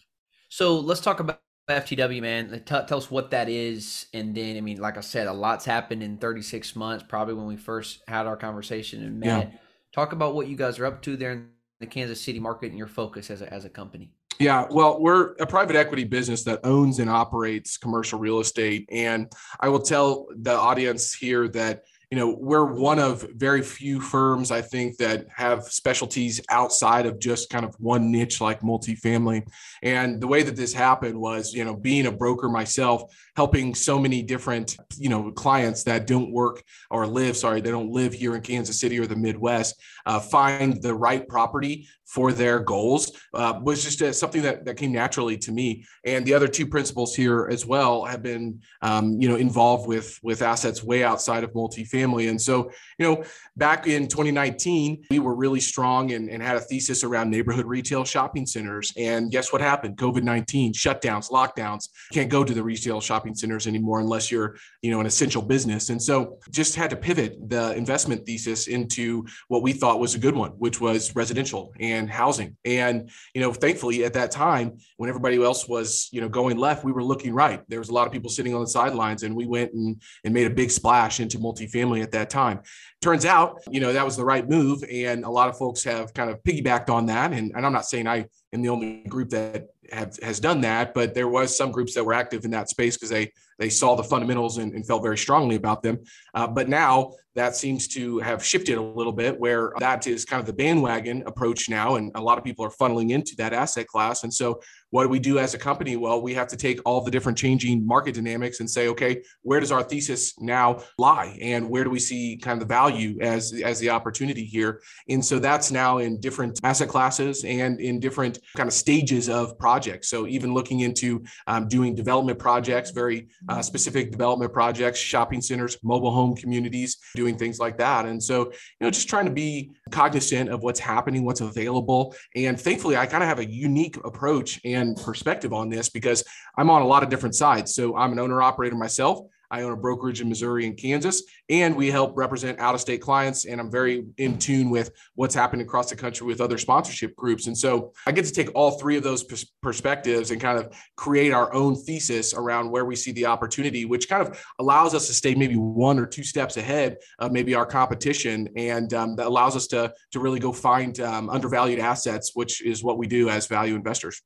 So 0.49 0.77
let's 0.77 0.99
talk 0.99 1.21
about 1.21 1.39
FTW, 1.69 2.21
man. 2.21 2.49
T- 2.49 2.59
tell 2.65 2.97
us 2.97 3.09
what 3.09 3.31
that 3.31 3.47
is, 3.47 4.07
and 4.13 4.35
then 4.35 4.57
I 4.57 4.61
mean, 4.61 4.77
like 4.77 4.97
I 4.97 5.01
said, 5.01 5.27
a 5.27 5.33
lot's 5.33 5.63
happened 5.63 6.03
in 6.03 6.17
36 6.17 6.75
months. 6.75 7.05
Probably 7.07 7.33
when 7.33 7.47
we 7.47 7.55
first 7.55 8.01
had 8.09 8.27
our 8.27 8.35
conversation 8.35 9.01
and 9.03 9.19
met. 9.19 9.51
Yeah. 9.51 9.57
Talk 9.95 10.11
about 10.11 10.35
what 10.35 10.49
you 10.49 10.57
guys 10.57 10.77
are 10.77 10.85
up 10.85 11.01
to 11.03 11.15
there 11.15 11.31
in 11.31 11.47
the 11.79 11.87
Kansas 11.87 12.19
City 12.19 12.37
market 12.37 12.67
and 12.67 12.77
your 12.77 12.85
focus 12.85 13.31
as 13.31 13.41
a, 13.41 13.53
as 13.53 13.63
a 13.63 13.69
company. 13.69 14.11
Yeah, 14.41 14.67
well, 14.69 15.01
we're 15.01 15.35
a 15.35 15.47
private 15.47 15.77
equity 15.77 16.03
business 16.03 16.43
that 16.43 16.59
owns 16.65 16.99
and 16.99 17.09
operates 17.09 17.77
commercial 17.77 18.19
real 18.19 18.41
estate, 18.41 18.89
and 18.91 19.31
I 19.61 19.69
will 19.69 19.79
tell 19.79 20.27
the 20.35 20.51
audience 20.51 21.13
here 21.13 21.47
that 21.47 21.83
you 22.15 22.21
know 22.21 22.37
we're 22.39 22.63
one 22.63 22.97
of 22.97 23.27
very 23.35 23.61
few 23.61 23.99
firms 23.99 24.49
i 24.49 24.61
think 24.61 24.95
that 24.95 25.25
have 25.35 25.65
specialties 25.65 26.39
outside 26.49 27.05
of 27.05 27.19
just 27.19 27.49
kind 27.49 27.65
of 27.65 27.75
one 27.77 28.09
niche 28.09 28.39
like 28.39 28.61
multifamily. 28.61 29.45
And 29.83 30.21
the 30.21 30.27
way 30.27 30.41
that 30.43 30.55
this 30.55 30.71
happened 30.71 31.19
was 31.19 31.53
you 31.53 31.65
know 31.65 31.75
being 31.75 32.05
a 32.05 32.11
broker 32.11 32.47
myself 32.47 33.13
helping 33.35 33.75
so 33.75 33.99
many 33.99 34.21
different 34.21 34.77
you 34.97 35.09
know 35.09 35.31
clients 35.31 35.83
that 35.83 36.07
don't 36.07 36.31
work 36.31 36.63
or 36.89 37.05
live 37.05 37.35
sorry 37.35 37.59
they 37.59 37.71
don't 37.71 37.91
live 37.91 38.13
here 38.13 38.35
in 38.35 38.41
kansas 38.41 38.79
city 38.79 38.97
or 38.97 39.07
the 39.07 39.15
midwest 39.15 39.75
uh, 40.05 40.19
find 40.19 40.81
the 40.81 40.93
right 40.93 41.27
property 41.27 41.87
for 42.05 42.31
their 42.31 42.59
goals 42.59 43.11
uh, 43.33 43.59
was 43.61 43.83
just 43.83 44.01
uh, 44.01 44.13
something 44.13 44.41
that, 44.41 44.63
that 44.65 44.77
came 44.77 44.91
naturally 44.91 45.37
to 45.37 45.51
me. 45.51 45.85
And 46.05 46.25
the 46.25 46.33
other 46.33 46.47
two 46.47 46.67
principals 46.67 47.15
here 47.15 47.47
as 47.51 47.65
well 47.65 48.05
have 48.05 48.21
been, 48.21 48.61
um, 48.81 49.19
you 49.19 49.27
know, 49.27 49.35
involved 49.35 49.87
with 49.87 50.19
with 50.21 50.41
assets 50.41 50.83
way 50.83 51.03
outside 51.03 51.43
of 51.43 51.51
multifamily. 51.53 52.29
And 52.29 52.41
so, 52.41 52.71
you 52.99 53.05
know, 53.05 53.23
back 53.57 53.87
in 53.87 54.07
2019, 54.07 55.05
we 55.09 55.19
were 55.19 55.35
really 55.35 55.59
strong 55.59 56.11
and, 56.13 56.29
and 56.29 56.41
had 56.41 56.57
a 56.57 56.61
thesis 56.61 57.03
around 57.03 57.31
neighborhood 57.31 57.65
retail 57.65 58.03
shopping 58.05 58.45
centers. 58.45 58.93
And 58.97 59.31
guess 59.31 59.51
what 59.51 59.61
happened? 59.61 59.97
COVID-19, 59.97 60.73
shutdowns, 60.73 61.31
lockdowns. 61.31 61.89
Can't 62.13 62.29
go 62.29 62.43
to 62.43 62.53
the 62.53 62.63
retail 62.63 63.01
shopping 63.01 63.33
centers 63.33 63.67
anymore 63.67 63.99
unless 63.99 64.31
you're, 64.31 64.57
you 64.81 64.91
know, 64.91 64.99
an 64.99 65.05
essential 65.05 65.41
business. 65.41 65.89
And 65.89 66.01
so 66.01 66.37
just 66.51 66.75
had 66.75 66.89
to 66.91 66.95
pivot 66.95 67.37
the 67.49 67.73
investment 67.75 68.25
thesis 68.25 68.67
into 68.67 69.25
what 69.47 69.63
we 69.63 69.73
thought 69.73 69.99
was 69.99 70.15
a 70.15 70.19
good 70.19 70.35
one, 70.35 70.51
which 70.51 70.79
was 70.79 71.15
residential 71.15 71.73
and 71.79 71.94
and 71.95 72.09
housing. 72.09 72.55
And, 72.65 73.09
you 73.33 73.41
know, 73.41 73.53
thankfully 73.53 74.03
at 74.03 74.13
that 74.13 74.31
time, 74.31 74.77
when 74.97 75.09
everybody 75.09 75.41
else 75.41 75.67
was, 75.67 76.09
you 76.11 76.21
know, 76.21 76.29
going 76.29 76.57
left, 76.57 76.83
we 76.83 76.91
were 76.91 77.03
looking 77.03 77.33
right. 77.33 77.61
There 77.67 77.79
was 77.79 77.89
a 77.89 77.93
lot 77.93 78.07
of 78.07 78.13
people 78.13 78.29
sitting 78.29 78.53
on 78.53 78.61
the 78.61 78.67
sidelines 78.67 79.23
and 79.23 79.35
we 79.35 79.45
went 79.45 79.73
and, 79.73 80.01
and 80.23 80.33
made 80.33 80.47
a 80.47 80.53
big 80.53 80.71
splash 80.71 81.19
into 81.19 81.39
multifamily 81.39 82.03
at 82.03 82.11
that 82.11 82.29
time. 82.29 82.61
Turns 83.01 83.25
out, 83.25 83.61
you 83.69 83.79
know, 83.79 83.93
that 83.93 84.05
was 84.05 84.17
the 84.17 84.25
right 84.25 84.47
move. 84.47 84.83
And 84.89 85.25
a 85.25 85.29
lot 85.29 85.49
of 85.49 85.57
folks 85.57 85.83
have 85.83 86.13
kind 86.13 86.29
of 86.29 86.41
piggybacked 86.43 86.89
on 86.89 87.05
that. 87.07 87.33
And, 87.33 87.51
and 87.55 87.65
I'm 87.65 87.73
not 87.73 87.85
saying 87.85 88.07
I 88.07 88.25
am 88.53 88.61
the 88.61 88.69
only 88.69 89.03
group 89.07 89.29
that 89.29 89.67
have, 89.91 90.17
has 90.21 90.39
done 90.39 90.61
that, 90.61 90.93
but 90.93 91.13
there 91.13 91.27
was 91.27 91.55
some 91.55 91.71
groups 91.71 91.93
that 91.93 92.03
were 92.03 92.13
active 92.13 92.45
in 92.45 92.51
that 92.51 92.69
space 92.69 92.95
because 92.95 93.09
they 93.09 93.31
they 93.57 93.69
saw 93.69 93.95
the 93.95 94.03
fundamentals 94.03 94.57
and, 94.57 94.73
and 94.73 94.85
felt 94.85 95.01
very 95.01 95.17
strongly 95.17 95.55
about 95.55 95.81
them. 95.81 95.99
Uh, 96.33 96.47
but 96.47 96.67
now 96.67 97.13
that 97.35 97.55
seems 97.55 97.87
to 97.89 98.19
have 98.19 98.43
shifted 98.43 98.77
a 98.77 98.81
little 98.81 99.13
bit, 99.13 99.39
where 99.39 99.73
that 99.79 100.07
is 100.07 100.25
kind 100.25 100.39
of 100.39 100.45
the 100.45 100.53
bandwagon 100.53 101.23
approach 101.25 101.69
now, 101.69 101.95
and 101.95 102.11
a 102.15 102.21
lot 102.21 102.37
of 102.37 102.43
people 102.43 102.65
are 102.65 102.69
funneling 102.69 103.11
into 103.11 103.35
that 103.35 103.53
asset 103.53 103.87
class. 103.87 104.23
And 104.23 104.33
so 104.33 104.61
what 104.91 105.03
do 105.03 105.09
we 105.09 105.19
do 105.19 105.39
as 105.39 105.53
a 105.53 105.57
company? 105.57 105.97
Well, 105.97 106.21
we 106.21 106.33
have 106.35 106.47
to 106.47 106.55
take 106.55 106.79
all 106.85 107.01
the 107.01 107.11
different 107.11 107.37
changing 107.37 107.85
market 107.85 108.15
dynamics 108.15 108.61
and 108.61 108.69
say, 108.69 108.87
okay, 108.87 109.21
where 109.41 109.59
does 109.59 109.71
our 109.71 109.83
thesis 109.83 110.33
now 110.39 110.81
lie, 110.97 111.37
and 111.41 111.69
where 111.69 111.83
do 111.83 111.89
we 111.89 111.99
see 111.99 112.37
kind 112.37 112.61
of 112.61 112.67
the 112.67 112.73
value 112.73 113.19
as 113.21 113.53
as 113.63 113.79
the 113.79 113.89
opportunity 113.89 114.45
here? 114.45 114.81
And 115.09 115.23
so 115.23 115.39
that's 115.39 115.71
now 115.71 115.97
in 115.97 116.19
different 116.21 116.59
asset 116.63 116.87
classes 116.87 117.43
and 117.43 117.79
in 117.81 117.99
different 117.99 118.39
kind 118.55 118.67
of 118.67 118.73
stages 118.73 119.27
of 119.27 119.57
projects. 119.59 120.09
So 120.09 120.27
even 120.27 120.53
looking 120.53 120.79
into 120.81 121.23
um, 121.47 121.67
doing 121.67 121.95
development 121.95 122.39
projects, 122.39 122.91
very 122.91 123.27
uh, 123.49 123.61
specific 123.61 124.11
development 124.11 124.53
projects, 124.53 124.99
shopping 124.99 125.41
centers, 125.41 125.77
mobile 125.83 126.11
home 126.11 126.35
communities, 126.35 126.97
doing 127.25 127.37
things 127.37 127.59
like 127.59 127.77
that. 127.79 128.05
And 128.05 128.21
so, 128.21 128.45
you 128.45 128.81
know, 128.81 128.91
just 128.91 129.09
trying 129.09 129.25
to 129.25 129.31
be 129.31 129.71
cognizant 129.89 130.49
of 130.49 130.61
what's 130.61 130.79
happening, 130.79 131.25
what's 131.25 131.41
available, 131.41 132.15
and 132.35 132.59
thankfully, 132.59 132.95
I 132.97 133.05
kind 133.07 133.23
of 133.23 133.29
have 133.29 133.39
a 133.39 133.45
unique 133.45 133.97
approach 134.05 134.61
and 134.63 134.95
perspective 134.95 135.53
on 135.53 135.69
this 135.69 135.89
because 135.89 136.23
I'm 136.57 136.69
on 136.69 136.81
a 136.81 136.87
lot 136.87 137.01
of 137.01 137.09
different 137.09 137.35
sides. 137.35 137.73
So 137.73 137.95
I'm 137.97 138.11
an 138.11 138.19
owner 138.19 138.41
operator 138.41 138.75
myself. 138.75 139.25
I 139.51 139.61
own 139.61 139.71
a 139.71 139.77
brokerage 139.77 140.21
in 140.21 140.29
Missouri 140.29 140.65
and 140.65 140.77
Kansas, 140.77 141.23
and 141.49 141.75
we 141.75 141.91
help 141.91 142.17
represent 142.17 142.59
out 142.59 142.75
of 142.75 142.81
state 142.81 143.01
clients. 143.01 143.45
And 143.45 143.59
I'm 143.59 143.71
very 143.71 144.05
in 144.17 144.37
tune 144.37 144.69
with 144.69 144.91
what's 145.15 145.35
happening 145.35 145.65
across 145.65 145.89
the 145.89 145.95
country 145.95 146.25
with 146.27 146.41
other 146.41 146.57
sponsorship 146.57 147.15
groups. 147.15 147.47
And 147.47 147.57
so 147.57 147.93
I 148.07 148.11
get 148.11 148.25
to 148.25 148.31
take 148.31 148.49
all 148.55 148.71
three 148.71 148.97
of 148.97 149.03
those 149.03 149.23
pers- 149.23 149.51
perspectives 149.61 150.31
and 150.31 150.41
kind 150.41 150.57
of 150.57 150.73
create 150.95 151.31
our 151.31 151.53
own 151.53 151.75
thesis 151.75 152.33
around 152.33 152.69
where 152.69 152.85
we 152.85 152.95
see 152.95 153.11
the 153.11 153.25
opportunity, 153.25 153.85
which 153.85 154.09
kind 154.09 154.27
of 154.27 154.43
allows 154.59 154.93
us 154.93 155.07
to 155.07 155.13
stay 155.13 155.35
maybe 155.35 155.55
one 155.55 155.99
or 155.99 156.05
two 156.05 156.23
steps 156.23 156.57
ahead 156.57 156.97
of 157.19 157.31
maybe 157.31 157.55
our 157.55 157.65
competition. 157.65 158.49
And 158.55 158.93
um, 158.93 159.15
that 159.15 159.27
allows 159.27 159.55
us 159.55 159.67
to, 159.67 159.93
to 160.11 160.19
really 160.19 160.39
go 160.39 160.51
find 160.51 160.99
um, 160.99 161.29
undervalued 161.29 161.79
assets, 161.79 162.31
which 162.33 162.63
is 162.63 162.83
what 162.83 162.97
we 162.97 163.07
do 163.07 163.29
as 163.29 163.47
value 163.47 163.75
investors. 163.75 164.21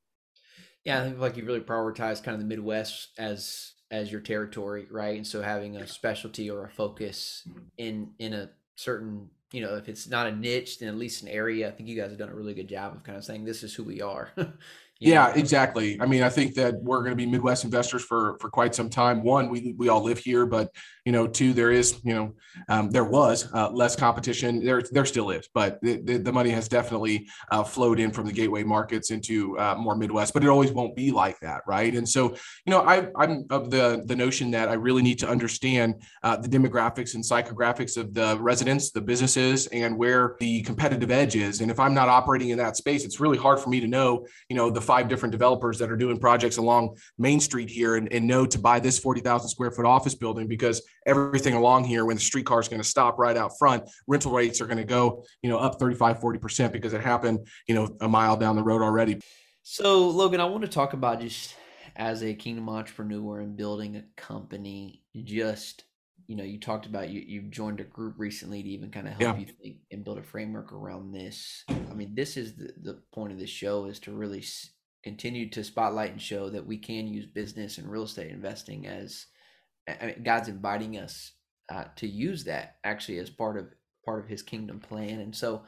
Yeah, 0.86 1.01
I 1.01 1.03
think 1.03 1.19
like 1.19 1.38
you 1.38 1.45
really 1.45 1.60
prioritize 1.60 2.23
kind 2.23 2.36
of 2.36 2.39
the 2.39 2.47
Midwest 2.47 3.10
as 3.17 3.73
as 3.91 4.12
your 4.12 4.21
territory, 4.21 4.88
right? 4.91 5.17
And 5.17 5.25
so 5.25 5.41
having 5.41 5.78
a 5.78 5.88
specialty 5.88 6.49
or 6.49 6.65
a 6.65 6.69
focus 6.69 7.43
mm-hmm. 7.49 7.60
in 7.78 8.12
in 8.19 8.34
a 8.34 8.49
certain, 8.75 9.30
you 9.52 9.62
know, 9.62 9.75
if 9.75 9.89
it's 9.89 10.08
not 10.08 10.28
a 10.28 10.36
niche, 10.36 10.80
then 10.80 10.89
at 10.89 10.95
least 10.95 11.23
an 11.23 11.28
area. 11.28 11.67
I 11.67 11.71
think 11.71 11.89
you 11.89 11.99
guys 11.99 12.10
have 12.10 12.19
done 12.19 12.30
a 12.30 12.36
really 12.36 12.54
good 12.54 12.69
job 12.69 12.95
of 12.95 13.04
kind 13.04 13.17
of 13.17 13.23
saying 13.23 13.45
this 13.45 13.63
is 13.63 13.73
who 13.73 13.84
we 13.84 14.02
are. 14.02 14.32
yeah, 14.99 15.27
know? 15.27 15.33
exactly. 15.33 15.99
I 16.01 16.05
mean, 16.05 16.23
I 16.23 16.29
think 16.29 16.55
that 16.55 16.75
we're 16.81 16.99
going 16.99 17.12
to 17.12 17.15
be 17.15 17.25
Midwest 17.25 17.63
investors 17.63 18.03
for 18.03 18.38
for 18.39 18.49
quite 18.49 18.75
some 18.75 18.89
time. 18.89 19.23
One, 19.23 19.49
we 19.49 19.73
we 19.77 19.89
all 19.89 20.03
live 20.03 20.19
here, 20.19 20.45
but 20.45 20.71
you 21.09 21.13
know, 21.13 21.25
two, 21.25 21.53
there 21.53 21.71
is, 21.71 21.99
you 22.03 22.13
know, 22.13 22.35
um, 22.67 22.91
there 22.91 23.03
was 23.03 23.51
uh, 23.55 23.71
less 23.71 23.95
competition. 23.95 24.63
There, 24.63 24.83
there 24.91 25.05
still 25.05 25.31
is, 25.31 25.49
but 25.55 25.81
the, 25.81 26.17
the, 26.17 26.31
money 26.31 26.51
has 26.51 26.67
definitely 26.67 27.27
uh, 27.49 27.63
flowed 27.63 27.99
in 27.99 28.12
from 28.12 28.27
the 28.27 28.31
gateway 28.31 28.62
markets 28.62 29.09
into 29.09 29.57
uh, 29.57 29.73
more 29.73 29.95
Midwest. 29.95 30.35
But 30.35 30.43
it 30.43 30.49
always 30.49 30.71
won't 30.71 30.95
be 30.95 31.09
like 31.09 31.39
that, 31.39 31.62
right? 31.65 31.95
And 31.95 32.07
so, 32.07 32.29
you 32.29 32.71
know, 32.71 32.81
I, 32.81 33.07
I'm 33.15 33.47
of 33.49 33.71
the 33.71 34.03
the 34.05 34.15
notion 34.15 34.51
that 34.51 34.69
I 34.69 34.73
really 34.73 35.01
need 35.01 35.17
to 35.19 35.27
understand 35.27 35.95
uh, 36.21 36.38
the 36.38 36.47
demographics 36.47 37.15
and 37.15 37.23
psychographics 37.23 37.97
of 37.97 38.13
the 38.13 38.38
residents, 38.39 38.91
the 38.91 39.01
businesses, 39.01 39.65
and 39.67 39.97
where 39.97 40.35
the 40.39 40.62
competitive 40.62 41.09
edge 41.09 41.35
is. 41.35 41.62
And 41.62 41.71
if 41.71 41.79
I'm 41.79 41.95
not 41.95 42.07
operating 42.07 42.49
in 42.49 42.59
that 42.59 42.77
space, 42.77 43.03
it's 43.03 43.19
really 43.19 43.39
hard 43.39 43.59
for 43.59 43.69
me 43.71 43.79
to 43.79 43.88
know, 43.88 44.27
you 44.47 44.55
know, 44.55 44.69
the 44.69 44.81
five 44.89 45.08
different 45.08 45.32
developers 45.32 45.78
that 45.78 45.91
are 45.91 45.95
doing 45.95 46.17
projects 46.17 46.58
along 46.58 46.97
Main 47.19 47.39
Street 47.39 47.69
here 47.69 47.95
and, 47.95 48.12
and 48.12 48.25
know 48.25 48.43
to 48.47 48.58
buy 48.58 48.80
this 48.80 48.97
40,000 48.97 49.47
square 49.47 49.69
foot 49.69 49.86
office 49.86 50.15
building 50.15 50.47
because 50.47 50.82
everything 51.06 51.54
along 51.54 51.84
here 51.84 52.06
when 52.06 52.15
the 52.15 52.21
streetcar 52.21 52.60
is 52.60 52.67
going 52.67 52.82
to 52.82 52.88
stop 52.88 53.19
right 53.19 53.38
out 53.38 53.52
front 53.60 53.84
rental 54.08 54.32
rates 54.32 54.60
are 54.62 54.65
going 54.65 54.80
to 54.80 54.84
go 54.84 55.23
you 55.43 55.49
know 55.49 55.60
up 55.60 55.80
35 55.80 56.17
40% 56.17 56.71
because 56.71 56.93
it 56.93 57.02
happened 57.02 57.45
you 57.67 57.75
know 57.75 57.95
a 58.02 58.10
mile 58.10 58.36
down 58.36 58.56
the 58.56 58.63
road 58.63 58.82
already 58.82 59.19
so 59.62 60.08
logan 60.08 60.41
i 60.41 60.45
want 60.45 60.63
to 60.63 60.67
talk 60.67 60.93
about 60.93 61.21
just 61.21 61.56
as 61.95 62.23
a 62.23 62.34
kingdom 62.34 62.67
entrepreneur 62.67 63.41
and 63.41 63.56
building 63.56 63.95
a 63.95 64.04
company 64.19 65.04
just 65.23 65.84
you 66.25 66.36
know 66.36 66.43
you 66.43 66.60
talked 66.60 66.86
about 66.86 67.10
you 67.10 67.21
you've 67.21 67.52
joined 67.52 67.80
a 67.80 67.84
group 67.84 68.15
recently 68.17 68.63
to 68.63 68.69
even 68.69 68.89
kind 68.89 69.08
of 69.08 69.13
help 69.13 69.36
yeah. 69.36 69.38
you 69.38 69.45
think 69.45 69.78
and 69.91 70.04
build 70.04 70.17
a 70.17 70.23
framework 70.23 70.73
around 70.73 71.12
this 71.12 71.63
i 71.69 71.93
mean 71.93 72.13
this 72.15 72.38
is 72.38 72.56
the, 72.56 72.71
the 72.82 72.99
point 73.12 73.32
of 73.32 73.39
this 73.39 73.49
show 73.49 73.86
is 73.86 73.99
to 73.99 74.12
really 74.12 74.43
continue 75.03 75.49
to 75.49 75.63
spotlight 75.63 76.12
and 76.12 76.21
show 76.21 76.49
that 76.49 76.65
we 76.65 76.77
can 76.77 77.07
use 77.07 77.25
business 77.25 77.77
and 77.77 77.89
real 77.89 78.03
estate 78.03 78.31
investing 78.31 78.88
as 78.88 79.25
I 79.88 80.05
mean, 80.07 80.23
God's 80.23 80.49
inviting 80.49 80.97
us 80.97 81.31
uh, 81.71 81.85
to 81.97 82.07
use 82.07 82.43
that 82.45 82.77
actually 82.83 83.19
as 83.19 83.29
part 83.29 83.57
of 83.57 83.73
part 84.05 84.19
of 84.19 84.27
His 84.27 84.41
kingdom 84.41 84.79
plan. 84.79 85.19
And 85.19 85.35
so, 85.35 85.63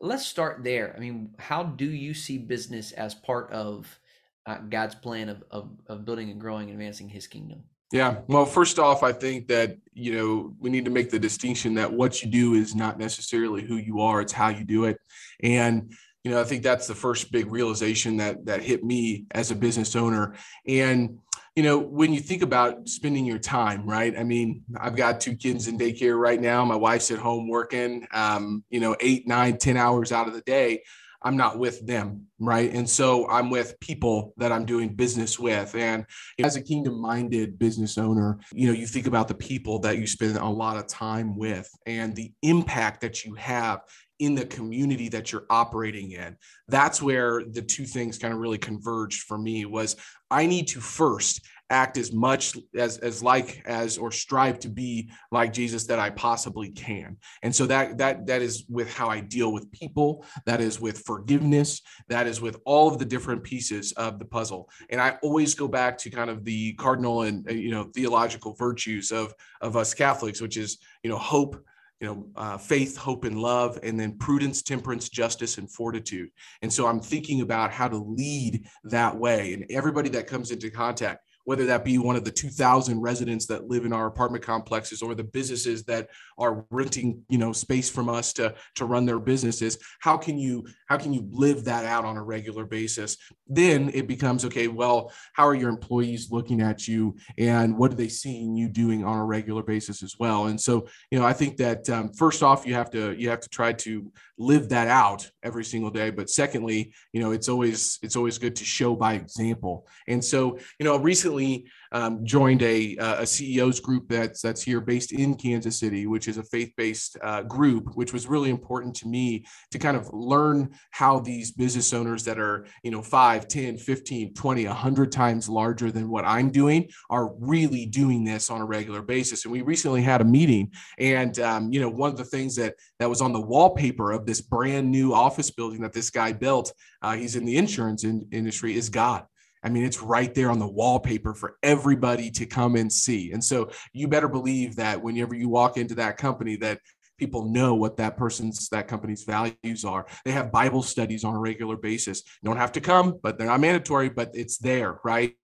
let's 0.00 0.26
start 0.26 0.64
there. 0.64 0.94
I 0.96 1.00
mean, 1.00 1.34
how 1.38 1.62
do 1.62 1.86
you 1.86 2.12
see 2.12 2.38
business 2.38 2.92
as 2.92 3.14
part 3.14 3.50
of 3.52 3.98
uh, 4.46 4.58
God's 4.68 4.94
plan 4.94 5.28
of, 5.28 5.44
of 5.50 5.70
of 5.86 6.04
building 6.04 6.30
and 6.30 6.40
growing 6.40 6.70
and 6.70 6.72
advancing 6.72 7.08
His 7.08 7.26
kingdom? 7.26 7.62
Yeah. 7.92 8.16
Well, 8.26 8.46
first 8.46 8.78
off, 8.78 9.02
I 9.02 9.12
think 9.12 9.48
that, 9.48 9.76
you 9.92 10.16
know, 10.16 10.54
we 10.58 10.70
need 10.70 10.86
to 10.86 10.90
make 10.90 11.10
the 11.10 11.18
distinction 11.18 11.74
that 11.74 11.92
what 11.92 12.22
you 12.22 12.30
do 12.30 12.54
is 12.54 12.74
not 12.74 12.98
necessarily 12.98 13.62
who 13.62 13.76
you 13.76 14.00
are, 14.00 14.22
it's 14.22 14.32
how 14.32 14.48
you 14.48 14.64
do 14.64 14.86
it. 14.86 14.98
And, 15.42 15.92
you 16.24 16.30
know, 16.30 16.40
I 16.40 16.44
think 16.44 16.62
that's 16.62 16.86
the 16.86 16.94
first 16.94 17.32
big 17.32 17.50
realization 17.50 18.16
that 18.18 18.46
that 18.46 18.62
hit 18.62 18.84
me 18.84 19.26
as 19.32 19.50
a 19.50 19.56
business 19.56 19.96
owner. 19.96 20.34
And 20.66 21.18
you 21.56 21.62
know, 21.62 21.78
when 21.78 22.14
you 22.14 22.20
think 22.20 22.40
about 22.40 22.88
spending 22.88 23.26
your 23.26 23.38
time, 23.38 23.86
right? 23.86 24.18
I 24.18 24.24
mean, 24.24 24.62
I've 24.80 24.96
got 24.96 25.20
two 25.20 25.36
kids 25.36 25.68
in 25.68 25.78
daycare 25.78 26.18
right 26.18 26.40
now. 26.40 26.64
My 26.64 26.76
wife's 26.76 27.10
at 27.10 27.18
home 27.18 27.46
working, 27.46 28.06
um, 28.12 28.64
you 28.70 28.80
know, 28.80 28.96
eight, 29.00 29.28
nine, 29.28 29.58
ten 29.58 29.76
hours 29.76 30.12
out 30.12 30.28
of 30.28 30.34
the 30.34 30.40
day. 30.42 30.82
I'm 31.24 31.36
not 31.36 31.58
with 31.58 31.86
them, 31.86 32.26
right? 32.38 32.72
And 32.72 32.88
so 32.88 33.28
I'm 33.28 33.50
with 33.50 33.78
people 33.80 34.34
that 34.38 34.50
I'm 34.50 34.64
doing 34.64 34.94
business 34.94 35.38
with. 35.38 35.74
And 35.74 36.04
as 36.42 36.56
a 36.56 36.62
kingdom 36.62 37.00
minded 37.00 37.58
business 37.58 37.96
owner, 37.96 38.40
you 38.52 38.66
know, 38.66 38.72
you 38.72 38.86
think 38.86 39.06
about 39.06 39.28
the 39.28 39.34
people 39.34 39.78
that 39.80 39.98
you 39.98 40.06
spend 40.06 40.36
a 40.36 40.48
lot 40.48 40.76
of 40.76 40.86
time 40.88 41.36
with 41.36 41.70
and 41.86 42.14
the 42.16 42.32
impact 42.42 43.00
that 43.02 43.24
you 43.24 43.34
have 43.34 43.82
in 44.22 44.34
the 44.34 44.46
community 44.46 45.08
that 45.08 45.32
you're 45.32 45.46
operating 45.50 46.12
in 46.12 46.36
that's 46.68 47.02
where 47.02 47.42
the 47.50 47.62
two 47.62 47.84
things 47.84 48.18
kind 48.18 48.32
of 48.32 48.38
really 48.40 48.58
converged 48.58 49.22
for 49.22 49.36
me 49.36 49.64
was 49.64 49.96
i 50.30 50.46
need 50.46 50.68
to 50.68 50.80
first 50.80 51.46
act 51.72 51.96
as 51.96 52.12
much 52.12 52.56
as 52.76 52.98
as 52.98 53.22
like 53.22 53.62
as 53.64 53.96
or 53.96 54.12
strive 54.12 54.58
to 54.60 54.68
be 54.68 55.10
like 55.32 55.52
Jesus 55.52 55.86
that 55.86 55.98
I 55.98 56.10
possibly 56.10 56.70
can. 56.70 57.16
And 57.42 57.54
so 57.54 57.66
that 57.66 57.98
that 57.98 58.26
that 58.26 58.42
is 58.42 58.64
with 58.68 58.92
how 58.92 59.08
I 59.08 59.20
deal 59.20 59.52
with 59.52 59.72
people, 59.72 60.24
that 60.44 60.60
is 60.60 60.80
with 60.80 60.98
forgiveness, 61.06 61.80
that 62.08 62.26
is 62.26 62.40
with 62.40 62.60
all 62.66 62.88
of 62.88 62.98
the 62.98 63.06
different 63.06 63.42
pieces 63.42 63.92
of 63.92 64.18
the 64.18 64.26
puzzle. 64.26 64.68
And 64.90 65.00
I 65.00 65.18
always 65.22 65.54
go 65.54 65.66
back 65.66 65.96
to 65.98 66.10
kind 66.10 66.30
of 66.30 66.44
the 66.44 66.74
cardinal 66.74 67.22
and 67.22 67.48
uh, 67.48 67.54
you 67.54 67.70
know 67.70 67.84
theological 67.94 68.54
virtues 68.54 69.10
of 69.10 69.34
of 69.62 69.76
us 69.76 69.94
Catholics, 69.94 70.42
which 70.42 70.58
is 70.58 70.78
you 71.02 71.10
know 71.10 71.18
hope, 71.18 71.56
you 72.02 72.08
know, 72.08 72.26
uh, 72.34 72.58
faith, 72.58 72.96
hope, 72.96 73.24
and 73.24 73.38
love, 73.38 73.78
and 73.84 73.98
then 73.98 74.18
prudence, 74.18 74.60
temperance, 74.60 75.08
justice, 75.08 75.58
and 75.58 75.70
fortitude. 75.70 76.28
And 76.60 76.72
so 76.72 76.88
I'm 76.88 77.00
thinking 77.00 77.42
about 77.42 77.70
how 77.70 77.86
to 77.86 77.96
lead 77.96 78.66
that 78.84 79.16
way. 79.16 79.54
And 79.54 79.64
everybody 79.70 80.08
that 80.10 80.26
comes 80.26 80.50
into 80.50 80.68
contact, 80.68 81.20
whether 81.44 81.66
that 81.66 81.84
be 81.84 81.98
one 81.98 82.16
of 82.16 82.24
the 82.24 82.30
2000 82.30 83.00
residents 83.00 83.46
that 83.46 83.68
live 83.68 83.84
in 83.84 83.92
our 83.92 84.06
apartment 84.06 84.44
complexes 84.44 85.02
or 85.02 85.14
the 85.14 85.24
businesses 85.24 85.84
that 85.84 86.08
are 86.38 86.64
renting 86.70 87.22
you 87.28 87.38
know 87.38 87.52
space 87.52 87.90
from 87.90 88.08
us 88.08 88.32
to 88.32 88.54
to 88.74 88.84
run 88.84 89.06
their 89.06 89.18
businesses 89.18 89.78
how 90.00 90.16
can 90.16 90.38
you 90.38 90.64
how 90.86 90.96
can 90.96 91.12
you 91.12 91.26
live 91.30 91.64
that 91.64 91.84
out 91.84 92.04
on 92.04 92.16
a 92.16 92.22
regular 92.22 92.64
basis? 92.66 93.16
Then 93.48 93.90
it 93.94 94.06
becomes 94.06 94.44
okay 94.44 94.68
well 94.68 95.12
how 95.32 95.46
are 95.46 95.54
your 95.54 95.70
employees 95.70 96.30
looking 96.30 96.60
at 96.60 96.86
you 96.86 97.16
and 97.38 97.76
what 97.76 97.92
are 97.92 97.96
they 97.96 98.08
seeing 98.08 98.56
you 98.56 98.68
doing 98.68 99.04
on 99.04 99.18
a 99.18 99.24
regular 99.24 99.62
basis 99.62 100.02
as 100.02 100.16
well? 100.18 100.46
And 100.46 100.60
so 100.60 100.86
you 101.10 101.18
know 101.18 101.24
i 101.24 101.32
think 101.32 101.56
that 101.56 101.88
um, 101.90 102.12
first 102.12 102.42
off 102.42 102.66
you 102.66 102.74
have 102.74 102.90
to 102.90 103.12
you 103.12 103.28
have 103.28 103.40
to 103.40 103.48
try 103.48 103.72
to 103.72 104.10
live 104.42 104.68
that 104.70 104.88
out 104.88 105.30
every 105.42 105.64
single 105.64 105.90
day. 105.90 106.10
But 106.10 106.30
secondly 106.30 106.92
you 107.12 107.20
know 107.20 107.32
it's 107.32 107.48
always 107.48 107.98
it's 108.02 108.16
always 108.16 108.38
good 108.38 108.56
to 108.56 108.64
show 108.64 108.94
by 108.94 109.14
example. 109.14 109.86
And 110.08 110.24
so 110.24 110.58
you 110.78 110.84
know 110.84 110.96
recently 110.98 111.66
um, 111.92 112.24
joined 112.24 112.62
a, 112.62 112.96
a 112.96 113.26
CEOs 113.26 113.80
group 113.80 114.08
that's 114.08 114.40
that's 114.40 114.62
here 114.62 114.80
based 114.80 115.12
in 115.12 115.34
Kansas 115.34 115.78
City, 115.78 116.06
which 116.06 116.26
is 116.26 116.38
a 116.38 116.42
faith-based 116.42 117.18
uh, 117.22 117.42
group, 117.42 117.94
which 117.94 118.12
was 118.12 118.26
really 118.26 118.50
important 118.50 118.94
to 118.96 119.08
me 119.08 119.44
to 119.70 119.78
kind 119.78 119.96
of 119.96 120.08
learn 120.12 120.70
how 120.90 121.20
these 121.20 121.52
business 121.52 121.92
owners 121.92 122.24
that 122.24 122.38
are, 122.38 122.66
you 122.82 122.90
know, 122.90 123.02
5, 123.02 123.48
10, 123.48 123.76
15, 123.78 124.34
20, 124.34 124.66
100 124.66 125.12
times 125.12 125.48
larger 125.48 125.90
than 125.90 126.08
what 126.08 126.24
I'm 126.24 126.50
doing 126.50 126.88
are 127.10 127.34
really 127.38 127.86
doing 127.86 128.24
this 128.24 128.50
on 128.50 128.60
a 128.60 128.64
regular 128.64 129.02
basis. 129.02 129.44
And 129.44 129.52
we 129.52 129.62
recently 129.62 130.02
had 130.02 130.20
a 130.20 130.24
meeting 130.24 130.72
and, 130.98 131.38
um, 131.40 131.72
you 131.72 131.80
know, 131.80 131.90
one 131.90 132.10
of 132.10 132.16
the 132.16 132.24
things 132.24 132.56
that 132.56 132.74
that 132.98 133.08
was 133.08 133.20
on 133.20 133.32
the 133.32 133.40
wallpaper 133.40 134.12
of 134.12 134.26
this 134.26 134.40
brand 134.40 134.90
new 134.90 135.12
office 135.12 135.50
building 135.50 135.82
that 135.82 135.92
this 135.92 136.10
guy 136.10 136.32
built, 136.32 136.72
uh, 137.02 137.14
he's 137.14 137.36
in 137.36 137.44
the 137.44 137.56
insurance 137.56 138.04
in, 138.04 138.26
industry, 138.32 138.76
is 138.76 138.88
God. 138.88 139.26
I 139.62 139.68
mean, 139.68 139.84
it's 139.84 140.02
right 140.02 140.34
there 140.34 140.50
on 140.50 140.58
the 140.58 140.66
wallpaper 140.66 141.34
for 141.34 141.56
everybody 141.62 142.30
to 142.32 142.46
come 142.46 142.76
and 142.76 142.92
see. 142.92 143.32
And 143.32 143.42
so 143.42 143.70
you 143.92 144.08
better 144.08 144.28
believe 144.28 144.76
that 144.76 145.02
whenever 145.02 145.34
you 145.34 145.48
walk 145.48 145.76
into 145.76 145.94
that 145.96 146.16
company, 146.16 146.56
that 146.56 146.80
people 147.18 147.48
know 147.48 147.74
what 147.74 147.96
that 147.98 148.16
person's 148.16 148.68
that 148.70 148.88
company's 148.88 149.22
values 149.22 149.84
are. 149.84 150.06
They 150.24 150.32
have 150.32 150.50
bible 150.50 150.82
studies 150.82 151.22
on 151.22 151.34
a 151.34 151.38
regular 151.38 151.76
basis. 151.76 152.22
You 152.42 152.48
don't 152.48 152.56
have 152.56 152.72
to 152.72 152.80
come 152.80 153.20
but 153.22 153.38
they're 153.38 153.46
not 153.46 153.60
mandatory 153.60 154.08
but 154.08 154.30
it's 154.34 154.58
there 154.58 154.98
right 155.04 155.36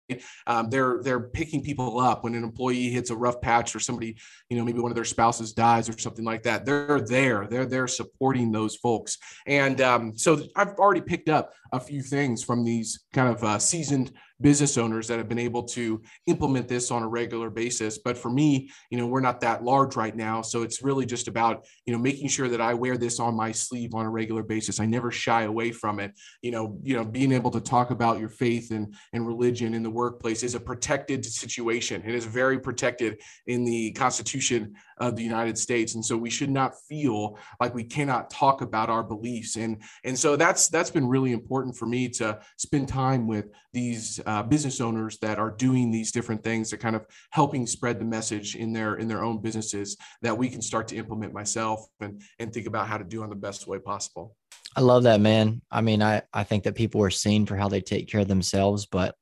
um, 0.47 0.71
they're 0.71 1.01
they're 1.03 1.21
picking 1.21 1.63
people 1.63 2.01
up 2.01 2.25
when 2.25 2.35
an 2.35 2.45
employee 2.45 2.91
hits 2.91 3.11
a 3.11 3.17
rough 3.17 3.41
patch 3.41 3.75
or 3.75 3.81
somebody 3.81 4.17
you 4.49 4.57
know 4.57 4.65
maybe 4.65 4.81
one 4.81 4.91
of 4.91 4.95
their 4.95 5.05
spouses 5.05 5.53
dies 5.53 5.89
or 5.89 5.99
something 5.99 6.25
like 6.25 6.43
that. 6.43 6.65
They're 6.65 7.01
there. 7.01 7.47
They're 7.47 7.67
there 7.67 7.87
supporting 7.87 8.53
those 8.53 8.77
folks. 8.77 9.19
And 9.47 9.81
um, 9.81 10.17
so 10.17 10.41
i've 10.57 10.75
already 10.79 11.01
picked 11.01 11.29
up 11.29 11.53
a 11.73 11.81
few 11.81 12.03
things 12.03 12.43
from 12.43 12.65
these 12.65 13.05
kind 13.13 13.29
of 13.29 13.43
uh, 13.45 13.59
seasoned 13.59 14.13
business 14.41 14.79
owners 14.79 15.09
that 15.09 15.19
have 15.19 15.29
been 15.29 15.39
able 15.39 15.65
to 15.65 16.01
implement 16.27 16.69
this 16.69 16.93
on 16.93 17.03
a 17.03 17.09
regular 17.09 17.51
basis. 17.51 17.99
But 17.99 18.17
for 18.17 18.31
me 18.31 18.71
you 18.91 18.99
know 18.99 19.07
we're 19.07 19.21
not 19.21 19.41
that 19.41 19.65
large 19.65 19.97
right 19.97 20.15
now. 20.15 20.43
So 20.43 20.63
it's 20.63 20.83
really 20.83 21.07
just 21.07 21.29
about 21.29 21.65
you 21.87 21.93
know 21.93 21.99
making 21.99 22.29
sure 22.29 22.49
that 22.49 22.61
i 22.61 22.75
wear 22.75 22.97
this 22.97 23.21
on 23.21 23.35
my 23.35 23.53
sleeve 23.53 23.95
on 23.95 24.07
a 24.07 24.11
regular 24.11 24.43
basis. 24.43 24.81
I 24.81 24.87
never 24.87 25.11
shy 25.11 25.43
away 25.43 25.73
from 25.73 26.01
it. 26.01 26.13
You 26.43 26.53
know 26.53 26.79
you 26.83 26.97
know 26.97 27.05
being 27.05 27.33
able 27.33 27.51
to 27.51 27.61
talk 27.61 27.91
about 27.91 28.21
your 28.21 28.29
faith 28.29 28.71
and 28.71 28.95
and 29.13 29.27
religion 29.27 29.75
in 29.75 29.83
the 29.83 29.91
workplace 29.99 30.45
is 30.45 30.55
a 30.55 30.61
protected 30.61 31.25
situation. 31.25 32.03
It 32.07 32.15
is 32.15 32.25
very 32.25 32.59
protected 32.59 33.21
in 33.47 33.65
the 33.65 33.91
Constitution 33.93 34.75
of 34.99 35.17
the 35.17 35.25
United 35.25 35.59
States, 35.59 35.97
and 35.97 36.05
so 36.05 36.17
we 36.17 36.31
should 36.31 36.53
not 36.61 36.73
feel 36.89 37.37
like 37.61 37.75
we 37.75 37.85
cannot 37.85 38.31
talk 38.31 38.63
about 38.63 38.89
our 38.95 39.03
beliefs. 39.03 39.57
and 39.57 39.83
And 40.05 40.17
so 40.17 40.37
that's 40.37 40.69
that's 40.69 40.93
been 40.99 41.09
really 41.15 41.33
important 41.33 41.77
for 41.77 41.87
me 41.87 42.09
to 42.21 42.39
spend 42.57 42.87
time 42.89 43.27
with 43.27 43.47
these 43.73 44.21
uh, 44.25 44.45
business 44.45 44.81
owners 44.81 45.19
that 45.19 45.39
are 45.39 45.51
doing 45.51 45.91
these 45.91 46.13
different 46.13 46.43
things, 46.45 46.71
that 46.71 46.79
kind 46.79 46.97
of 46.97 47.05
helping 47.31 47.67
spread 47.67 47.99
the 47.99 48.05
message 48.19 48.49
in 48.55 48.73
their 48.73 48.95
in 49.03 49.09
their 49.09 49.23
own 49.25 49.37
businesses 49.43 49.97
that 50.23 50.39
we 50.41 50.49
can 50.49 50.63
start 50.63 50.87
to 50.89 50.97
implement 50.97 51.33
myself 51.33 51.79
and 52.01 52.23
and 52.39 52.53
think 52.53 52.67
about 52.67 52.87
how 52.87 52.99
to 52.99 53.09
do 53.15 53.23
on 53.25 53.31
the 53.31 53.43
best 53.49 53.67
way 53.67 53.79
possible. 53.79 54.37
I 54.77 54.81
love 54.81 55.03
that, 55.05 55.21
man. 55.21 55.61
I 55.71 55.81
mean, 55.81 56.03
I, 56.03 56.23
I 56.33 56.45
think 56.45 56.65
that 56.65 56.75
people 56.75 57.03
are 57.03 57.11
seen 57.11 57.47
for 57.47 57.57
how 57.57 57.69
they 57.69 57.81
take 57.81 58.07
care 58.09 58.21
of 58.21 58.29
themselves, 58.29 58.87
but 58.87 59.17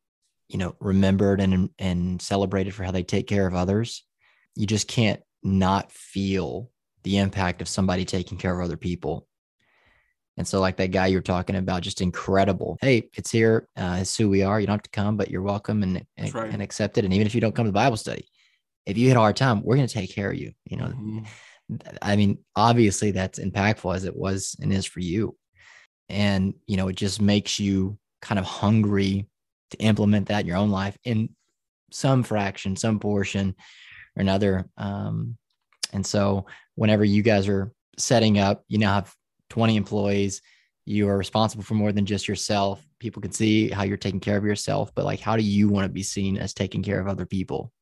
you 0.48 0.58
know, 0.58 0.76
remembered 0.80 1.40
and 1.40 1.70
and 1.78 2.20
celebrated 2.20 2.74
for 2.74 2.84
how 2.84 2.92
they 2.92 3.02
take 3.02 3.26
care 3.26 3.46
of 3.46 3.54
others. 3.54 4.04
You 4.54 4.66
just 4.66 4.88
can't 4.88 5.20
not 5.42 5.92
feel 5.92 6.70
the 7.02 7.18
impact 7.18 7.62
of 7.62 7.68
somebody 7.68 8.04
taking 8.04 8.38
care 8.38 8.58
of 8.58 8.64
other 8.64 8.76
people. 8.76 9.26
And 10.36 10.46
so, 10.46 10.60
like 10.60 10.76
that 10.76 10.90
guy 10.90 11.06
you're 11.06 11.22
talking 11.22 11.56
about, 11.56 11.82
just 11.82 12.00
incredible. 12.00 12.76
Hey, 12.80 13.08
it's 13.14 13.30
here. 13.30 13.68
Uh, 13.76 13.98
it's 14.00 14.16
who 14.16 14.28
we 14.28 14.42
are. 14.42 14.60
You 14.60 14.66
don't 14.66 14.74
have 14.74 14.82
to 14.82 14.90
come, 14.90 15.16
but 15.16 15.30
you're 15.30 15.42
welcome 15.42 15.82
and 15.82 16.04
and, 16.16 16.34
right. 16.34 16.50
and 16.50 16.62
accept 16.62 16.98
it. 16.98 17.04
And 17.04 17.14
even 17.14 17.26
if 17.26 17.34
you 17.34 17.40
don't 17.40 17.54
come 17.54 17.64
to 17.64 17.70
the 17.70 17.74
Bible 17.74 17.96
study, 17.96 18.28
if 18.84 18.98
you 18.98 19.08
hit 19.08 19.16
a 19.16 19.20
hard 19.20 19.36
time, 19.36 19.62
we're 19.62 19.76
going 19.76 19.88
to 19.88 19.94
take 19.94 20.14
care 20.14 20.30
of 20.30 20.36
you. 20.36 20.52
You 20.64 20.76
know, 20.76 20.86
mm-hmm. 20.86 21.24
I 22.00 22.16
mean, 22.16 22.38
obviously 22.54 23.10
that's 23.10 23.38
impactful 23.38 23.94
as 23.94 24.04
it 24.04 24.16
was 24.16 24.56
and 24.60 24.72
is 24.72 24.86
for 24.86 25.00
you. 25.00 25.36
And, 26.08 26.54
you 26.66 26.76
know, 26.76 26.88
it 26.88 26.96
just 26.96 27.20
makes 27.20 27.58
you 27.58 27.98
kind 28.22 28.38
of 28.38 28.44
hungry 28.44 29.26
to 29.70 29.78
implement 29.78 30.28
that 30.28 30.40
in 30.40 30.46
your 30.46 30.56
own 30.56 30.70
life 30.70 30.96
in 31.04 31.30
some 31.90 32.22
fraction, 32.22 32.76
some 32.76 32.98
portion 32.98 33.54
or 34.16 34.20
another. 34.20 34.68
Um, 34.76 35.36
and 35.92 36.04
so 36.04 36.46
whenever 36.74 37.04
you 37.04 37.22
guys 37.22 37.48
are 37.48 37.72
setting 37.98 38.38
up, 38.38 38.64
you 38.68 38.78
now 38.78 38.94
have 38.94 39.14
20 39.50 39.76
employees, 39.76 40.42
you 40.84 41.08
are 41.08 41.18
responsible 41.18 41.64
for 41.64 41.74
more 41.74 41.92
than 41.92 42.06
just 42.06 42.28
yourself. 42.28 42.86
People 43.00 43.20
can 43.22 43.32
see 43.32 43.68
how 43.70 43.82
you're 43.82 43.96
taking 43.96 44.20
care 44.20 44.36
of 44.36 44.44
yourself, 44.44 44.92
but 44.94 45.04
like, 45.04 45.20
how 45.20 45.36
do 45.36 45.42
you 45.42 45.68
want 45.68 45.84
to 45.84 45.88
be 45.88 46.02
seen 46.02 46.36
as 46.36 46.54
taking 46.54 46.82
care 46.82 47.00
of 47.00 47.08
other 47.08 47.26
people? 47.26 47.72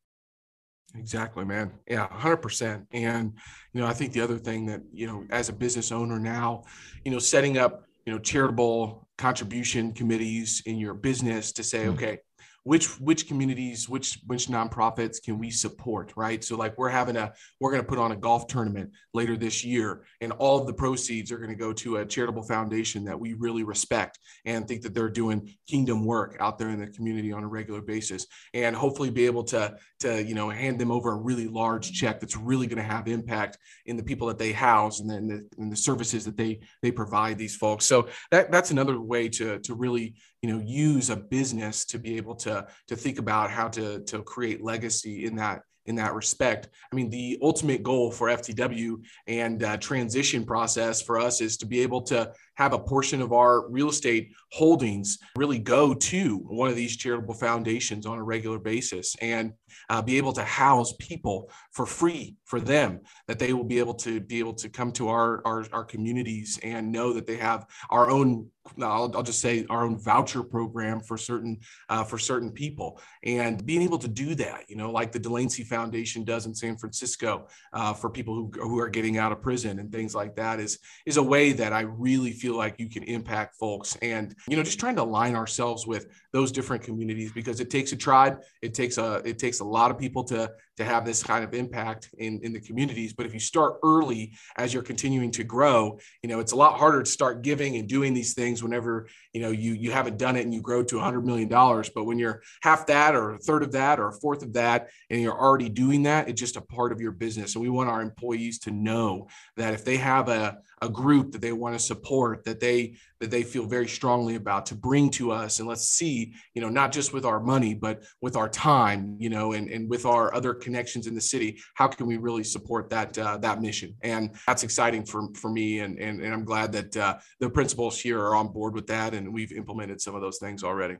Exactly, 0.96 1.44
man. 1.44 1.72
Yeah, 1.88 2.06
100%. 2.08 2.86
And, 2.92 3.32
you 3.72 3.80
know, 3.80 3.86
I 3.86 3.92
think 3.92 4.12
the 4.12 4.20
other 4.20 4.38
thing 4.38 4.66
that, 4.66 4.82
you 4.92 5.06
know, 5.06 5.26
as 5.30 5.48
a 5.48 5.52
business 5.52 5.90
owner 5.90 6.18
now, 6.18 6.64
you 7.04 7.10
know, 7.10 7.18
setting 7.18 7.58
up, 7.58 7.84
you 8.06 8.12
know, 8.12 8.18
charitable 8.18 9.08
contribution 9.16 9.92
committees 9.92 10.62
in 10.66 10.78
your 10.78 10.94
business 10.94 11.52
to 11.52 11.62
say, 11.62 11.80
mm-hmm. 11.80 11.94
okay, 11.94 12.18
which 12.64 12.98
which 13.00 13.28
communities 13.28 13.88
which 13.88 14.18
which 14.26 14.48
nonprofits 14.48 15.22
can 15.22 15.38
we 15.38 15.50
support 15.50 16.12
right? 16.16 16.42
So 16.42 16.56
like 16.56 16.76
we're 16.76 16.88
having 16.88 17.16
a 17.16 17.32
we're 17.60 17.70
going 17.70 17.82
to 17.82 17.88
put 17.88 17.98
on 17.98 18.12
a 18.12 18.16
golf 18.16 18.46
tournament 18.46 18.90
later 19.12 19.36
this 19.36 19.64
year 19.64 20.04
and 20.20 20.32
all 20.32 20.58
of 20.58 20.66
the 20.66 20.72
proceeds 20.72 21.30
are 21.30 21.38
going 21.38 21.50
to 21.50 21.56
go 21.56 21.72
to 21.74 21.98
a 21.98 22.06
charitable 22.06 22.42
foundation 22.42 23.04
that 23.04 23.18
we 23.18 23.34
really 23.34 23.64
respect 23.64 24.18
and 24.44 24.66
think 24.66 24.82
that 24.82 24.94
they're 24.94 25.08
doing 25.08 25.54
kingdom 25.68 26.04
work 26.04 26.36
out 26.40 26.58
there 26.58 26.70
in 26.70 26.80
the 26.80 26.86
community 26.86 27.32
on 27.32 27.44
a 27.44 27.48
regular 27.48 27.80
basis. 27.80 28.26
And 28.52 28.74
hopefully 28.74 29.10
be 29.10 29.26
able 29.26 29.44
to 29.44 29.76
to 30.00 30.22
you 30.22 30.34
know 30.34 30.50
hand 30.50 30.78
them 30.78 30.90
over 30.90 31.12
a 31.12 31.16
really 31.16 31.46
large 31.46 31.92
check 31.92 32.20
that's 32.20 32.36
really 32.36 32.66
going 32.66 32.78
to 32.78 32.82
have 32.82 33.08
impact 33.08 33.58
in 33.86 33.96
the 33.96 34.02
people 34.02 34.28
that 34.28 34.38
they 34.38 34.52
house 34.52 35.00
and 35.00 35.10
then 35.10 35.26
the, 35.26 35.66
the 35.70 35.76
services 35.76 36.24
that 36.24 36.36
they 36.36 36.60
they 36.82 36.90
provide 36.90 37.38
these 37.38 37.56
folks. 37.56 37.84
So 37.86 38.08
that 38.30 38.50
that's 38.50 38.70
another 38.70 39.00
way 39.00 39.28
to 39.30 39.58
to 39.60 39.74
really 39.74 40.14
you 40.42 40.52
know 40.52 40.62
use 40.64 41.10
a 41.10 41.16
business 41.16 41.84
to 41.86 41.98
be 41.98 42.16
able 42.16 42.34
to 42.36 42.53
to 42.88 42.96
think 42.96 43.18
about 43.18 43.50
how 43.50 43.68
to 43.68 44.00
to 44.04 44.22
create 44.22 44.62
legacy 44.62 45.24
in 45.24 45.36
that 45.36 45.62
in 45.86 45.94
that 45.96 46.14
respect. 46.14 46.68
I 46.90 46.96
mean, 46.96 47.10
the 47.10 47.38
ultimate 47.42 47.82
goal 47.82 48.10
for 48.10 48.28
FTW 48.28 49.02
and 49.26 49.62
uh, 49.62 49.76
transition 49.76 50.44
process 50.44 51.02
for 51.02 51.18
us 51.18 51.40
is 51.40 51.56
to 51.58 51.66
be 51.66 51.80
able 51.80 52.00
to 52.02 52.32
have 52.56 52.72
a 52.72 52.78
portion 52.78 53.20
of 53.20 53.32
our 53.32 53.68
real 53.70 53.88
estate 53.88 54.32
holdings 54.50 55.18
really 55.36 55.58
go 55.58 55.94
to 55.94 56.38
one 56.38 56.68
of 56.68 56.76
these 56.76 56.96
charitable 56.96 57.34
foundations 57.34 58.06
on 58.06 58.18
a 58.18 58.22
regular 58.22 58.58
basis 58.58 59.16
and 59.20 59.52
uh, 59.90 60.00
be 60.00 60.16
able 60.16 60.32
to 60.32 60.44
house 60.44 60.94
people 60.98 61.50
for 61.72 61.86
free 61.86 62.36
for 62.44 62.60
them 62.60 63.00
that 63.26 63.38
they 63.38 63.52
will 63.52 63.64
be 63.64 63.78
able 63.78 63.94
to 63.94 64.20
be 64.20 64.38
able 64.38 64.54
to 64.54 64.68
come 64.68 64.92
to 64.92 65.08
our 65.08 65.42
our, 65.44 65.66
our 65.72 65.84
communities 65.84 66.58
and 66.62 66.90
know 66.90 67.12
that 67.12 67.26
they 67.26 67.36
have 67.36 67.66
our 67.90 68.10
own 68.10 68.48
I'll, 68.80 69.14
I'll 69.14 69.22
just 69.22 69.40
say 69.40 69.66
our 69.68 69.84
own 69.84 69.98
voucher 69.98 70.42
program 70.42 71.00
for 71.00 71.18
certain 71.18 71.58
uh, 71.88 72.04
for 72.04 72.18
certain 72.18 72.50
people. 72.50 72.98
And 73.22 73.64
being 73.66 73.82
able 73.82 73.98
to 73.98 74.08
do 74.08 74.34
that 74.36 74.64
you 74.68 74.76
know 74.76 74.90
like 74.90 75.12
the 75.12 75.18
Delancey 75.18 75.64
Foundation 75.64 76.24
does 76.24 76.46
in 76.46 76.54
San 76.54 76.76
Francisco 76.76 77.48
uh, 77.72 77.92
for 77.92 78.10
people 78.10 78.34
who, 78.34 78.50
who 78.60 78.78
are 78.78 78.88
getting 78.88 79.18
out 79.18 79.32
of 79.32 79.42
prison 79.42 79.78
and 79.78 79.90
things 79.90 80.14
like 80.14 80.36
that 80.36 80.60
is 80.60 80.78
is 81.06 81.16
a 81.16 81.22
way 81.22 81.52
that 81.52 81.72
I 81.72 81.80
really 81.80 82.32
feel 82.32 82.43
like 82.52 82.74
you 82.78 82.88
can 82.88 83.02
impact 83.04 83.56
folks 83.56 83.96
and 84.02 84.34
you 84.48 84.56
know 84.56 84.62
just 84.62 84.78
trying 84.78 84.96
to 84.96 85.02
align 85.02 85.34
ourselves 85.34 85.86
with 85.86 86.08
those 86.32 86.52
different 86.52 86.82
communities 86.82 87.32
because 87.32 87.60
it 87.60 87.70
takes 87.70 87.92
a 87.92 87.96
tribe 87.96 88.42
it 88.60 88.74
takes 88.74 88.98
a 88.98 89.22
it 89.24 89.38
takes 89.38 89.60
a 89.60 89.64
lot 89.64 89.90
of 89.90 89.98
people 89.98 90.24
to 90.24 90.50
to 90.76 90.84
have 90.84 91.04
this 91.04 91.22
kind 91.22 91.44
of 91.44 91.54
impact 91.54 92.10
in 92.18 92.40
in 92.42 92.52
the 92.52 92.60
communities. 92.60 93.12
But 93.12 93.26
if 93.26 93.34
you 93.34 93.40
start 93.40 93.78
early 93.82 94.32
as 94.56 94.72
you're 94.72 94.82
continuing 94.82 95.30
to 95.32 95.44
grow 95.44 95.98
you 96.22 96.28
know 96.28 96.40
it's 96.40 96.52
a 96.52 96.56
lot 96.56 96.78
harder 96.78 97.02
to 97.02 97.10
start 97.10 97.42
giving 97.42 97.76
and 97.76 97.88
doing 97.88 98.14
these 98.14 98.34
things 98.34 98.62
whenever 98.62 99.08
you 99.32 99.40
know 99.40 99.50
you 99.50 99.72
you 99.72 99.90
haven't 99.90 100.18
done 100.18 100.36
it 100.36 100.44
and 100.44 100.54
you 100.54 100.60
grow 100.60 100.82
to 100.82 100.96
100 100.96 101.24
million 101.24 101.48
dollars. 101.48 101.90
But 101.94 102.04
when 102.04 102.18
you're 102.18 102.42
half 102.62 102.86
that 102.86 103.14
or 103.14 103.34
a 103.34 103.38
third 103.38 103.62
of 103.62 103.72
that 103.72 104.00
or 104.00 104.08
a 104.08 104.12
fourth 104.12 104.42
of 104.42 104.52
that 104.54 104.88
and 105.10 105.20
you're 105.20 105.38
already 105.38 105.68
doing 105.68 106.04
that 106.04 106.28
it's 106.28 106.40
just 106.40 106.56
a 106.56 106.60
part 106.60 106.92
of 106.92 107.00
your 107.00 107.12
business. 107.12 107.54
And 107.54 107.62
we 107.62 107.70
want 107.70 107.90
our 107.90 108.02
employees 108.02 108.58
to 108.60 108.70
know 108.70 109.28
that 109.56 109.74
if 109.74 109.84
they 109.84 109.96
have 109.96 110.28
a, 110.28 110.58
a 110.80 110.88
group 110.88 111.32
that 111.32 111.40
they 111.40 111.52
want 111.52 111.74
to 111.74 111.78
support 111.78 112.44
that 112.44 112.60
they 112.60 112.96
that 113.24 113.30
they 113.30 113.42
feel 113.42 113.64
very 113.64 113.88
strongly 113.88 114.34
about 114.34 114.66
to 114.66 114.74
bring 114.74 115.08
to 115.10 115.32
us. 115.32 115.58
And 115.58 115.66
let's 115.66 115.88
see 115.88 116.34
you 116.52 116.60
know 116.60 116.68
not 116.68 116.92
just 116.92 117.12
with 117.12 117.24
our 117.24 117.40
money 117.40 117.74
but 117.74 118.02
with 118.20 118.36
our 118.36 118.48
time 118.48 119.16
you 119.18 119.30
know 119.30 119.52
and, 119.52 119.68
and 119.70 119.88
with 119.88 120.04
our 120.04 120.34
other 120.34 120.52
connections 120.52 121.06
in 121.06 121.14
the 121.14 121.20
city 121.20 121.58
how 121.74 121.88
can 121.88 122.06
we 122.06 122.16
really 122.18 122.44
support 122.44 122.90
that 122.90 123.16
uh, 123.18 123.38
that 123.38 123.60
mission? 123.62 123.94
And 124.02 124.34
that's 124.46 124.62
exciting 124.62 125.06
for 125.06 125.28
for 125.34 125.50
me. 125.50 125.80
And 125.80 125.98
and, 125.98 126.20
and 126.20 126.32
i'm 126.34 126.44
glad 126.44 126.72
that 126.72 126.96
uh, 126.96 127.16
the 127.40 127.48
principals 127.48 127.98
here 127.98 128.20
are 128.20 128.34
on 128.34 128.48
board 128.48 128.74
with 128.74 128.86
that 128.88 129.14
and 129.14 129.32
we've 129.32 129.52
implemented 129.52 130.00
some 130.00 130.14
of 130.14 130.20
those 130.20 130.38
things 130.38 130.62
already. 130.62 130.96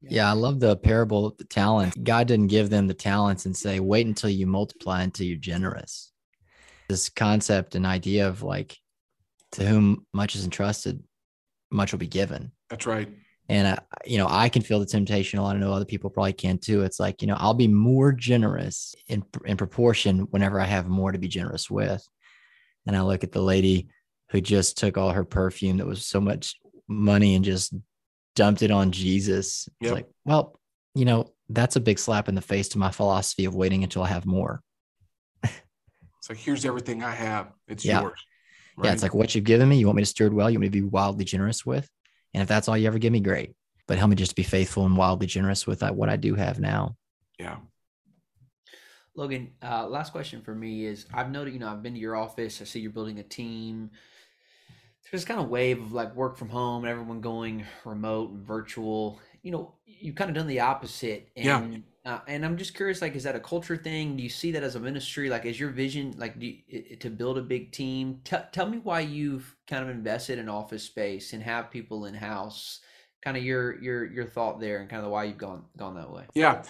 Yeah, 0.00 0.28
I 0.28 0.32
love 0.32 0.60
the 0.60 0.76
parable 0.76 1.26
of 1.26 1.36
the 1.38 1.44
talent. 1.44 2.04
God 2.04 2.28
didn't 2.28 2.48
give 2.48 2.70
them 2.70 2.86
the 2.86 2.94
talents 2.94 3.46
and 3.46 3.56
say, 3.56 3.80
wait 3.80 4.06
until 4.06 4.30
you 4.30 4.46
multiply 4.46 5.02
until 5.02 5.26
you're 5.26 5.36
generous. 5.36 6.12
This 6.88 7.08
concept 7.08 7.74
and 7.74 7.84
idea 7.84 8.28
of 8.28 8.42
like, 8.42 8.76
to 9.52 9.66
whom 9.66 10.06
much 10.12 10.36
is 10.36 10.44
entrusted, 10.44 11.02
much 11.70 11.92
will 11.92 11.98
be 11.98 12.06
given. 12.06 12.52
That's 12.70 12.86
right. 12.86 13.08
And 13.50 13.68
I, 13.68 13.78
you 14.04 14.18
know, 14.18 14.26
I 14.28 14.48
can 14.48 14.62
feel 14.62 14.78
the 14.78 14.86
temptation. 14.86 15.38
A 15.38 15.42
lot. 15.42 15.56
I 15.56 15.58
know 15.58 15.72
other 15.72 15.84
people 15.84 16.10
probably 16.10 16.34
can 16.34 16.58
too. 16.58 16.82
It's 16.82 17.00
like, 17.00 17.22
you 17.22 17.28
know, 17.28 17.36
I'll 17.38 17.54
be 17.54 17.68
more 17.68 18.12
generous 18.12 18.94
in 19.08 19.24
in 19.46 19.56
proportion 19.56 20.20
whenever 20.30 20.60
I 20.60 20.66
have 20.66 20.86
more 20.86 21.12
to 21.12 21.18
be 21.18 21.28
generous 21.28 21.70
with. 21.70 22.06
And 22.86 22.96
I 22.96 23.02
look 23.02 23.24
at 23.24 23.32
the 23.32 23.42
lady 23.42 23.88
who 24.30 24.40
just 24.40 24.76
took 24.76 24.98
all 24.98 25.10
her 25.10 25.24
perfume 25.24 25.78
that 25.78 25.86
was 25.86 26.06
so 26.06 26.20
much 26.20 26.56
money 26.88 27.34
and 27.34 27.44
just 27.44 27.74
dumped 28.34 28.62
it 28.62 28.70
on 28.70 28.92
Jesus. 28.92 29.68
It's 29.80 29.92
like, 29.92 30.08
well, 30.24 30.60
you 30.94 31.04
know, 31.04 31.32
that's 31.48 31.76
a 31.76 31.80
big 31.80 31.98
slap 31.98 32.28
in 32.28 32.34
the 32.34 32.42
face 32.42 32.68
to 32.70 32.78
my 32.78 32.90
philosophy 32.90 33.46
of 33.46 33.54
waiting 33.54 33.82
until 33.82 34.02
I 34.02 34.08
have 34.08 34.26
more. 34.26 34.62
it's 35.42 36.28
like, 36.28 36.38
here's 36.38 36.64
everything 36.64 37.02
I 37.02 37.12
have. 37.12 37.52
It's 37.66 37.84
yeah. 37.84 38.02
yours. 38.02 38.20
Right? 38.78 38.86
Yeah, 38.86 38.92
it's 38.92 39.02
like 39.02 39.14
what 39.14 39.34
you've 39.34 39.44
given 39.44 39.68
me. 39.68 39.76
You 39.76 39.86
want 39.86 39.96
me 39.96 40.02
to 40.02 40.06
steward 40.06 40.32
well. 40.32 40.48
You 40.48 40.58
want 40.58 40.62
me 40.62 40.68
to 40.68 40.82
be 40.82 40.88
wildly 40.88 41.24
generous 41.24 41.66
with. 41.66 41.90
And 42.32 42.42
if 42.42 42.48
that's 42.48 42.68
all 42.68 42.78
you 42.78 42.86
ever 42.86 42.98
give 42.98 43.12
me, 43.12 43.18
great. 43.18 43.56
But 43.88 43.98
help 43.98 44.10
me 44.10 44.14
just 44.14 44.36
be 44.36 44.44
faithful 44.44 44.86
and 44.86 44.96
wildly 44.96 45.26
generous 45.26 45.66
with 45.66 45.82
uh, 45.82 45.90
what 45.90 46.08
I 46.08 46.14
do 46.14 46.36
have 46.36 46.60
now. 46.60 46.94
Yeah. 47.40 47.56
Logan, 49.16 49.50
uh, 49.60 49.88
last 49.88 50.12
question 50.12 50.42
for 50.42 50.54
me 50.54 50.84
is 50.84 51.06
I've 51.12 51.32
noted, 51.32 51.54
you 51.54 51.58
know, 51.58 51.68
I've 51.68 51.82
been 51.82 51.94
to 51.94 52.00
your 52.00 52.14
office. 52.14 52.62
I 52.62 52.64
see 52.64 52.78
you're 52.78 52.92
building 52.92 53.18
a 53.18 53.24
team. 53.24 53.90
There's 55.02 55.22
this 55.22 55.24
kind 55.24 55.40
of 55.40 55.48
wave 55.48 55.82
of 55.82 55.92
like 55.92 56.14
work 56.14 56.36
from 56.36 56.48
home 56.48 56.84
and 56.84 56.90
everyone 56.92 57.20
going 57.20 57.64
remote 57.84 58.30
and 58.30 58.46
virtual. 58.46 59.18
You 59.48 59.52
know, 59.52 59.72
you've 59.86 60.14
kind 60.14 60.28
of 60.28 60.36
done 60.36 60.46
the 60.46 60.60
opposite. 60.60 61.30
And 61.34 61.72
yeah. 62.04 62.12
Uh, 62.12 62.20
and 62.28 62.44
I'm 62.44 62.58
just 62.58 62.74
curious, 62.74 63.00
like, 63.00 63.16
is 63.16 63.24
that 63.24 63.34
a 63.34 63.40
culture 63.40 63.78
thing? 63.78 64.14
Do 64.14 64.22
you 64.22 64.28
see 64.28 64.52
that 64.52 64.62
as 64.62 64.74
a 64.74 64.80
ministry? 64.80 65.30
Like, 65.30 65.46
is 65.46 65.58
your 65.58 65.70
vision 65.70 66.14
like 66.18 66.34
you, 66.38 66.58
to 67.00 67.08
build 67.08 67.38
a 67.38 67.42
big 67.42 67.72
team? 67.72 68.20
T- 68.24 68.36
tell 68.52 68.68
me 68.68 68.76
why 68.76 69.00
you've 69.00 69.56
kind 69.66 69.82
of 69.82 69.88
invested 69.88 70.38
in 70.38 70.50
office 70.50 70.82
space 70.82 71.32
and 71.32 71.42
have 71.42 71.70
people 71.70 72.04
in 72.04 72.12
house. 72.12 72.80
Kind 73.22 73.38
of 73.38 73.42
your 73.42 73.80
your 73.80 74.04
your 74.04 74.26
thought 74.26 74.60
there, 74.60 74.80
and 74.80 74.90
kind 74.90 75.02
of 75.02 75.10
why 75.10 75.24
you've 75.24 75.38
gone 75.38 75.64
gone 75.78 75.94
that 75.94 76.12
way. 76.12 76.24
Yeah, 76.34 76.62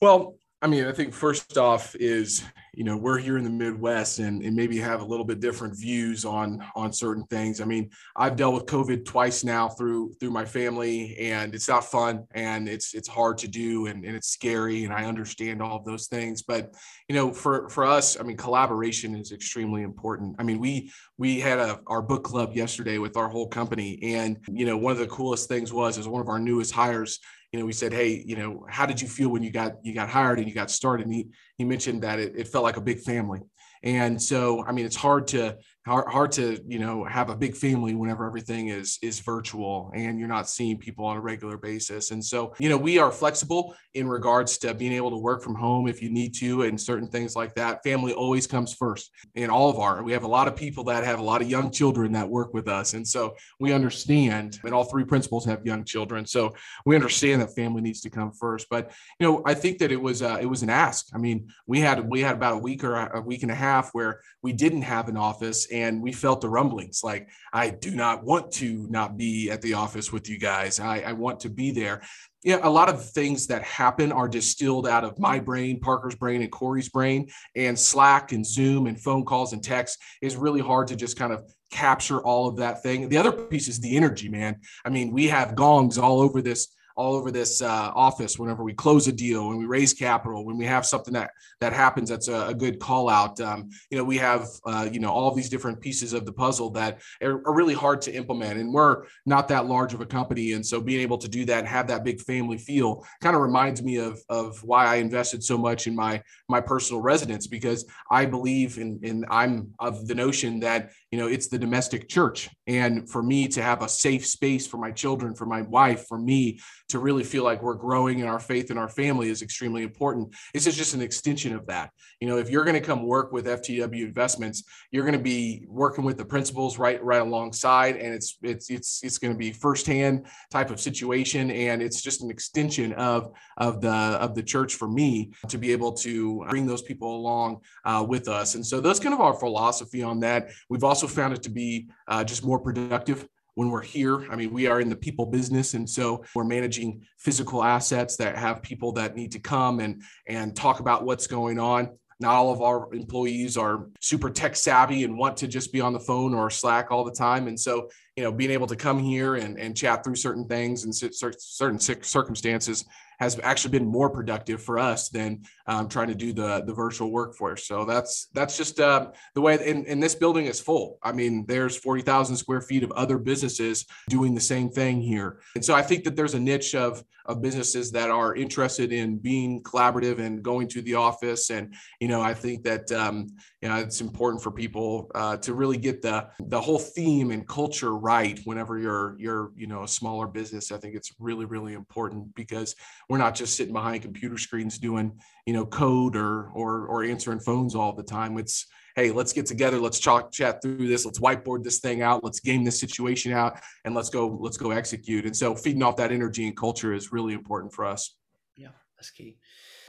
well, 0.00 0.36
I 0.62 0.66
mean, 0.66 0.86
I 0.86 0.92
think 0.92 1.12
first 1.12 1.58
off 1.58 1.94
is 1.96 2.42
you 2.76 2.84
know 2.84 2.96
we're 2.96 3.18
here 3.18 3.38
in 3.38 3.44
the 3.44 3.50
midwest 3.50 4.18
and, 4.18 4.42
and 4.42 4.56
maybe 4.56 4.78
have 4.78 5.00
a 5.00 5.04
little 5.04 5.24
bit 5.24 5.40
different 5.40 5.78
views 5.78 6.24
on 6.24 6.64
on 6.74 6.92
certain 6.92 7.24
things. 7.24 7.60
I 7.60 7.64
mean 7.64 7.90
i've 8.16 8.36
dealt 8.36 8.54
with 8.54 8.66
covid 8.66 9.04
twice 9.04 9.44
now 9.44 9.68
through 9.68 10.14
through 10.14 10.30
my 10.30 10.44
family 10.44 11.16
and 11.18 11.54
it's 11.54 11.68
not 11.68 11.84
fun 11.84 12.24
and 12.34 12.68
it's 12.68 12.94
it's 12.94 13.08
hard 13.08 13.38
to 13.38 13.48
do 13.48 13.86
and, 13.86 14.04
and 14.04 14.16
it's 14.16 14.28
scary 14.28 14.84
and 14.84 14.92
i 14.92 15.04
understand 15.04 15.62
all 15.62 15.76
of 15.76 15.84
those 15.84 16.06
things. 16.06 16.42
But 16.42 16.74
you 17.08 17.14
know 17.14 17.32
for 17.32 17.68
for 17.68 17.84
us 17.84 18.18
i 18.18 18.22
mean 18.22 18.36
collaboration 18.36 19.14
is 19.16 19.32
extremely 19.32 19.82
important. 19.82 20.36
I 20.38 20.42
mean 20.42 20.58
we 20.58 20.90
we 21.18 21.40
had 21.40 21.58
a 21.58 21.80
our 21.86 22.02
book 22.02 22.24
club 22.24 22.54
yesterday 22.54 22.98
with 22.98 23.16
our 23.16 23.28
whole 23.28 23.48
company 23.48 23.98
and 24.02 24.38
you 24.48 24.66
know 24.66 24.76
one 24.76 24.92
of 24.92 24.98
the 24.98 25.06
coolest 25.06 25.48
things 25.48 25.72
was 25.72 25.98
is 25.98 26.08
one 26.08 26.20
of 26.20 26.28
our 26.28 26.38
newest 26.38 26.72
hires 26.72 27.20
you 27.54 27.60
know, 27.60 27.66
we 27.66 27.72
said, 27.72 27.92
hey, 27.92 28.20
you 28.26 28.34
know, 28.34 28.66
how 28.68 28.84
did 28.84 29.00
you 29.00 29.06
feel 29.06 29.28
when 29.28 29.44
you 29.44 29.52
got 29.52 29.74
you 29.84 29.94
got 29.94 30.08
hired 30.08 30.40
and 30.40 30.48
you 30.48 30.52
got 30.52 30.72
started? 30.72 31.06
And 31.06 31.14
he 31.14 31.28
he 31.56 31.64
mentioned 31.64 32.02
that 32.02 32.18
it, 32.18 32.32
it 32.34 32.48
felt 32.48 32.64
like 32.64 32.76
a 32.76 32.80
big 32.80 32.98
family. 32.98 33.42
And 33.84 34.20
so, 34.20 34.64
I 34.64 34.72
mean, 34.72 34.84
it's 34.84 34.96
hard 34.96 35.28
to 35.28 35.56
hard, 35.86 36.08
hard 36.08 36.32
to 36.32 36.58
you 36.66 36.78
know 36.78 37.04
have 37.04 37.30
a 37.30 37.36
big 37.36 37.54
family 37.54 37.94
whenever 37.94 38.26
everything 38.26 38.68
is 38.68 38.98
is 39.02 39.20
virtual 39.20 39.90
and 39.94 40.18
you're 40.18 40.28
not 40.28 40.48
seeing 40.48 40.78
people 40.78 41.04
on 41.04 41.16
a 41.16 41.20
regular 41.20 41.56
basis. 41.56 42.10
And 42.10 42.24
so 42.24 42.54
you 42.58 42.68
know 42.68 42.76
we 42.76 42.98
are 42.98 43.12
flexible 43.12 43.74
in 43.92 44.08
regards 44.08 44.58
to 44.58 44.74
being 44.74 44.92
able 44.92 45.10
to 45.10 45.16
work 45.16 45.42
from 45.42 45.54
home 45.54 45.86
if 45.86 46.02
you 46.02 46.10
need 46.10 46.34
to 46.34 46.62
and 46.62 46.80
certain 46.80 47.08
things 47.08 47.36
like 47.36 47.54
that. 47.54 47.82
Family 47.82 48.12
always 48.12 48.46
comes 48.46 48.72
first 48.72 49.10
in 49.34 49.50
all 49.50 49.68
of 49.68 49.78
our 49.78 50.02
we 50.02 50.12
have 50.12 50.24
a 50.24 50.28
lot 50.28 50.48
of 50.48 50.56
people 50.56 50.84
that 50.84 51.04
have 51.04 51.18
a 51.18 51.22
lot 51.22 51.42
of 51.42 51.50
young 51.50 51.70
children 51.70 52.12
that 52.12 52.28
work 52.28 52.54
with 52.54 52.68
us. 52.68 52.94
And 52.94 53.06
so 53.06 53.36
we 53.60 53.72
understand 53.72 54.60
and 54.64 54.72
all 54.72 54.84
three 54.84 55.04
principals 55.04 55.44
have 55.44 55.66
young 55.66 55.84
children. 55.84 56.26
So 56.26 56.54
we 56.86 56.94
understand 56.94 57.42
that 57.42 57.54
family 57.54 57.82
needs 57.82 58.00
to 58.02 58.10
come 58.10 58.32
first. 58.32 58.68
But 58.70 58.92
you 59.20 59.26
know 59.26 59.42
i 59.44 59.54
think 59.54 59.78
that 59.78 59.92
it 59.92 60.00
was 60.00 60.22
uh, 60.22 60.38
it 60.40 60.46
was 60.46 60.62
an 60.62 60.70
ask. 60.70 61.08
I 61.14 61.18
mean 61.18 61.48
we 61.66 61.80
had 61.80 62.08
we 62.08 62.20
had 62.20 62.36
about 62.36 62.54
a 62.54 62.58
week 62.58 62.84
or 62.84 62.94
a 62.94 63.20
week 63.20 63.42
and 63.42 63.52
a 63.52 63.54
half 63.54 63.90
where 63.92 64.20
we 64.42 64.52
didn't 64.52 64.82
have 64.82 65.08
an 65.08 65.16
office 65.16 65.66
and 65.74 66.00
we 66.00 66.12
felt 66.12 66.40
the 66.40 66.48
rumblings 66.48 67.02
like 67.02 67.28
i 67.52 67.68
do 67.68 67.90
not 67.90 68.24
want 68.24 68.50
to 68.50 68.86
not 68.88 69.16
be 69.16 69.50
at 69.50 69.60
the 69.60 69.74
office 69.74 70.12
with 70.12 70.30
you 70.30 70.38
guys 70.38 70.80
i, 70.80 71.00
I 71.00 71.12
want 71.12 71.40
to 71.40 71.50
be 71.50 71.70
there 71.70 72.00
yeah, 72.44 72.58
a 72.62 72.68
lot 72.68 72.90
of 72.90 73.10
things 73.10 73.46
that 73.46 73.62
happen 73.62 74.12
are 74.12 74.28
distilled 74.28 74.86
out 74.86 75.02
of 75.02 75.18
my 75.18 75.38
brain, 75.40 75.80
Parker's 75.80 76.14
brain, 76.14 76.42
and 76.42 76.52
Corey's 76.52 76.90
brain. 76.90 77.30
And 77.56 77.76
Slack 77.76 78.32
and 78.32 78.46
Zoom 78.46 78.86
and 78.86 79.00
phone 79.00 79.24
calls 79.24 79.54
and 79.54 79.64
text 79.64 79.98
is 80.20 80.36
really 80.36 80.60
hard 80.60 80.88
to 80.88 80.96
just 80.96 81.16
kind 81.16 81.32
of 81.32 81.42
capture 81.70 82.20
all 82.20 82.46
of 82.46 82.56
that 82.58 82.82
thing. 82.82 83.08
The 83.08 83.16
other 83.16 83.32
piece 83.32 83.66
is 83.66 83.80
the 83.80 83.96
energy, 83.96 84.28
man. 84.28 84.60
I 84.84 84.90
mean, 84.90 85.10
we 85.10 85.28
have 85.28 85.54
gongs 85.54 85.96
all 85.96 86.20
over 86.20 86.42
this 86.42 86.68
all 86.96 87.14
over 87.14 87.30
this 87.30 87.60
uh, 87.60 87.90
office 87.94 88.38
whenever 88.38 88.62
we 88.62 88.72
close 88.72 89.08
a 89.08 89.12
deal, 89.12 89.48
when 89.48 89.58
we 89.58 89.66
raise 89.66 89.92
capital, 89.92 90.44
when 90.44 90.56
we 90.56 90.64
have 90.64 90.86
something 90.86 91.14
that 91.14 91.30
that 91.60 91.72
happens 91.72 92.08
that's 92.08 92.28
a, 92.28 92.48
a 92.48 92.54
good 92.54 92.78
call 92.78 93.08
out. 93.08 93.40
Um, 93.40 93.70
you 93.90 93.98
know, 93.98 94.04
we 94.04 94.18
have 94.18 94.46
uh, 94.64 94.88
you 94.90 95.00
know 95.00 95.10
all 95.10 95.34
these 95.34 95.48
different 95.48 95.80
pieces 95.80 96.12
of 96.12 96.24
the 96.24 96.32
puzzle 96.32 96.70
that 96.70 97.00
are, 97.22 97.42
are, 97.46 97.54
really 97.54 97.74
hard 97.74 98.00
to 98.02 98.12
implement, 98.12 98.58
and 98.58 98.72
we're 98.72 99.04
not 99.26 99.48
that 99.48 99.66
large 99.66 99.94
of 99.94 100.00
a 100.00 100.06
company, 100.06 100.52
and 100.52 100.64
so 100.64 100.80
being 100.80 101.00
able 101.00 101.18
to 101.18 101.28
do 101.28 101.44
that 101.44 101.60
and 101.60 101.68
have 101.68 101.88
that 101.88 102.04
big 102.04 102.20
family 102.20 102.58
feel 102.58 103.04
kind 103.20 103.34
of 103.34 103.42
reminds 103.42 103.82
me 103.82 103.96
of 103.96 104.20
of 104.28 104.62
why 104.62 104.86
I 104.86 104.96
invested 104.96 105.42
so 105.42 105.58
much 105.58 105.86
in 105.86 105.94
my 105.94 106.22
my 106.48 106.60
personal 106.60 107.02
residence 107.02 107.46
because 107.46 107.84
I 108.10 108.26
believe 108.26 108.78
in 108.78 109.00
in 109.02 109.24
I'm 109.30 109.74
of 109.78 110.06
the 110.06 110.14
notion 110.14 110.60
that 110.60 110.90
you 111.14 111.20
know 111.20 111.28
it's 111.28 111.46
the 111.46 111.60
domestic 111.60 112.08
church, 112.08 112.50
and 112.66 113.08
for 113.08 113.22
me 113.22 113.46
to 113.46 113.62
have 113.62 113.82
a 113.82 113.88
safe 113.88 114.26
space 114.26 114.66
for 114.66 114.78
my 114.78 114.90
children, 114.90 115.32
for 115.32 115.46
my 115.46 115.62
wife, 115.62 116.08
for 116.08 116.18
me 116.18 116.58
to 116.88 116.98
really 116.98 117.22
feel 117.22 117.44
like 117.44 117.62
we're 117.62 117.74
growing 117.74 118.18
in 118.18 118.26
our 118.26 118.40
faith 118.40 118.70
and 118.70 118.80
our 118.80 118.88
family 118.88 119.28
is 119.28 119.40
extremely 119.40 119.84
important. 119.84 120.34
This 120.52 120.66
is 120.66 120.76
just 120.76 120.92
an 120.92 121.00
extension 121.00 121.54
of 121.54 121.68
that. 121.68 121.90
You 122.20 122.26
know, 122.26 122.38
if 122.38 122.50
you're 122.50 122.64
going 122.64 122.74
to 122.74 122.80
come 122.80 123.04
work 123.04 123.30
with 123.30 123.46
FTW 123.46 124.04
Investments, 124.04 124.64
you're 124.90 125.04
going 125.04 125.16
to 125.16 125.22
be 125.22 125.64
working 125.68 126.04
with 126.04 126.18
the 126.18 126.24
principals 126.24 126.80
right 126.80 127.00
right 127.00 127.22
alongside, 127.22 127.94
and 127.94 128.12
it's 128.12 128.36
it's 128.42 128.68
it's 128.68 129.04
it's 129.04 129.18
going 129.18 129.32
to 129.32 129.38
be 129.38 129.52
firsthand 129.52 130.26
type 130.50 130.70
of 130.70 130.80
situation, 130.80 131.52
and 131.52 131.80
it's 131.80 132.02
just 132.02 132.24
an 132.24 132.30
extension 132.30 132.92
of 132.94 133.30
of 133.56 133.80
the 133.80 133.88
of 134.26 134.34
the 134.34 134.42
church 134.42 134.74
for 134.74 134.88
me 134.88 135.30
to 135.48 135.58
be 135.58 135.70
able 135.70 135.92
to 135.92 136.44
bring 136.48 136.66
those 136.66 136.82
people 136.82 137.14
along 137.14 137.60
uh, 137.84 138.04
with 138.08 138.26
us. 138.26 138.56
And 138.56 138.66
so 138.66 138.80
that's 138.80 138.98
kind 138.98 139.14
of 139.14 139.20
our 139.20 139.34
philosophy 139.34 140.02
on 140.02 140.18
that. 140.20 140.50
We've 140.68 140.82
also 140.82 141.03
found 141.08 141.34
it 141.34 141.42
to 141.44 141.50
be 141.50 141.88
uh, 142.08 142.24
just 142.24 142.44
more 142.44 142.58
productive 142.58 143.28
when 143.54 143.70
we're 143.70 143.82
here. 143.82 144.30
I 144.30 144.36
mean, 144.36 144.52
we 144.52 144.66
are 144.66 144.80
in 144.80 144.88
the 144.88 144.96
people 144.96 145.26
business, 145.26 145.74
and 145.74 145.88
so 145.88 146.24
we're 146.34 146.44
managing 146.44 147.06
physical 147.18 147.62
assets 147.62 148.16
that 148.16 148.36
have 148.36 148.62
people 148.62 148.92
that 148.92 149.16
need 149.16 149.32
to 149.32 149.38
come 149.38 149.80
and 149.80 150.02
and 150.26 150.54
talk 150.54 150.80
about 150.80 151.04
what's 151.04 151.26
going 151.26 151.58
on. 151.58 151.90
Not 152.20 152.34
all 152.34 152.52
of 152.52 152.62
our 152.62 152.92
employees 152.94 153.56
are 153.56 153.88
super 154.00 154.30
tech 154.30 154.54
savvy 154.54 155.04
and 155.04 155.18
want 155.18 155.36
to 155.38 155.48
just 155.48 155.72
be 155.72 155.80
on 155.80 155.92
the 155.92 156.00
phone 156.00 156.32
or 156.32 156.48
Slack 156.48 156.90
all 156.90 157.04
the 157.04 157.12
time. 157.12 157.48
And 157.48 157.58
so, 157.58 157.90
you 158.16 158.22
know, 158.22 158.30
being 158.30 158.52
able 158.52 158.68
to 158.68 158.76
come 158.76 159.00
here 159.00 159.34
and, 159.34 159.58
and 159.58 159.76
chat 159.76 160.04
through 160.04 160.14
certain 160.14 160.46
things 160.46 160.84
and 160.84 160.94
certain 160.94 161.78
circumstances 161.80 162.84
has 163.18 163.38
actually 163.42 163.78
been 163.78 163.86
more 163.86 164.10
productive 164.10 164.62
for 164.62 164.78
us 164.78 165.08
than 165.08 165.42
um, 165.66 165.88
trying 165.88 166.08
to 166.08 166.14
do 166.14 166.32
the 166.32 166.62
the 166.64 166.72
virtual 166.72 167.10
workforce. 167.10 167.66
So 167.66 167.84
that's 167.84 168.28
that's 168.34 168.56
just 168.56 168.80
uh, 168.80 169.10
the 169.34 169.40
way. 169.40 169.54
And, 169.54 169.86
and 169.86 170.02
this 170.02 170.14
building 170.14 170.46
is 170.46 170.60
full. 170.60 170.98
I 171.02 171.12
mean, 171.12 171.44
there's 171.46 171.76
forty 171.76 172.02
thousand 172.02 172.36
square 172.36 172.60
feet 172.60 172.82
of 172.82 172.92
other 172.92 173.18
businesses 173.18 173.86
doing 174.08 174.34
the 174.34 174.40
same 174.40 174.70
thing 174.70 175.00
here. 175.00 175.40
And 175.54 175.64
so 175.64 175.74
I 175.74 175.82
think 175.82 176.04
that 176.04 176.16
there's 176.16 176.34
a 176.34 176.40
niche 176.40 176.74
of 176.74 177.02
of 177.26 177.42
businesses 177.42 177.90
that 177.92 178.10
are 178.10 178.34
interested 178.34 178.92
in 178.92 179.16
being 179.16 179.62
collaborative 179.62 180.18
and 180.18 180.42
going 180.42 180.68
to 180.68 180.82
the 180.82 180.94
office. 180.94 181.50
And 181.50 181.74
you 182.00 182.08
know, 182.08 182.20
I 182.20 182.34
think 182.34 182.62
that 182.64 182.90
um, 182.92 183.26
you 183.62 183.68
know 183.68 183.76
it's 183.76 184.00
important 184.00 184.42
for 184.42 184.50
people 184.50 185.10
uh, 185.14 185.36
to 185.38 185.54
really 185.54 185.78
get 185.78 186.02
the 186.02 186.28
the 186.38 186.60
whole 186.60 186.78
theme 186.78 187.30
and 187.30 187.46
culture 187.48 187.96
right 187.96 188.38
whenever 188.44 188.78
you're 188.78 189.16
you're 189.18 189.52
you 189.56 189.66
know 189.66 189.82
a 189.82 189.88
smaller 189.88 190.26
business. 190.26 190.70
I 190.70 190.76
think 190.76 190.94
it's 190.94 191.12
really 191.18 191.46
really 191.46 191.72
important 191.74 192.34
because 192.34 192.74
we're 193.08 193.18
not 193.18 193.34
just 193.34 193.56
sitting 193.56 193.72
behind 193.72 194.02
computer 194.02 194.38
screens 194.38 194.78
doing 194.78 195.18
you 195.46 195.52
know 195.54 195.66
code 195.66 196.16
or 196.16 196.50
or 196.54 196.86
or 196.86 197.04
answering 197.04 197.40
phones 197.40 197.74
all 197.74 197.92
the 197.92 198.02
time 198.02 198.34
it's 198.44 198.66
hey 198.94 199.10
let's 199.10 199.32
get 199.32 199.46
together 199.46 199.78
let's 199.78 200.00
talk 200.00 200.32
chat 200.32 200.60
through 200.62 200.86
this 200.86 201.04
let's 201.04 201.18
whiteboard 201.18 201.62
this 201.62 201.80
thing 201.80 202.02
out 202.02 202.22
let's 202.24 202.40
game 202.40 202.64
this 202.64 202.78
situation 202.78 203.32
out 203.32 203.58
and 203.84 203.94
let's 203.94 204.10
go 204.10 204.26
let's 204.40 204.56
go 204.56 204.70
execute 204.70 205.24
and 205.24 205.36
so 205.36 205.54
feeding 205.54 205.82
off 205.82 205.96
that 205.96 206.12
energy 206.12 206.46
and 206.46 206.56
culture 206.56 206.92
is 206.92 207.12
really 207.12 207.34
important 207.34 207.72
for 207.72 207.84
us 207.84 208.16
yeah 208.56 208.68
that's 208.96 209.10
key 209.10 209.36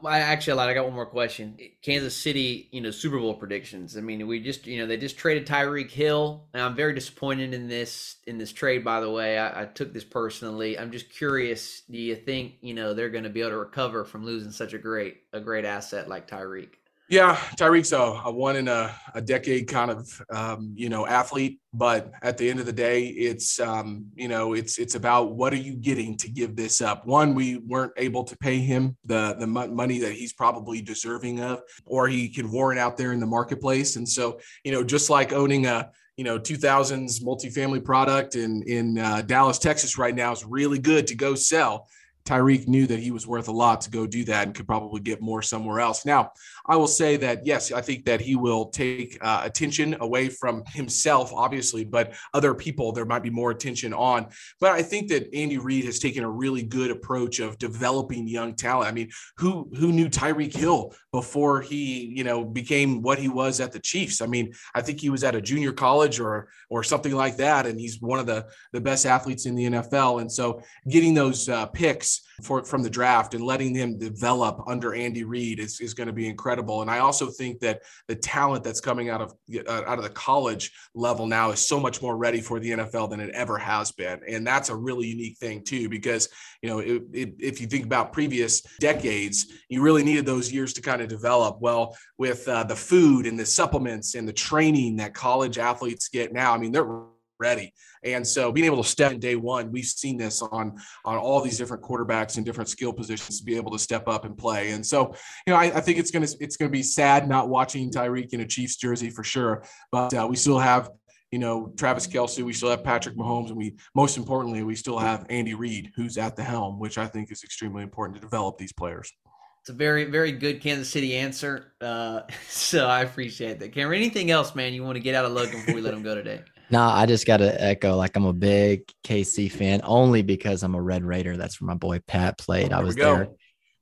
well, 0.02 0.14
actually 0.14 0.52
a 0.52 0.56
lot. 0.56 0.70
I 0.70 0.74
got 0.74 0.86
one 0.86 0.94
more 0.94 1.06
question. 1.06 1.58
Kansas 1.82 2.16
City, 2.16 2.68
you 2.72 2.82
know, 2.82 2.92
Super 2.92 3.18
Bowl 3.18 3.34
predictions. 3.34 3.96
I 3.96 4.02
mean, 4.02 4.28
we 4.28 4.42
just, 4.42 4.68
you 4.68 4.80
know, 4.80 4.86
they 4.86 4.98
just 4.98 5.18
traded 5.18 5.48
Tyreek 5.48 5.90
Hill, 5.90 6.48
and 6.54 6.62
I'm 6.62 6.76
very 6.76 6.94
disappointed 6.94 7.54
in 7.54 7.68
this 7.68 8.18
in 8.28 8.38
this 8.38 8.52
trade. 8.52 8.84
By 8.84 9.00
the 9.00 9.10
way, 9.10 9.38
I, 9.38 9.62
I 9.62 9.66
took 9.66 9.94
this 9.94 10.04
personally. 10.04 10.78
I'm 10.78 10.92
just 10.92 11.10
curious. 11.10 11.84
Do 11.90 11.98
you 11.98 12.16
think, 12.16 12.56
you 12.62 12.74
know, 12.74 12.94
they're 12.94 13.10
going 13.10 13.24
to 13.24 13.30
be 13.30 13.40
able 13.40 13.52
to 13.52 13.58
recover 13.58 14.04
from 14.04 14.26
losing 14.26 14.52
such 14.52 14.74
a 14.74 14.78
great 14.78 15.22
a 15.32 15.40
great 15.40 15.66
asset 15.66 16.10
like 16.10 16.28
Tyreek? 16.28 16.74
Yeah, 17.08 17.36
Tyreek's 17.56 17.92
a, 17.92 18.00
a 18.00 18.32
one 18.32 18.56
in 18.56 18.68
a, 18.68 18.94
a 19.14 19.22
decade 19.22 19.68
kind 19.68 19.92
of 19.92 20.22
um, 20.32 20.74
you 20.76 20.90
know 20.90 21.06
athlete, 21.06 21.60
but 21.72 22.12
at 22.24 22.36
the 22.38 22.50
end 22.50 22.60
of 22.60 22.66
the 22.66 22.74
day, 22.74 23.06
it's 23.06 23.60
um, 23.60 24.08
you 24.16 24.28
know 24.28 24.54
it's 24.54 24.80
it's 24.80 24.96
about 24.96 25.36
what 25.36 25.54
are 25.54 25.58
you 25.58 25.76
getting 25.76 26.18
to 26.18 26.32
give 26.32 26.56
this 26.56 26.82
up. 26.82 27.06
One, 27.06 27.36
we 27.36 27.58
weren't 27.58 27.94
able 27.98 28.24
to 28.24 28.36
pay 28.38 28.58
him 28.58 28.98
the 29.06 29.36
the 29.40 29.46
money 29.46 30.00
that 30.00 30.14
he's 30.14 30.34
probably 30.34 30.82
deserving 30.82 31.42
of, 31.42 31.62
or 31.86 32.08
he 32.08 32.28
can 32.28 32.52
warrant 32.52 32.80
out 32.80 32.98
there 32.98 33.14
in 33.14 33.20
the 33.20 33.28
marketplace. 33.28 33.98
And 33.98 34.10
so 34.10 34.40
you 34.64 34.72
know, 34.72 34.84
just 34.84 35.12
like 35.12 35.32
owning 35.32 35.68
a 35.68 35.92
you 36.18 36.24
know 36.24 36.40
2000s 36.40 37.22
multifamily 37.24 37.84
product 37.84 38.36
in 38.36 38.64
in 38.64 38.98
uh, 38.98 39.22
Dallas, 39.22 39.60
Texas 39.60 40.00
right 40.00 40.16
now 40.16 40.32
is 40.32 40.44
really 40.44 40.80
good 40.80 41.06
to 41.08 41.16
go 41.16 41.36
sell. 41.36 41.88
Tyreek 42.26 42.68
knew 42.68 42.88
that 42.88 43.00
he 43.00 43.12
was 43.12 43.28
worth 43.28 43.48
a 43.48 43.52
lot 43.52 43.82
to 43.82 43.92
go 43.92 44.08
do 44.08 44.24
that 44.26 44.48
and 44.48 44.56
could 44.56 44.66
probably 44.66 45.00
get 45.00 45.22
more 45.22 45.44
somewhere 45.44 45.80
else. 45.80 46.06
Now, 46.06 46.32
I 46.66 46.76
will 46.76 46.88
say 46.88 47.18
that, 47.18 47.46
yes, 47.46 47.72
I 47.72 47.82
think 47.82 48.06
that 48.06 48.20
he 48.20 48.36
will 48.36 48.66
take 48.70 49.18
uh, 49.22 49.42
attention 49.44 49.96
away 50.00 50.30
from 50.30 50.64
himself, 50.66 51.32
obviously, 51.32 51.86
but 51.86 52.14
other 52.34 52.56
people 52.56 52.92
there 52.92 53.06
might 53.06 53.22
be 53.22 53.30
more 53.30 53.52
attention 53.52 53.94
on. 53.94 54.28
But 54.60 54.72
I 54.72 54.82
think 54.82 55.10
that 55.10 55.34
Andy 55.36 55.60
Reid 55.60 55.86
has 55.86 56.00
taken 56.00 56.24
a 56.24 56.30
really 56.30 56.64
good 56.64 56.90
approach 56.90 57.40
of 57.40 57.60
developing 57.60 58.28
young 58.28 58.56
talent. 58.56 58.90
I 58.90 58.92
mean, 58.92 59.12
who 59.38 59.70
who 59.76 59.92
knew 59.92 60.10
Tyreek 60.10 60.56
Hill 60.56 60.96
before 61.16 61.62
he, 61.62 62.12
you 62.14 62.26
know, 62.26 62.44
became 62.44 63.02
what 63.02 63.18
he 63.18 63.30
was 63.30 63.62
at 63.62 63.72
the 63.72 63.80
Chiefs? 63.80 64.20
I 64.20 64.26
mean, 64.26 64.54
I 64.74 64.82
think 64.82 65.00
he 65.00 65.10
was 65.10 65.24
at 65.24 65.34
a 65.34 65.42
junior 65.42 65.72
college 65.72 66.20
or 66.20 66.50
or 66.70 66.84
something 66.84 67.14
like 67.14 67.38
that, 67.38 67.66
and 67.66 67.80
he's 67.80 68.02
one 68.02 68.20
of 68.20 68.26
the 68.26 68.48
the 68.74 68.82
best 68.82 69.06
athletes 69.06 69.46
in 69.46 69.56
the 69.56 69.64
NFL. 69.64 70.20
And 70.20 70.30
so, 70.30 70.62
getting 70.90 71.14
those 71.14 71.48
uh, 71.48 71.68
picks 71.68 72.25
for 72.44 72.64
from 72.64 72.84
the 72.84 72.90
draft 72.90 73.34
and 73.34 73.44
letting 73.44 73.74
them 73.74 73.98
develop 73.98 74.62
under 74.68 74.94
Andy 74.94 75.24
Reid 75.24 75.60
is, 75.60 75.80
is 75.80 75.94
going 75.94 76.08
to 76.08 76.14
be 76.14 76.28
incredible. 76.28 76.82
And 76.82 76.92
I 76.92 77.00
also 77.00 77.28
think 77.28 77.60
that 77.62 77.82
the 78.08 78.16
talent 78.16 78.64
that's 78.64 78.82
coming 78.82 79.10
out 79.10 79.22
of 79.22 79.34
uh, 79.68 79.84
out 79.88 79.98
of 79.98 80.04
the 80.04 80.10
college 80.10 80.72
level 80.94 81.28
now 81.28 81.52
is 81.52 81.60
so 81.60 81.80
much 81.80 82.02
more 82.02 82.18
ready 82.18 82.42
for 82.42 82.60
the 82.60 82.72
NFL 82.72 83.10
than 83.10 83.20
it 83.20 83.32
ever 83.34 83.58
has 83.58 83.92
been. 83.92 84.20
And 84.28 84.46
that's 84.46 84.70
a 84.70 84.76
really 84.76 85.08
unique 85.08 85.38
thing 85.38 85.64
too, 85.64 85.90
because 85.90 86.30
you 86.62 86.70
know 86.70 86.80
it, 86.80 87.04
it, 87.14 87.34
if 87.40 87.62
you 87.62 87.68
think 87.68 87.86
about 87.86 88.14
previous 88.14 88.62
decades, 88.80 89.48
you 89.70 89.82
really 89.82 90.04
needed 90.04 90.26
those 90.26 90.52
years 90.52 90.74
to 90.74 90.82
kind 90.82 91.02
of 91.02 91.08
develop. 91.08 91.58
Well, 91.60 91.96
with 92.18 92.48
uh, 92.48 92.64
the 92.64 92.76
food 92.76 93.26
and 93.26 93.40
the 93.40 93.46
supplements 93.46 94.16
and 94.16 94.28
the 94.28 94.34
training 94.34 94.98
that 94.98 95.14
college 95.14 95.58
athletes 95.58 96.10
get 96.10 96.34
now, 96.34 96.54
I 96.54 96.58
mean 96.58 96.72
they're 96.72 97.06
ready. 97.40 97.74
And 98.04 98.26
so 98.26 98.52
being 98.52 98.66
able 98.66 98.84
to 98.84 98.90
step 98.90 99.12
in 99.12 99.20
day 99.20 99.36
one, 99.36 99.72
we've 99.72 99.86
seen 99.86 100.18
this 100.18 100.42
on 100.42 100.78
on 101.04 101.18
all 101.18 101.42
these 101.42 101.58
different 101.58 101.84
quarterbacks 101.84 102.38
and 102.38 102.46
different 102.46 102.70
skill 102.70 102.94
positions 102.94 103.40
to 103.40 103.46
be 103.46 103.56
able 103.56 103.72
to 103.72 103.80
step 103.80 104.08
up 104.08 104.26
and 104.26 104.38
play. 104.38 104.72
And 104.72 104.86
so, 104.86 105.14
you 105.46 105.54
know, 105.54 105.56
I, 105.56 105.66
I 105.66 105.82
think 105.82 106.00
it's 106.00 106.12
gonna 106.12 106.28
it's 106.40 106.58
gonna 106.58 106.72
be 106.72 106.84
sad 106.84 107.28
not 107.28 107.50
watching 107.50 107.92
Tyreek 107.92 108.34
in 108.34 108.42
a 108.42 108.46
Chiefs 108.46 108.78
jersey 108.78 109.10
for 109.10 109.24
sure. 109.24 109.64
But 109.92 110.14
uh, 110.14 110.28
we 110.30 110.36
still 110.36 110.60
have 110.60 110.90
you 111.32 111.40
know, 111.40 111.74
Travis 111.76 112.08
Kelce, 112.08 112.44
we 112.44 112.54
still 112.54 112.70
have 112.70 112.84
Patrick 112.84 113.18
Mahomes, 113.18 113.48
and 113.48 113.58
we 113.58 113.76
most 113.94 114.16
importantly, 114.16 114.64
we 114.64 114.76
still 114.76 114.98
have 114.98 115.26
Andy 115.30 115.54
Reid, 115.54 115.92
who's 115.96 116.18
at 116.18 116.38
the 116.38 116.44
helm, 116.44 116.80
which 116.80 116.98
I 116.98 117.08
think 117.08 117.30
is 117.30 117.44
extremely 117.44 117.84
important 117.84 118.16
to 118.16 118.22
develop 118.22 118.58
these 118.58 118.72
players. 118.72 119.12
It's 119.60 119.70
a 119.72 119.74
very, 119.74 120.06
very 120.06 120.32
good 120.32 120.62
Kansas 120.62 120.90
City 120.90 121.16
answer. 121.16 121.74
Uh, 121.82 122.22
so 122.48 122.88
I 122.88 123.02
appreciate 123.02 123.60
that. 123.60 123.74
Cameron, 123.74 124.00
anything 124.00 124.32
else, 124.32 124.56
man, 124.56 124.74
you 124.74 124.84
want 124.84 124.96
to 124.96 125.02
get 125.02 125.16
out 125.16 125.26
of 125.26 125.32
Logan 125.32 125.60
before 125.60 125.76
we 125.76 125.82
let 125.82 125.94
him 125.94 126.04
go 126.04 126.16
today? 126.16 126.42
No, 126.70 126.82
I 126.82 127.06
just 127.06 127.28
got 127.28 127.38
to 127.38 127.64
echo 127.64 127.96
like 127.96 128.16
I'm 128.16 128.26
a 128.26 128.34
big 128.34 128.84
KC 129.04 129.52
fan 129.52 129.82
only 129.84 130.22
because 130.24 130.64
I'm 130.64 130.76
a 130.76 130.82
Red 130.82 131.04
Raider. 131.04 131.38
That's 131.38 131.62
where 131.62 131.68
my 131.68 131.76
boy 131.76 132.00
Pat 132.08 132.38
played. 132.38 132.74
Oh, 132.74 132.78
I 132.78 132.82
was 132.82 132.96
there. 132.96 133.30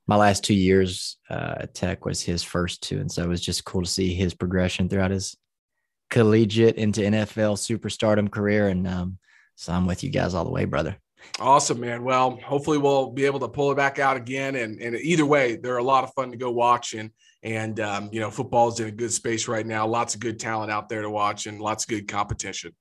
My 0.06 0.16
last 0.16 0.44
two 0.44 0.54
years 0.54 1.16
uh, 1.30 1.54
at 1.60 1.74
Tech 1.74 2.04
was 2.04 2.20
his 2.20 2.42
first 2.42 2.82
two, 2.82 2.98
and 2.98 3.10
so 3.10 3.22
it 3.22 3.28
was 3.28 3.40
just 3.40 3.64
cool 3.64 3.82
to 3.82 3.88
see 3.88 4.12
his 4.12 4.34
progression 4.34 4.88
throughout 4.88 5.10
his 5.10 5.34
collegiate 6.10 6.76
into 6.76 7.00
NFL 7.00 7.56
superstardom 7.56 8.30
career. 8.30 8.68
And 8.68 8.86
um, 8.86 9.18
so 9.54 9.72
I'm 9.72 9.86
with 9.86 10.04
you 10.04 10.10
guys 10.10 10.34
all 10.34 10.44
the 10.44 10.50
way, 10.50 10.64
brother. 10.64 10.96
Awesome, 11.40 11.80
man. 11.80 12.04
Well, 12.04 12.38
hopefully 12.44 12.78
we'll 12.78 13.10
be 13.10 13.24
able 13.24 13.40
to 13.40 13.48
pull 13.48 13.72
it 13.72 13.76
back 13.76 13.98
out 13.98 14.16
again. 14.16 14.56
And, 14.56 14.80
and 14.80 14.94
either 14.96 15.26
way, 15.26 15.56
they're 15.56 15.78
a 15.78 15.82
lot 15.82 16.04
of 16.04 16.12
fun 16.14 16.30
to 16.30 16.36
go 16.36 16.50
watch. 16.50 16.94
And 16.94 17.10
and, 17.44 17.78
um, 17.78 18.08
you 18.10 18.20
know, 18.20 18.30
football 18.30 18.68
is 18.68 18.80
in 18.80 18.88
a 18.88 18.90
good 18.90 19.12
space 19.12 19.46
right 19.46 19.66
now. 19.66 19.86
Lots 19.86 20.14
of 20.14 20.20
good 20.20 20.40
talent 20.40 20.72
out 20.72 20.88
there 20.88 21.02
to 21.02 21.10
watch 21.10 21.46
and 21.46 21.60
lots 21.60 21.84
of 21.84 21.88
good 21.88 22.08
competition. 22.08 22.72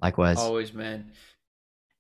Likewise. 0.02 0.38
Always 0.38 0.74
man. 0.74 1.12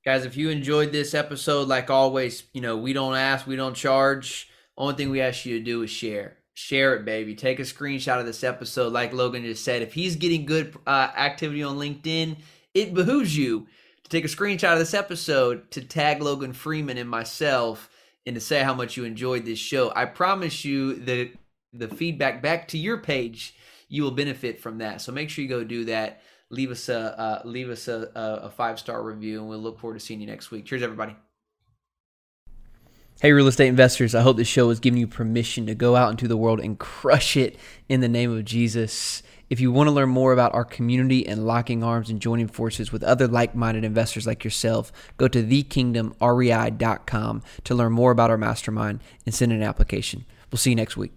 Guys 0.05 0.25
if 0.25 0.35
you 0.35 0.49
enjoyed 0.49 0.91
this 0.91 1.13
episode 1.13 1.67
like 1.67 1.89
always 1.89 2.43
you 2.53 2.61
know 2.61 2.77
we 2.77 2.93
don't 2.93 3.15
ask 3.15 3.47
we 3.47 3.55
don't 3.55 3.75
charge. 3.75 4.49
Only 4.77 4.95
thing 4.95 5.11
we 5.11 5.21
ask 5.21 5.45
you 5.45 5.59
to 5.59 5.63
do 5.63 5.83
is 5.83 5.91
share. 5.91 6.37
Share 6.55 6.95
it 6.95 7.05
baby. 7.05 7.35
Take 7.35 7.59
a 7.59 7.63
screenshot 7.63 8.19
of 8.19 8.25
this 8.25 8.43
episode. 8.43 8.93
Like 8.93 9.13
logan 9.13 9.43
just 9.43 9.63
said 9.63 9.81
if 9.81 9.93
he's 9.93 10.15
getting 10.15 10.45
good 10.45 10.75
uh, 10.85 11.09
activity 11.15 11.63
on 11.63 11.77
linkedin 11.77 12.37
it 12.73 12.93
behooves 12.93 13.37
you. 13.37 13.61
to 13.61 13.67
take 14.13 14.25
a 14.25 14.27
screenshot 14.27 14.73
of 14.73 14.79
this 14.79 14.93
episode 14.93 15.71
to 15.71 15.81
tag 15.81 16.21
Logan 16.21 16.53
Freeman 16.53 16.99
and 16.99 17.09
myself 17.09 17.89
and 18.27 18.35
to 18.35 18.39
say 18.39 18.61
how 18.61 18.75
much 18.75 18.95
you 18.95 19.05
enjoyed 19.05 19.43
this 19.43 19.57
show. 19.57 19.91
I 19.95 20.05
promise 20.05 20.63
you 20.63 20.93
that 21.05 21.31
the 21.73 21.87
feedback 21.87 22.41
back 22.41 22.67
to 22.69 22.77
your 22.77 22.99
page, 22.99 23.55
you 23.89 24.03
will 24.03 24.11
benefit 24.11 24.61
from 24.61 24.77
that. 24.77 25.01
So 25.01 25.11
make 25.11 25.31
sure 25.31 25.41
you 25.41 25.49
go 25.49 25.63
do 25.63 25.85
that. 25.85 26.21
Leave 26.51 26.69
us 26.69 26.89
a 26.89 27.19
uh, 27.19 27.41
leave 27.43 27.71
us 27.71 27.87
a, 27.87 28.11
a 28.15 28.51
five 28.51 28.77
star 28.77 29.01
review, 29.01 29.39
and 29.39 29.49
we'll 29.49 29.57
look 29.57 29.79
forward 29.79 29.99
to 29.99 30.05
seeing 30.05 30.21
you 30.21 30.27
next 30.27 30.51
week. 30.51 30.65
Cheers, 30.65 30.83
everybody. 30.83 31.15
Hey, 33.19 33.31
real 33.31 33.47
estate 33.47 33.67
investors. 33.67 34.13
I 34.13 34.21
hope 34.21 34.37
this 34.37 34.47
show 34.47 34.69
is 34.69 34.79
giving 34.79 34.99
you 34.99 35.07
permission 35.07 35.65
to 35.65 35.73
go 35.73 35.95
out 35.95 36.11
into 36.11 36.27
the 36.27 36.37
world 36.37 36.59
and 36.59 36.77
crush 36.77 37.35
it 37.35 37.57
in 37.89 38.01
the 38.01 38.07
name 38.07 38.31
of 38.31 38.45
Jesus. 38.45 39.23
If 39.49 39.59
you 39.59 39.71
want 39.71 39.87
to 39.87 39.91
learn 39.91 40.09
more 40.09 40.33
about 40.33 40.53
our 40.53 40.65
community 40.65 41.27
and 41.27 41.45
locking 41.45 41.83
arms 41.83 42.09
and 42.09 42.19
joining 42.19 42.47
forces 42.47 42.91
with 42.91 43.03
other 43.03 43.27
like 43.27 43.55
minded 43.55 43.83
investors 43.83 44.25
like 44.25 44.43
yourself, 44.43 44.91
go 45.17 45.27
to 45.27 45.43
thekingdomrei.com 45.43 47.43
to 47.63 47.75
learn 47.75 47.91
more 47.91 48.11
about 48.11 48.29
our 48.29 48.37
mastermind 48.37 49.01
and 49.25 49.35
send 49.35 49.51
an 49.51 49.63
application. 49.63 50.25
We'll 50.51 50.59
see 50.59 50.71
you 50.71 50.75
next 50.75 50.97
week. 50.97 51.11